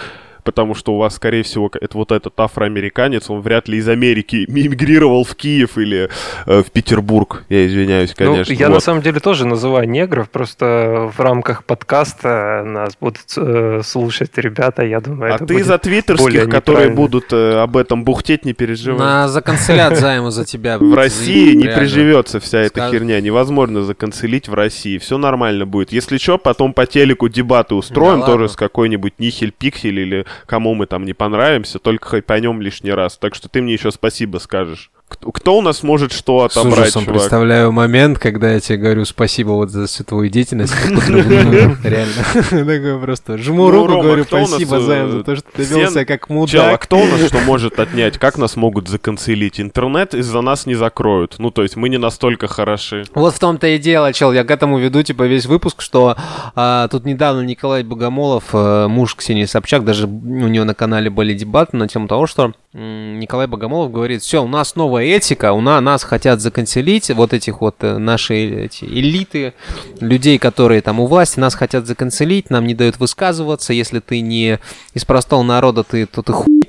Потому 0.46 0.76
что 0.76 0.94
у 0.94 0.98
вас, 0.98 1.16
скорее 1.16 1.44
всего, 1.44 1.70
это 1.74 1.98
вот 1.98 2.12
этот 2.12 2.40
афроамериканец, 2.40 3.30
он 3.30 3.42
вряд 3.42 3.68
ли 3.68 3.80
из 3.80 3.90
Америки 3.90 4.46
мигрировал 4.48 5.24
в 5.24 5.36
Киев 5.36 5.78
или 5.78 6.10
э, 6.46 6.64
в 6.64 6.72
Петербург. 6.72 7.44
Я 7.50 7.66
извиняюсь, 7.66 8.14
конечно. 8.14 8.54
Ну, 8.54 8.60
я 8.60 8.68
Вот. 8.68 8.76
на 8.76 8.80
самом 8.80 9.02
деле 9.02 9.20
тоже 9.20 9.46
называю 9.46 9.90
негров, 9.90 10.30
просто 10.30 11.12
в 11.16 11.20
рамках 11.20 11.66
подкаста 11.66 12.64
нас 12.66 12.96
будут 13.02 13.26
э, 13.36 13.82
слушать 13.84 14.32
ребята, 14.38 14.86
я 14.86 15.02
думаю, 15.02 15.34
А 15.34 15.36
это 15.36 15.46
ты 15.46 15.64
за 15.64 15.78
твиттерских, 15.78 16.50
которые 16.50 16.92
будут 16.92 17.34
э, 17.34 17.60
об 17.62 17.76
этом 17.76 18.04
бухтеть, 18.04 18.46
не 18.46 18.54
переживай. 18.54 19.00
На 19.00 19.28
законцелят 19.28 19.98
займу 19.98 20.30
за 20.30 20.46
тебя. 20.46 20.78
В 20.80 20.94
России 20.94 21.56
не 21.56 21.68
приживется 21.68 22.40
вся 22.40 22.60
эта 22.60 22.90
херня. 22.92 23.20
Невозможно 23.20 23.84
законцелить 23.84 24.48
в 24.48 24.54
России. 24.54 24.98
Все 24.98 25.18
нормально 25.18 25.66
будет. 25.66 25.92
Если 25.92 26.18
что, 26.18 26.38
потом 26.38 26.74
по 26.74 26.86
телеку 26.86 27.30
дебаты 27.30 27.76
устроим 27.76 28.24
тоже 28.24 28.50
с 28.50 28.56
какой-нибудь 28.56 29.14
Нихель 29.20 29.52
Пиксель 29.52 30.00
или 30.00 30.26
кому 30.46 30.74
мы 30.74 30.86
там 30.86 31.06
не 31.06 31.14
понравимся, 31.14 31.80
только 31.80 32.10
хайпанем 32.10 32.62
лишний 32.62 32.92
раз. 32.92 33.18
Так 33.18 33.36
что 33.36 33.50
ты 33.50 33.62
мне 33.62 33.74
еще 33.74 33.92
спасибо 33.92 34.38
скажешь. 34.38 34.92
Кто, 35.08 35.58
у 35.58 35.62
нас 35.62 35.84
может 35.84 36.12
что 36.12 36.48
С 36.50 36.58
отобрать, 36.58 36.80
ужасом 36.80 37.04
чувак? 37.06 37.20
представляю 37.20 37.72
момент, 37.72 38.18
когда 38.18 38.52
я 38.54 38.60
тебе 38.60 38.78
говорю 38.80 39.06
спасибо 39.06 39.52
вот 39.52 39.70
за 39.70 39.86
всю 39.86 40.04
твою 40.04 40.30
деятельность. 40.30 40.74
Реально. 40.86 42.24
Такой 42.66 43.00
просто 43.00 43.38
жму 43.38 43.70
Ну, 43.70 43.86
руку, 43.88 44.02
говорю 44.02 44.24
спасибо, 44.26 44.78
э, 44.78 44.82
Займ, 44.82 45.12
за 45.12 45.24
то, 45.24 45.36
что 45.36 45.46
ты 45.54 45.64
вел 45.64 45.90
себя 45.92 46.06
как 46.06 46.28
Чел, 46.28 46.62
а 46.62 46.66
мудак. 46.66 46.82
кто 46.82 46.98
у 46.98 47.06
нас 47.06 47.22
что 47.28 47.40
может 47.42 47.80
отнять? 47.80 48.18
Как 48.18 48.38
нас 48.38 48.56
могут 48.56 48.88
законцелить? 48.88 49.60
Интернет 49.60 50.16
из-за 50.16 50.42
нас 50.42 50.66
не 50.66 50.76
закроют. 50.76 51.36
Ну, 51.38 51.52
то 51.52 51.62
есть 51.62 51.76
мы 51.76 51.90
не 51.90 51.98
настолько 51.98 52.48
хороши. 52.48 53.06
Вот 53.14 53.34
в 53.36 53.40
том-то 53.40 53.68
и 53.68 53.78
дело, 53.78 54.12
чел, 54.12 54.34
я 54.34 54.44
к 54.44 54.50
этому 54.52 54.80
веду, 54.80 55.04
типа, 55.04 55.24
весь 55.24 55.46
выпуск, 55.46 55.82
что 55.82 56.16
а, 56.56 56.88
тут 56.88 57.06
недавно 57.06 57.42
Николай 57.42 57.84
Богомолов, 57.84 58.46
э, 58.54 58.88
муж 58.88 59.16
Ксении 59.16 59.46
Собчак, 59.46 59.86
даже 59.86 60.08
у 60.08 60.10
него 60.48 60.66
на 60.66 60.74
канале 60.74 61.10
были 61.10 61.34
дебаты 61.34 61.78
на 61.78 61.88
тему 61.88 62.08
того, 62.08 62.26
что 62.28 62.54
Николай 62.74 63.48
Богомолов 63.48 63.92
говорит, 63.92 64.22
все, 64.22 64.44
у 64.44 64.48
нас 64.48 64.76
новая 64.96 65.18
этика, 65.18 65.52
у 65.54 65.60
нас, 65.62 65.82
нас 65.82 66.04
хотят 66.04 66.40
законцелить, 66.40 67.10
вот 67.12 67.34
этих 67.34 67.60
вот 67.62 67.76
э, 67.82 67.98
наши 67.98 68.36
эти 68.66 68.86
элиты, 68.86 69.54
людей, 70.00 70.38
которые 70.38 70.82
там 70.82 71.00
у 71.02 71.06
власти, 71.08 71.40
нас 71.40 71.54
хотят 71.56 71.86
законцелить, 71.86 72.50
нам 72.50 72.66
не 72.66 72.74
дают 72.74 72.98
высказываться, 73.00 73.74
если 73.74 74.00
ты 74.00 74.22
не 74.22 74.60
из 74.94 75.04
простого 75.04 75.44
народа, 75.44 75.84
ты, 75.84 76.06
то 76.06 76.22
ты 76.22 76.32
хуй. 76.32 76.62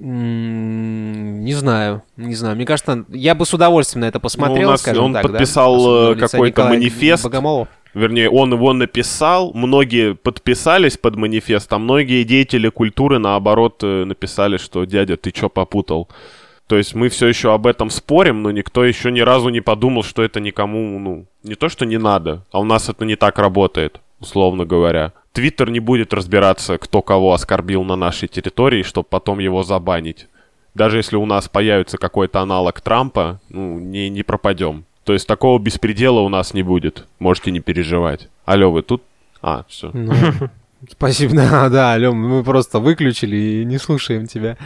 М, 0.00 1.44
Не 1.44 1.52
знаю, 1.54 2.02
не 2.16 2.34
знаю. 2.34 2.56
Мне 2.56 2.64
кажется, 2.64 3.04
я 3.10 3.34
бы 3.34 3.44
с 3.44 3.52
удовольствием 3.52 4.00
на 4.02 4.06
это 4.08 4.20
посмотрел, 4.20 4.62
Ну, 4.62 4.68
у 4.68 4.70
нас- 4.70 4.80
скажем 4.80 5.04
он 5.04 5.12
так, 5.12 5.22
да. 5.24 5.28
подписал, 5.30 5.74
Особенно 5.76 6.24
э, 6.24 6.28
какой-то 6.28 6.64
манифест. 6.68 7.24
Богомолова. 7.24 7.68
Вернее, 7.92 8.30
он 8.30 8.52
его 8.52 8.72
написал, 8.72 9.52
многие 9.52 10.14
подписались 10.14 10.96
под 10.96 11.16
манифест, 11.16 11.70
а 11.72 11.78
многие 11.78 12.22
деятели 12.24 12.68
культуры, 12.68 13.18
наоборот, 13.18 13.80
э, 13.82 14.04
написали, 14.04 14.56
что 14.58 14.84
«дядя, 14.84 15.16
ты 15.16 15.32
чё 15.32 15.48
попутал?» 15.48 16.08
То 16.70 16.76
есть 16.76 16.94
мы 16.94 17.08
все 17.08 17.26
еще 17.26 17.52
об 17.52 17.66
этом 17.66 17.90
спорим, 17.90 18.42
но 18.42 18.52
никто 18.52 18.84
еще 18.84 19.10
ни 19.10 19.18
разу 19.18 19.48
не 19.48 19.60
подумал, 19.60 20.04
что 20.04 20.22
это 20.22 20.38
никому, 20.38 21.00
ну, 21.00 21.26
не 21.42 21.56
то, 21.56 21.68
что 21.68 21.84
не 21.84 21.98
надо, 21.98 22.44
а 22.52 22.60
у 22.60 22.64
нас 22.64 22.88
это 22.88 23.04
не 23.04 23.16
так 23.16 23.40
работает, 23.40 24.00
условно 24.20 24.64
говоря. 24.64 25.12
Твиттер 25.32 25.68
не 25.70 25.80
будет 25.80 26.14
разбираться, 26.14 26.78
кто 26.78 27.02
кого 27.02 27.32
оскорбил 27.32 27.82
на 27.82 27.96
нашей 27.96 28.28
территории, 28.28 28.84
чтобы 28.84 29.08
потом 29.10 29.40
его 29.40 29.64
забанить. 29.64 30.28
Даже 30.76 30.98
если 30.98 31.16
у 31.16 31.26
нас 31.26 31.48
появится 31.48 31.98
какой-то 31.98 32.38
аналог 32.38 32.80
Трампа, 32.80 33.40
ну, 33.48 33.80
не, 33.80 34.08
не 34.08 34.22
пропадем. 34.22 34.84
То 35.02 35.12
есть 35.12 35.26
такого 35.26 35.58
беспредела 35.58 36.20
у 36.20 36.28
нас 36.28 36.54
не 36.54 36.62
будет. 36.62 37.04
Можете 37.18 37.50
не 37.50 37.58
переживать. 37.58 38.28
Алло, 38.44 38.70
вы 38.70 38.82
тут? 38.82 39.02
А, 39.42 39.64
все. 39.68 39.90
Ну, 39.92 40.12
Спасибо, 40.88 41.34
да, 41.36 41.68
да, 41.68 41.96
Лём, 41.98 42.16
мы 42.16 42.42
просто 42.42 42.78
выключили 42.78 43.36
и 43.36 43.64
не 43.66 43.76
слушаем 43.78 44.26
тебя. 44.26 44.56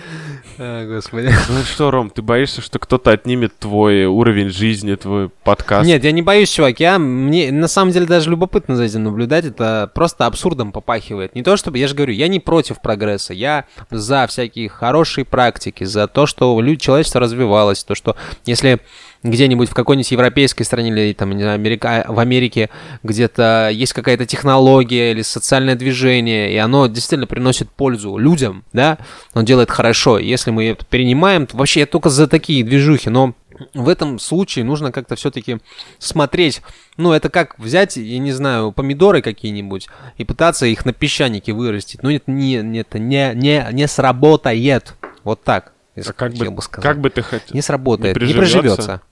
А, 0.59 0.87
Господи. 0.87 1.29
Ну 1.49 1.63
что, 1.65 1.91
Ром, 1.91 2.11
ты 2.11 2.23
боишься, 2.23 2.61
что 2.61 2.79
кто-то 2.79 3.11
отнимет 3.11 3.59
твой 3.59 4.05
уровень 4.05 4.49
жизни, 4.51 4.95
твой 4.95 5.29
подкаст? 5.29 5.87
Нет, 5.87 6.05
я 6.05 6.13
не 6.13 6.23
боюсь, 6.23 6.51
чувак. 6.51 6.79
Я, 6.79 6.99
мне 6.99 7.51
на 7.51 7.67
самом 7.67 7.91
деле 7.93 8.07
даже 8.07 8.31
любопытно 8.31 8.77
за 8.77 8.85
этим 8.85 9.03
наблюдать. 9.03 9.45
Это 9.45 9.91
просто 9.93 10.27
абсурдом 10.27 10.71
попахивает. 10.71 11.35
Не 11.35 11.43
то 11.43 11.57
чтобы, 11.57 11.79
я 11.79 11.89
же 11.89 11.95
говорю, 11.95 12.13
я 12.13 12.29
не 12.29 12.39
против 12.39 12.81
прогресса. 12.81 13.35
Я 13.35 13.65
за 13.91 14.27
всякие 14.29 14.69
хорошие 14.69 15.25
практики, 15.25 15.83
за 15.85 16.07
то, 16.07 16.27
что 16.27 16.61
лю- 16.61 16.77
человечество 16.77 17.21
развивалось, 17.21 17.83
то, 17.83 17.95
что 17.97 18.17
если 18.47 18.81
где-нибудь 19.25 19.71
в 19.71 19.75
какой-нибудь 19.75 20.13
европейской 20.13 20.63
стране 20.63 20.91
или 20.91 21.13
там, 21.15 21.33
не 21.33 21.43
знаю, 21.43 21.57
Америка, 21.57 22.05
в 22.07 22.19
Америке 22.21 22.71
где-то 23.03 23.71
есть 23.73 23.95
какая-то 23.95 24.27
технология 24.27 25.11
или 25.11 25.23
социальное 25.23 25.75
движение, 25.75 26.53
и 26.53 26.57
оно 26.59 26.87
действительно 26.87 27.27
приносит 27.27 27.71
пользу 27.71 28.17
людям, 28.19 28.65
да, 28.73 28.99
он 29.33 29.45
делает 29.45 29.71
хорошо. 29.71 30.19
Если 30.19 30.51
мы 30.51 30.67
это 30.67 30.85
перенимаем, 30.85 31.47
то 31.47 31.57
вообще 31.57 31.81
я 31.81 31.87
только 31.87 32.11
за 32.11 32.29
такие 32.29 32.63
движухи, 32.63 33.09
но 33.09 33.35
в 33.73 33.89
этом 33.89 34.19
случае 34.19 34.65
нужно 34.65 34.93
как-то 34.93 35.17
все-таки 35.17 35.59
смотреть. 35.99 36.61
Ну, 36.97 37.13
это 37.13 37.31
как 37.31 37.59
взять, 37.59 37.97
я 37.97 38.19
не 38.19 38.33
знаю, 38.33 38.73
помидоры 38.73 39.23
какие-нибудь 39.23 39.89
и 40.19 40.25
пытаться 40.25 40.67
их 40.67 40.85
на 40.85 40.93
песчанике 40.93 41.53
вырастить. 41.53 42.03
Ну, 42.03 42.11
это 42.11 42.31
не, 42.31 42.57
не, 42.57 42.81
это 42.81 42.99
не, 42.99 43.33
не, 43.35 43.67
не 43.73 43.89
сработает. 43.89 44.95
Вот 45.23 45.43
так. 45.43 45.73
А 45.97 46.13
как 46.13 46.35
бы, 46.35 46.51
бы 46.51 46.63
сказать. 46.63 46.85
как 46.85 47.01
бы 47.01 47.09
ты 47.09 47.23
хотел... 47.23 47.55
Не 47.55 47.63
сработает, 47.63 48.17
не, 48.17 48.21
приживется? 48.21 48.59
приживется. 48.59 49.03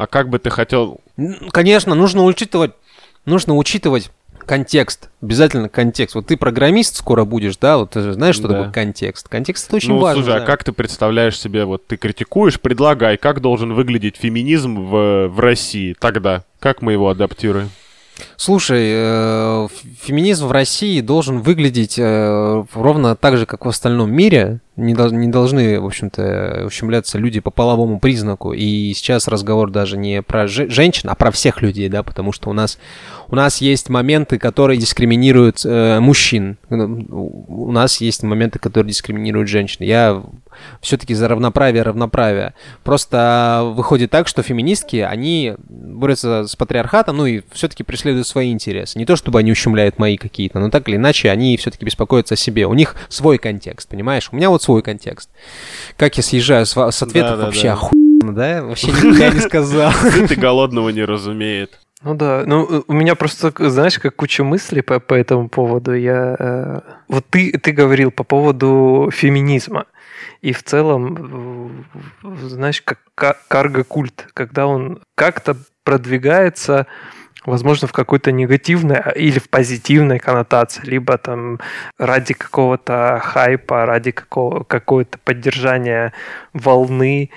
А 0.00 0.06
как 0.06 0.30
бы 0.30 0.38
ты 0.38 0.48
хотел... 0.48 0.98
Конечно, 1.50 1.94
нужно 1.94 2.24
учитывать, 2.24 2.70
нужно 3.26 3.54
учитывать 3.54 4.10
контекст, 4.46 5.10
обязательно 5.20 5.68
контекст. 5.68 6.14
Вот 6.14 6.28
ты 6.28 6.38
программист 6.38 6.96
скоро 6.96 7.26
будешь, 7.26 7.58
да, 7.58 7.76
вот 7.76 7.90
ты 7.90 8.00
же 8.00 8.14
знаешь, 8.14 8.34
что 8.34 8.48
Да. 8.48 8.54
такое 8.54 8.72
контекст. 8.72 9.28
Контекст 9.28 9.66
это 9.66 9.76
очень 9.76 9.90
ну, 9.90 9.98
важно. 9.98 10.22
слушай, 10.22 10.38
да. 10.38 10.42
а 10.42 10.46
как 10.46 10.64
ты 10.64 10.72
представляешь 10.72 11.38
себе, 11.38 11.66
вот 11.66 11.86
ты 11.86 11.98
критикуешь, 11.98 12.58
предлагай, 12.58 13.18
как 13.18 13.42
должен 13.42 13.74
выглядеть 13.74 14.16
феминизм 14.16 14.86
в, 14.86 15.28
в 15.28 15.38
России 15.38 15.94
тогда? 16.00 16.44
Как 16.60 16.80
мы 16.80 16.92
его 16.92 17.10
адаптируем? 17.10 17.68
Слушай, 18.36 18.90
э, 18.92 19.68
феминизм 20.00 20.46
в 20.46 20.52
России 20.52 21.02
должен 21.02 21.40
выглядеть 21.40 21.98
э, 21.98 22.64
ровно 22.72 23.16
так 23.16 23.36
же, 23.36 23.44
как 23.44 23.66
в 23.66 23.68
остальном 23.68 24.10
мире. 24.10 24.60
Не, 24.76 24.94
дол- 24.94 25.10
не 25.10 25.28
должны, 25.28 25.80
в 25.80 25.84
общем-то, 25.84 26.62
ущемляться 26.66 27.18
люди 27.18 27.40
по 27.40 27.50
половому 27.50 27.98
признаку. 27.98 28.52
И 28.52 28.94
сейчас 28.94 29.28
разговор 29.28 29.70
даже 29.70 29.98
не 29.98 30.22
про 30.22 30.46
же- 30.46 30.70
женщин, 30.70 31.10
а 31.10 31.14
про 31.14 31.30
всех 31.30 31.60
людей, 31.60 31.88
да, 31.88 32.02
потому 32.02 32.32
что 32.32 32.48
у 32.48 32.52
нас, 32.52 32.78
у 33.28 33.34
нас 33.34 33.60
есть 33.60 33.88
моменты, 33.90 34.38
которые 34.38 34.78
дискриминируют 34.78 35.62
э, 35.64 36.00
мужчин. 36.00 36.56
У 36.70 37.72
нас 37.72 38.00
есть 38.00 38.22
моменты, 38.22 38.58
которые 38.58 38.90
дискриминируют 38.90 39.48
женщин. 39.48 39.84
Я 39.84 40.22
все-таки 40.80 41.14
за 41.14 41.28
равноправие, 41.28 41.82
равноправие. 41.82 42.54
Просто 42.84 43.72
выходит 43.74 44.10
так, 44.10 44.28
что 44.28 44.42
феминистки, 44.42 44.96
они 44.96 45.54
борются 45.68 46.46
с 46.46 46.56
патриархатом, 46.56 47.18
ну 47.18 47.26
и 47.26 47.42
все-таки 47.52 47.82
преследуют 47.82 48.26
свои 48.26 48.50
интересы. 48.52 48.98
Не 48.98 49.04
то, 49.06 49.16
чтобы 49.16 49.38
они 49.38 49.52
ущемляют 49.52 49.98
мои 49.98 50.16
какие-то, 50.16 50.58
но 50.58 50.70
так 50.70 50.88
или 50.88 50.96
иначе 50.96 51.30
они 51.30 51.56
все-таки 51.56 51.84
беспокоятся 51.84 52.34
о 52.34 52.36
себе. 52.36 52.66
У 52.66 52.74
них 52.74 52.94
свой 53.08 53.38
контекст, 53.38 53.88
понимаешь? 53.88 54.28
У 54.32 54.36
меня 54.36 54.50
вот 54.50 54.62
свой 54.70 54.82
контекст. 54.82 55.30
Как 55.96 56.16
я 56.16 56.22
съезжаю 56.22 56.64
с, 56.64 56.70
с 56.72 57.02
ответов, 57.02 57.30
Да, 57.32 57.36
да, 57.36 57.44
вообще 57.46 57.68
да. 57.68 57.72
охуенно, 57.74 58.34
да? 58.34 58.62
Вообще 58.62 58.86
никогда 58.88 59.30
не 59.30 59.40
сказал. 59.40 59.92
Ты 60.28 60.36
голодного 60.36 60.90
не 60.90 61.04
разумеет. 61.04 61.80
Ну 62.02 62.14
да, 62.14 62.44
ну 62.46 62.84
у 62.86 62.92
меня 62.94 63.14
просто, 63.14 63.52
знаешь, 63.70 63.98
как 63.98 64.16
куча 64.16 64.42
мыслей 64.44 64.80
по, 64.82 65.00
по 65.00 65.12
этому 65.14 65.48
поводу. 65.50 65.92
Я 65.94 66.34
э, 66.38 66.80
вот 67.08 67.26
ты 67.28 67.52
ты 67.58 67.72
говорил 67.72 68.10
по 68.10 68.24
поводу 68.24 69.10
феминизма 69.12 69.84
и 70.40 70.54
в 70.54 70.62
целом, 70.62 71.84
э, 72.24 72.28
знаешь, 72.48 72.80
как 72.80 73.00
ка- 73.14 73.36
карго-культ, 73.48 74.28
когда 74.32 74.66
он 74.66 75.02
как-то 75.14 75.58
продвигается, 75.84 76.86
возможно, 77.46 77.88
в 77.88 77.92
какой-то 77.92 78.32
негативной 78.32 78.98
а, 78.98 79.10
или 79.10 79.38
в 79.38 79.48
позитивной 79.48 80.18
коннотации, 80.18 80.82
либо 80.84 81.18
там 81.18 81.58
ради 81.98 82.34
какого-то 82.34 83.20
хайпа, 83.22 83.86
ради 83.86 84.10
какого 84.10 84.64
какого-то 84.64 85.18
поддержания 85.24 86.12
волны 86.52 87.30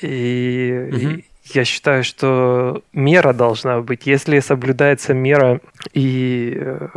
и, 0.00 0.88
Мгм. 0.92 1.10
и 1.10 1.24
я 1.52 1.64
считаю, 1.64 2.04
что 2.04 2.82
мера 2.92 3.34
должна 3.34 3.80
быть. 3.80 4.06
Если 4.06 4.40
соблюдается 4.40 5.12
мера 5.12 5.60
и 5.92 6.56
э, 6.56 6.88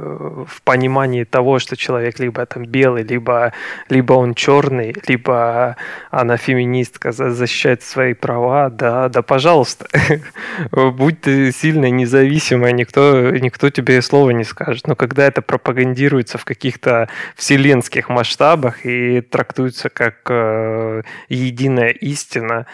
в 0.47 0.61
понимании 0.63 1.25
того, 1.25 1.59
что 1.59 1.75
человек 1.75 2.19
либо 2.19 2.45
там 2.45 2.63
белый, 2.63 3.03
либо, 3.03 3.51
либо 3.89 4.13
он 4.13 4.33
черный, 4.35 4.95
либо 5.05 5.75
она 6.11 6.37
феминистка, 6.37 7.11
за- 7.11 7.31
защищает 7.31 7.83
свои 7.83 8.13
права, 8.13 8.69
да, 8.69 9.09
да, 9.09 9.21
пожалуйста. 9.21 9.87
Будь 10.71 11.19
ты 11.21 11.51
сильной, 11.51 11.91
независимой, 11.91 12.71
никто, 12.71 13.31
никто 13.31 13.69
тебе 13.69 14.01
слова 14.01 14.29
не 14.29 14.45
скажет. 14.45 14.87
Но 14.87 14.95
когда 14.95 15.27
это 15.27 15.41
пропагандируется 15.41 16.37
в 16.37 16.45
каких-то 16.45 17.09
вселенских 17.35 18.07
масштабах 18.07 18.85
и 18.85 19.19
трактуется 19.19 19.89
как 19.89 20.21
э, 20.29 21.01
единая 21.27 21.89
истина, 21.89 22.65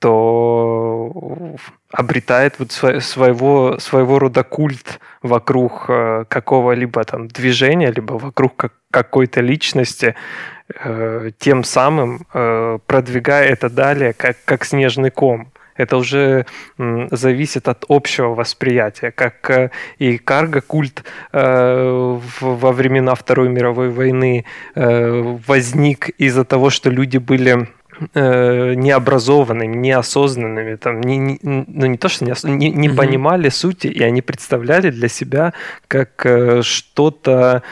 то 0.00 1.12
обретает 1.92 2.58
вот 2.58 2.68
сво- 2.68 3.00
своего, 3.00 3.78
своего 3.78 4.18
рода 4.18 4.42
культ 4.42 4.98
вокруг 5.22 5.84
э, 5.88 6.24
какого-либо 6.28 7.04
там 7.04 7.28
движения, 7.28 7.92
либо 7.92 8.14
вокруг 8.14 8.56
как- 8.56 8.72
какой-то 8.90 9.42
личности, 9.42 10.14
э, 10.82 11.30
тем 11.38 11.64
самым 11.64 12.26
э, 12.32 12.78
продвигая 12.86 13.48
это 13.50 13.68
далее 13.68 14.14
как, 14.14 14.36
как 14.44 14.64
снежный 14.64 15.10
ком. 15.10 15.52
Это 15.76 15.96
уже 15.96 16.44
зависит 17.10 17.68
от 17.68 17.84
общего 17.88 18.34
восприятия. 18.34 19.12
Как 19.12 19.72
и 19.98 20.18
карго-культ 20.18 21.04
во 21.32 22.72
времена 22.72 23.14
Второй 23.14 23.48
мировой 23.48 23.88
войны 23.88 24.44
возник 24.74 26.10
из-за 26.10 26.44
того, 26.44 26.68
что 26.68 26.90
люди 26.90 27.16
были 27.16 27.66
э, 28.14 28.74
необразованными, 28.74 29.76
неосознанными, 29.76 30.76
там, 30.76 31.00
не, 31.00 31.18
не- 31.18 31.38
ну 31.42 31.86
не 31.86 31.96
то, 31.98 32.08
что 32.08 32.24
не, 32.24 32.34
не, 32.44 32.70
не 32.70 32.88
понимали 32.88 33.48
сути, 33.50 33.86
и 33.88 34.02
они 34.02 34.22
представляли 34.22 34.90
для 34.90 35.08
себя 35.08 35.52
как 35.88 36.24
э, 36.26 36.62
что-то 36.62 37.62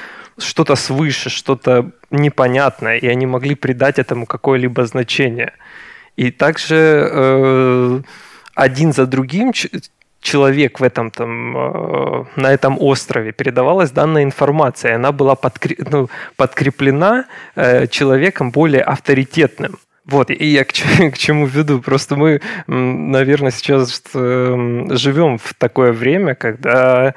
что-то 0.40 0.76
свыше, 0.76 1.30
что-то 1.30 1.90
непонятное, 2.10 2.96
и 2.96 3.08
они 3.08 3.26
могли 3.26 3.54
придать 3.54 3.98
этому 3.98 4.24
какое-либо 4.26 4.86
значение. 4.86 5.52
И 6.16 6.30
также 6.30 7.08
э, 7.12 8.00
один 8.54 8.92
за 8.92 9.06
другим 9.06 9.52
человек 10.20 10.80
в 10.80 10.82
этом 10.82 11.10
там 11.10 11.56
э, 11.56 12.24
на 12.36 12.52
этом 12.52 12.76
острове 12.80 13.32
передавалась 13.32 13.90
данная 13.90 14.22
информация, 14.24 14.92
и 14.92 14.94
она 14.94 15.12
была 15.12 15.34
подкре- 15.34 15.84
ну, 15.90 16.08
подкреплена 16.36 17.24
э, 17.56 17.86
человеком 17.86 18.50
более 18.50 18.82
авторитетным. 18.82 19.78
Вот, 20.08 20.30
и 20.30 20.46
я 20.46 20.64
к, 20.64 20.72
к 21.12 21.18
чему 21.18 21.46
веду. 21.46 21.80
Просто 21.80 22.16
мы, 22.16 22.40
наверное, 22.66 23.50
сейчас 23.50 24.02
эм, 24.14 24.96
живем 24.96 25.38
в 25.38 25.54
такое 25.54 25.92
время, 25.92 26.34
когда 26.34 27.14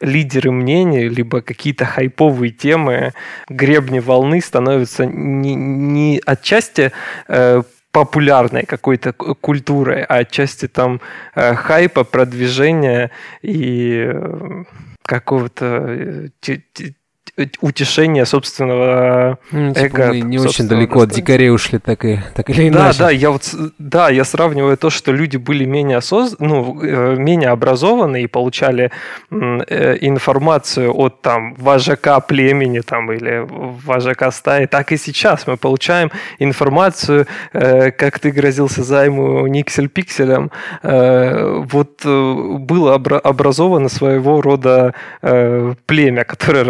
лидеры 0.00 0.52
мнений, 0.52 1.08
либо 1.08 1.40
какие-то 1.40 1.84
хайповые 1.84 2.52
темы, 2.52 3.12
гребни 3.48 3.98
волны 3.98 4.40
становятся 4.40 5.04
не, 5.06 5.56
не 5.56 6.22
отчасти 6.24 6.92
э, 7.26 7.62
популярной 7.90 8.62
какой-то 8.62 9.12
культурой, 9.12 10.04
а 10.04 10.18
отчасти 10.18 10.68
там 10.68 11.00
э, 11.34 11.56
хайпа, 11.56 12.04
продвижения 12.04 13.10
и 13.42 14.12
э, 14.14 14.64
какого-то 15.02 16.30
те- 17.38 17.46
те- 17.46 17.58
утешения 17.60 18.24
собственного 18.24 19.38
Ну, 19.52 19.72
типа 19.74 19.84
эго, 19.86 20.06
мы 20.08 20.20
не 20.20 20.38
очень 20.38 20.68
далеко 20.68 21.00
от 21.02 21.10
дикарей 21.10 21.50
ушли, 21.50 21.78
так 21.78 22.04
и, 22.04 22.18
так 22.34 22.50
или 22.50 22.68
Да, 22.70 22.78
иначе. 22.78 22.98
да, 22.98 23.10
я 23.10 23.30
вот, 23.30 23.54
да, 23.78 24.10
я 24.10 24.24
сравниваю 24.24 24.76
то, 24.76 24.90
что 24.90 25.12
люди 25.12 25.36
были 25.36 25.64
менее 25.64 25.98
осоз... 25.98 26.36
ну, 26.38 26.80
э, 26.82 27.16
менее 27.16 27.50
образованы 27.50 28.22
и 28.22 28.26
получали 28.26 28.90
э, 29.30 29.96
информацию 30.00 30.92
от 30.96 31.22
там 31.22 31.54
вожака 31.54 32.20
племени 32.20 32.80
там 32.80 33.12
или 33.12 33.46
вожака 33.86 34.30
стаи, 34.30 34.66
так 34.66 34.92
и 34.92 34.96
сейчас 34.96 35.46
мы 35.46 35.56
получаем 35.56 36.10
информацию, 36.40 37.26
э, 37.52 37.90
как 37.90 38.18
ты 38.18 38.30
грозился 38.30 38.82
займу 38.82 39.46
Никсель 39.46 39.88
Пикселем, 39.88 40.50
э, 40.82 41.62
вот 41.72 42.04
было 42.04 42.96
обра- 42.98 43.18
образовано 43.20 43.88
своего 43.88 44.40
рода 44.40 44.94
племя, 45.86 46.24
которое 46.24 46.64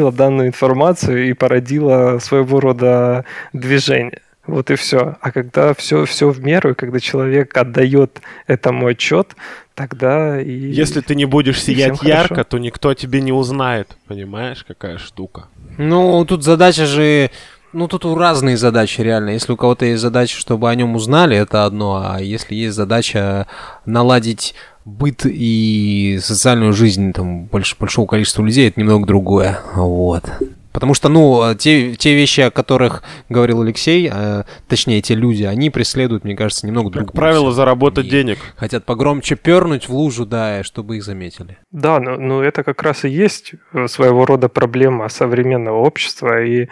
распространило 0.00 0.12
данную 0.12 0.48
информацию 0.48 1.28
и 1.28 1.32
породило 1.32 2.18
своего 2.18 2.60
рода 2.60 3.24
движение. 3.52 4.20
Вот 4.46 4.70
и 4.70 4.74
все. 4.74 5.16
А 5.20 5.30
когда 5.30 5.74
все, 5.74 6.04
все 6.04 6.30
в 6.30 6.40
меру, 6.40 6.70
и 6.70 6.74
когда 6.74 6.98
человек 6.98 7.56
отдает 7.56 8.20
этому 8.46 8.86
отчет, 8.86 9.36
тогда 9.74 10.40
и... 10.40 10.50
Если 10.50 11.00
ты 11.02 11.14
не 11.14 11.26
будешь 11.26 11.62
сиять 11.62 11.98
хорошо. 11.98 12.08
ярко, 12.08 12.44
то 12.44 12.58
никто 12.58 12.88
о 12.88 12.94
тебе 12.94 13.20
не 13.20 13.32
узнает. 13.32 13.96
Понимаешь, 14.08 14.64
какая 14.66 14.98
штука? 14.98 15.44
Ну, 15.78 16.24
тут 16.24 16.42
задача 16.42 16.86
же... 16.86 17.30
Ну, 17.72 17.86
тут 17.86 18.04
у 18.04 18.14
разные 18.16 18.56
задачи, 18.56 19.00
реально. 19.00 19.30
Если 19.30 19.52
у 19.52 19.56
кого-то 19.56 19.84
есть 19.84 20.02
задача, 20.02 20.38
чтобы 20.38 20.68
о 20.68 20.74
нем 20.74 20.96
узнали, 20.96 21.36
это 21.36 21.64
одно. 21.64 22.02
А 22.04 22.20
если 22.20 22.54
есть 22.54 22.74
задача 22.74 23.46
наладить 23.86 24.54
быт 24.84 25.22
и 25.24 26.18
социальную 26.20 26.72
жизнь 26.72 27.12
там, 27.12 27.44
больше, 27.44 27.76
большого 27.78 28.06
количества 28.06 28.42
людей, 28.42 28.68
это 28.68 28.80
немного 28.80 29.06
другое. 29.06 29.60
Вот. 29.74 30.24
Потому 30.72 30.94
что, 30.94 31.08
ну, 31.08 31.54
те, 31.58 31.94
те 31.96 32.14
вещи, 32.14 32.42
о 32.42 32.50
которых 32.50 33.02
говорил 33.28 33.62
Алексей, 33.62 34.08
э, 34.12 34.44
точнее, 34.68 35.02
те 35.02 35.14
люди, 35.14 35.42
они 35.42 35.68
преследуют, 35.68 36.22
мне 36.22 36.36
кажется, 36.36 36.66
немного 36.66 36.90
другую. 36.90 37.08
Как 37.08 37.16
правило, 37.16 37.52
заработать 37.52 38.06
И 38.06 38.10
денег. 38.10 38.38
Хотят 38.56 38.84
погромче 38.84 39.34
пернуть 39.34 39.88
в 39.88 39.94
лужу, 39.94 40.26
да, 40.26 40.62
чтобы 40.62 40.96
их 40.96 41.04
заметили. 41.04 41.58
Да, 41.72 41.98
но, 41.98 42.16
но 42.16 42.42
это 42.42 42.62
как 42.62 42.82
раз 42.82 43.04
и 43.04 43.08
есть 43.08 43.54
своего 43.86 44.24
рода 44.24 44.48
проблема 44.48 45.08
современного 45.08 45.78
общества 45.78 46.42
и 46.42 46.68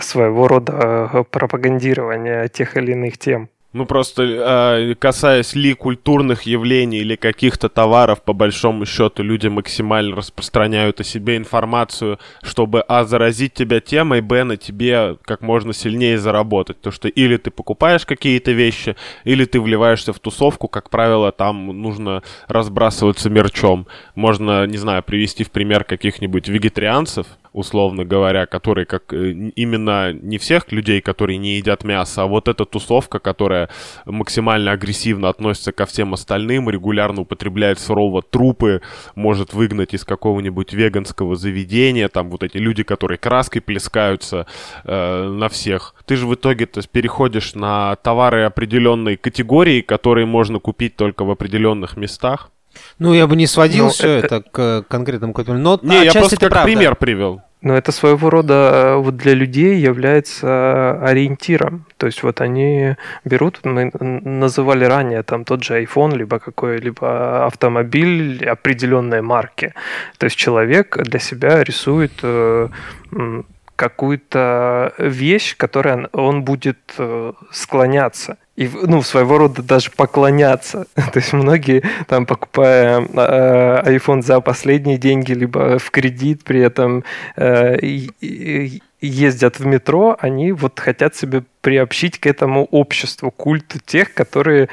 своего 0.00 0.48
рода 0.48 1.10
э, 1.12 1.24
пропагандирования 1.30 2.48
тех 2.48 2.76
или 2.76 2.92
иных 2.92 3.18
тем. 3.18 3.48
Ну, 3.72 3.86
просто 3.86 4.22
э, 4.22 4.94
касаясь 4.96 5.54
ли 5.54 5.72
культурных 5.72 6.42
явлений 6.42 6.98
или 6.98 7.16
каких-то 7.16 7.70
товаров, 7.70 8.22
по 8.22 8.34
большому 8.34 8.84
счету, 8.84 9.22
люди 9.22 9.46
максимально 9.46 10.16
распространяют 10.16 11.00
о 11.00 11.04
себе 11.04 11.38
информацию, 11.38 12.18
чтобы, 12.42 12.82
а, 12.82 13.04
заразить 13.04 13.54
тебя 13.54 13.80
темой, 13.80 14.20
б, 14.20 14.44
на 14.44 14.58
тебе 14.58 15.16
как 15.22 15.40
можно 15.40 15.72
сильнее 15.72 16.18
заработать. 16.18 16.82
То, 16.82 16.90
что 16.90 17.08
или 17.08 17.38
ты 17.38 17.50
покупаешь 17.50 18.04
какие-то 18.04 18.52
вещи, 18.52 18.94
или 19.24 19.46
ты 19.46 19.58
вливаешься 19.58 20.12
в 20.12 20.18
тусовку, 20.18 20.68
как 20.68 20.90
правило, 20.90 21.32
там 21.32 21.68
нужно 21.68 22.22
разбрасываться 22.48 23.30
мерчом. 23.30 23.86
Можно, 24.14 24.66
не 24.66 24.76
знаю, 24.76 25.02
привести 25.02 25.44
в 25.44 25.50
пример 25.50 25.84
каких-нибудь 25.84 26.46
вегетарианцев. 26.46 27.26
Условно 27.52 28.04
говоря, 28.04 28.46
которые 28.46 28.86
как 28.86 29.12
э, 29.12 29.30
именно 29.54 30.12
не 30.12 30.38
всех 30.38 30.72
людей, 30.72 31.00
которые 31.00 31.38
не 31.38 31.56
едят 31.56 31.84
мясо, 31.84 32.22
а 32.22 32.26
вот 32.26 32.48
эта 32.48 32.64
тусовка, 32.64 33.18
которая 33.18 33.68
максимально 34.06 34.72
агрессивно 34.72 35.28
относится 35.28 35.72
ко 35.72 35.86
всем 35.86 36.14
остальным, 36.14 36.70
регулярно 36.70 37.22
употребляет 37.22 37.78
сурово 37.78 38.22
трупы, 38.22 38.82
может 39.14 39.52
выгнать 39.52 39.94
из 39.94 40.04
какого-нибудь 40.04 40.72
веганского 40.72 41.36
заведения, 41.36 42.08
там 42.08 42.30
вот 42.30 42.42
эти 42.42 42.56
люди, 42.56 42.82
которые 42.82 43.18
краской 43.18 43.60
плескаются 43.60 44.46
э, 44.84 45.28
на 45.28 45.48
всех. 45.48 45.94
Ты 46.06 46.16
же 46.16 46.26
в 46.26 46.34
итоге 46.34 46.66
то 46.66 46.78
есть, 46.78 46.90
переходишь 46.90 47.54
на 47.54 47.96
товары 47.96 48.44
определенной 48.44 49.16
категории, 49.16 49.80
которые 49.82 50.26
можно 50.26 50.58
купить 50.58 50.96
только 50.96 51.24
в 51.24 51.30
определенных 51.30 51.96
местах. 51.96 52.50
Ну, 52.98 53.14
я 53.14 53.26
бы 53.26 53.36
не 53.36 53.46
сводил 53.46 53.84
Ну, 53.84 53.90
все 53.90 54.08
это- 54.18 54.36
это 54.36 54.50
к 54.50 54.82
конкретному 54.88 55.32
какому 55.32 55.58
Но 55.58 55.78
Не, 55.82 55.94
я 55.94 56.00
отчасти 56.02 56.18
просто 56.18 56.36
это 56.36 56.44
как 56.46 56.52
правда. 56.52 56.72
пример 56.72 56.96
привел. 56.96 57.40
Но 57.64 57.74
это 57.76 57.92
своего 57.92 58.28
рода 58.30 58.54
э, 58.54 58.96
вот 58.96 59.16
для 59.16 59.34
людей 59.34 59.76
является 59.76 60.98
ориентиром. 61.00 61.84
То 61.96 62.06
есть 62.06 62.24
вот 62.24 62.40
они 62.40 62.96
берут, 63.24 63.60
мы 63.64 63.90
называли 64.00 64.84
ранее 64.84 65.22
там 65.22 65.44
тот 65.44 65.62
же 65.62 65.80
iPhone, 65.80 66.16
либо 66.16 66.38
какой-либо 66.40 67.46
автомобиль 67.46 68.44
определенной 68.50 69.22
марки. 69.22 69.74
То 70.18 70.24
есть 70.26 70.36
человек 70.36 70.96
для 71.04 71.20
себя 71.20 71.62
рисует 71.62 72.12
э, 72.24 72.68
какую-то 73.76 74.92
вещь, 74.98 75.56
которой 75.56 76.06
он- 76.12 76.42
будет 76.44 76.78
э, 76.98 77.32
склоняться. 77.52 78.36
И, 78.54 78.68
ну, 78.68 79.02
своего 79.02 79.38
рода 79.38 79.62
даже 79.62 79.90
поклоняться. 79.90 80.86
То 80.94 81.12
есть 81.14 81.32
многие, 81.32 81.82
там, 82.06 82.26
покупая 82.26 83.00
э, 83.00 83.96
iPhone 83.96 84.22
за 84.22 84.40
последние 84.40 84.98
деньги, 84.98 85.32
либо 85.32 85.78
в 85.78 85.90
кредит, 85.90 86.44
при 86.44 86.60
этом 86.60 87.04
э, 87.36 87.78
ездят 89.00 89.58
в 89.58 89.66
метро, 89.66 90.16
они 90.20 90.52
вот 90.52 90.78
хотят 90.78 91.16
себя 91.16 91.42
приобщить 91.62 92.18
к 92.18 92.26
этому 92.26 92.64
обществу, 92.66 93.30
культу 93.30 93.78
тех, 93.78 94.12
которые 94.12 94.68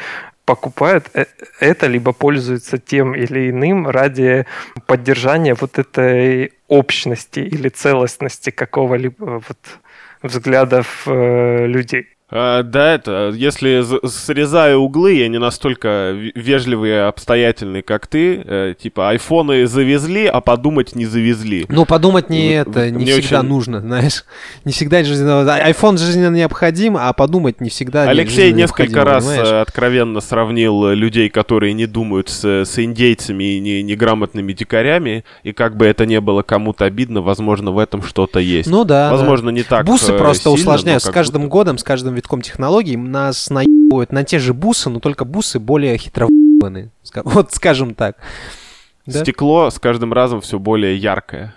покупают 0.46 1.10
э- 1.14 1.26
это, 1.60 1.88
либо 1.88 2.12
пользуются 2.12 2.80
тем 2.80 3.16
или 3.16 3.50
иным 3.50 3.88
ради 3.88 4.46
поддержания 4.88 5.56
вот 5.56 5.78
этой 5.78 6.54
общности 6.68 7.40
или 7.40 7.70
целостности 7.70 8.50
какого-либо 8.50 9.44
вот 9.48 9.80
взглядов 10.22 11.04
э, 11.06 11.66
людей. 11.68 12.08
А, 12.32 12.62
да, 12.62 12.94
это, 12.94 13.32
если 13.36 13.84
срезаю 14.08 14.80
углы, 14.80 15.14
я 15.14 15.28
не 15.28 15.40
настолько 15.40 16.12
вежливый 16.36 16.92
и 16.92 16.94
обстоятельный, 16.94 17.82
как 17.82 18.06
ты. 18.06 18.44
Э, 18.46 18.76
типа, 18.80 19.10
айфоны 19.10 19.66
завезли, 19.66 20.28
а 20.28 20.40
подумать 20.40 20.96
не 20.96 21.08
завезли. 21.08 21.66
Ну, 21.70 21.86
подумать 21.86 22.30
не 22.30 22.52
это, 22.54 22.92
не 22.92 22.98
мне 23.04 23.14
всегда 23.20 23.40
очень- 23.40 23.50
нужно, 23.50 23.82
знаешь. 23.82 24.26
Не 24.64 24.72
всегда 24.72 25.04
жизненно... 25.04 25.42
iPhone 25.42 25.98
жизненно 25.98 26.36
необходим, 26.36 26.98
а 26.98 27.12
подумать 27.14 27.62
не 27.62 27.70
всегда 27.70 28.04
Алексей 28.04 28.52
несколько 28.54 29.04
раз 29.04 29.26
понимаешь? 29.26 29.48
э, 29.48 29.62
откровенно 29.62 30.22
сравнил 30.22 30.86
э, 30.90 30.96
людей, 30.96 31.30
которые 31.30 31.74
не 31.74 31.88
думают 31.88 32.30
с, 32.30 32.46
с 32.46 32.78
индейцами 32.78 33.56
и 33.56 33.60
не- 33.60 33.82
неграмотными 33.82 34.54
дикарями, 34.54 35.24
и 35.44 35.52
как 35.52 35.76
бы 35.78 35.88
это 35.88 36.06
не 36.06 36.22
было 36.22 36.44
кому-то 36.44 36.86
обидно, 36.86 37.22
возможно, 37.22 37.72
в 37.72 37.80
этом 37.80 38.04
что-то 38.04 38.40
есть. 38.40 38.70
Ну 38.70 38.84
да, 38.86 39.10
да. 39.10 39.16
Возможно, 39.16 39.50
не 39.50 39.64
так 39.64 39.86
Бусы 39.86 40.14
э, 40.14 40.18
просто 40.18 40.44
сильно, 40.44 40.54
усложняют. 40.56 41.02
С 41.02 41.10
каждым 41.10 41.44
будто. 41.44 41.52
годом, 41.52 41.78
с 41.80 41.84
каждым 41.84 42.19
витком 42.20 42.42
технологий 42.42 42.98
нас 42.98 43.50
наебывают 43.50 44.12
на 44.12 44.24
те 44.24 44.40
же 44.40 44.54
бусы, 44.54 44.90
но 44.90 45.00
только 45.00 45.26
бусы 45.26 45.60
более 45.60 45.98
хитрованы. 45.98 46.92
Вот 47.24 47.54
скажем 47.54 47.96
так. 47.96 48.18
Да? 49.06 49.22
Стекло 49.22 49.70
с 49.70 49.80
каждым 49.80 50.14
разом 50.14 50.42
все 50.42 50.60
более 50.60 50.98
яркое. 50.98 51.56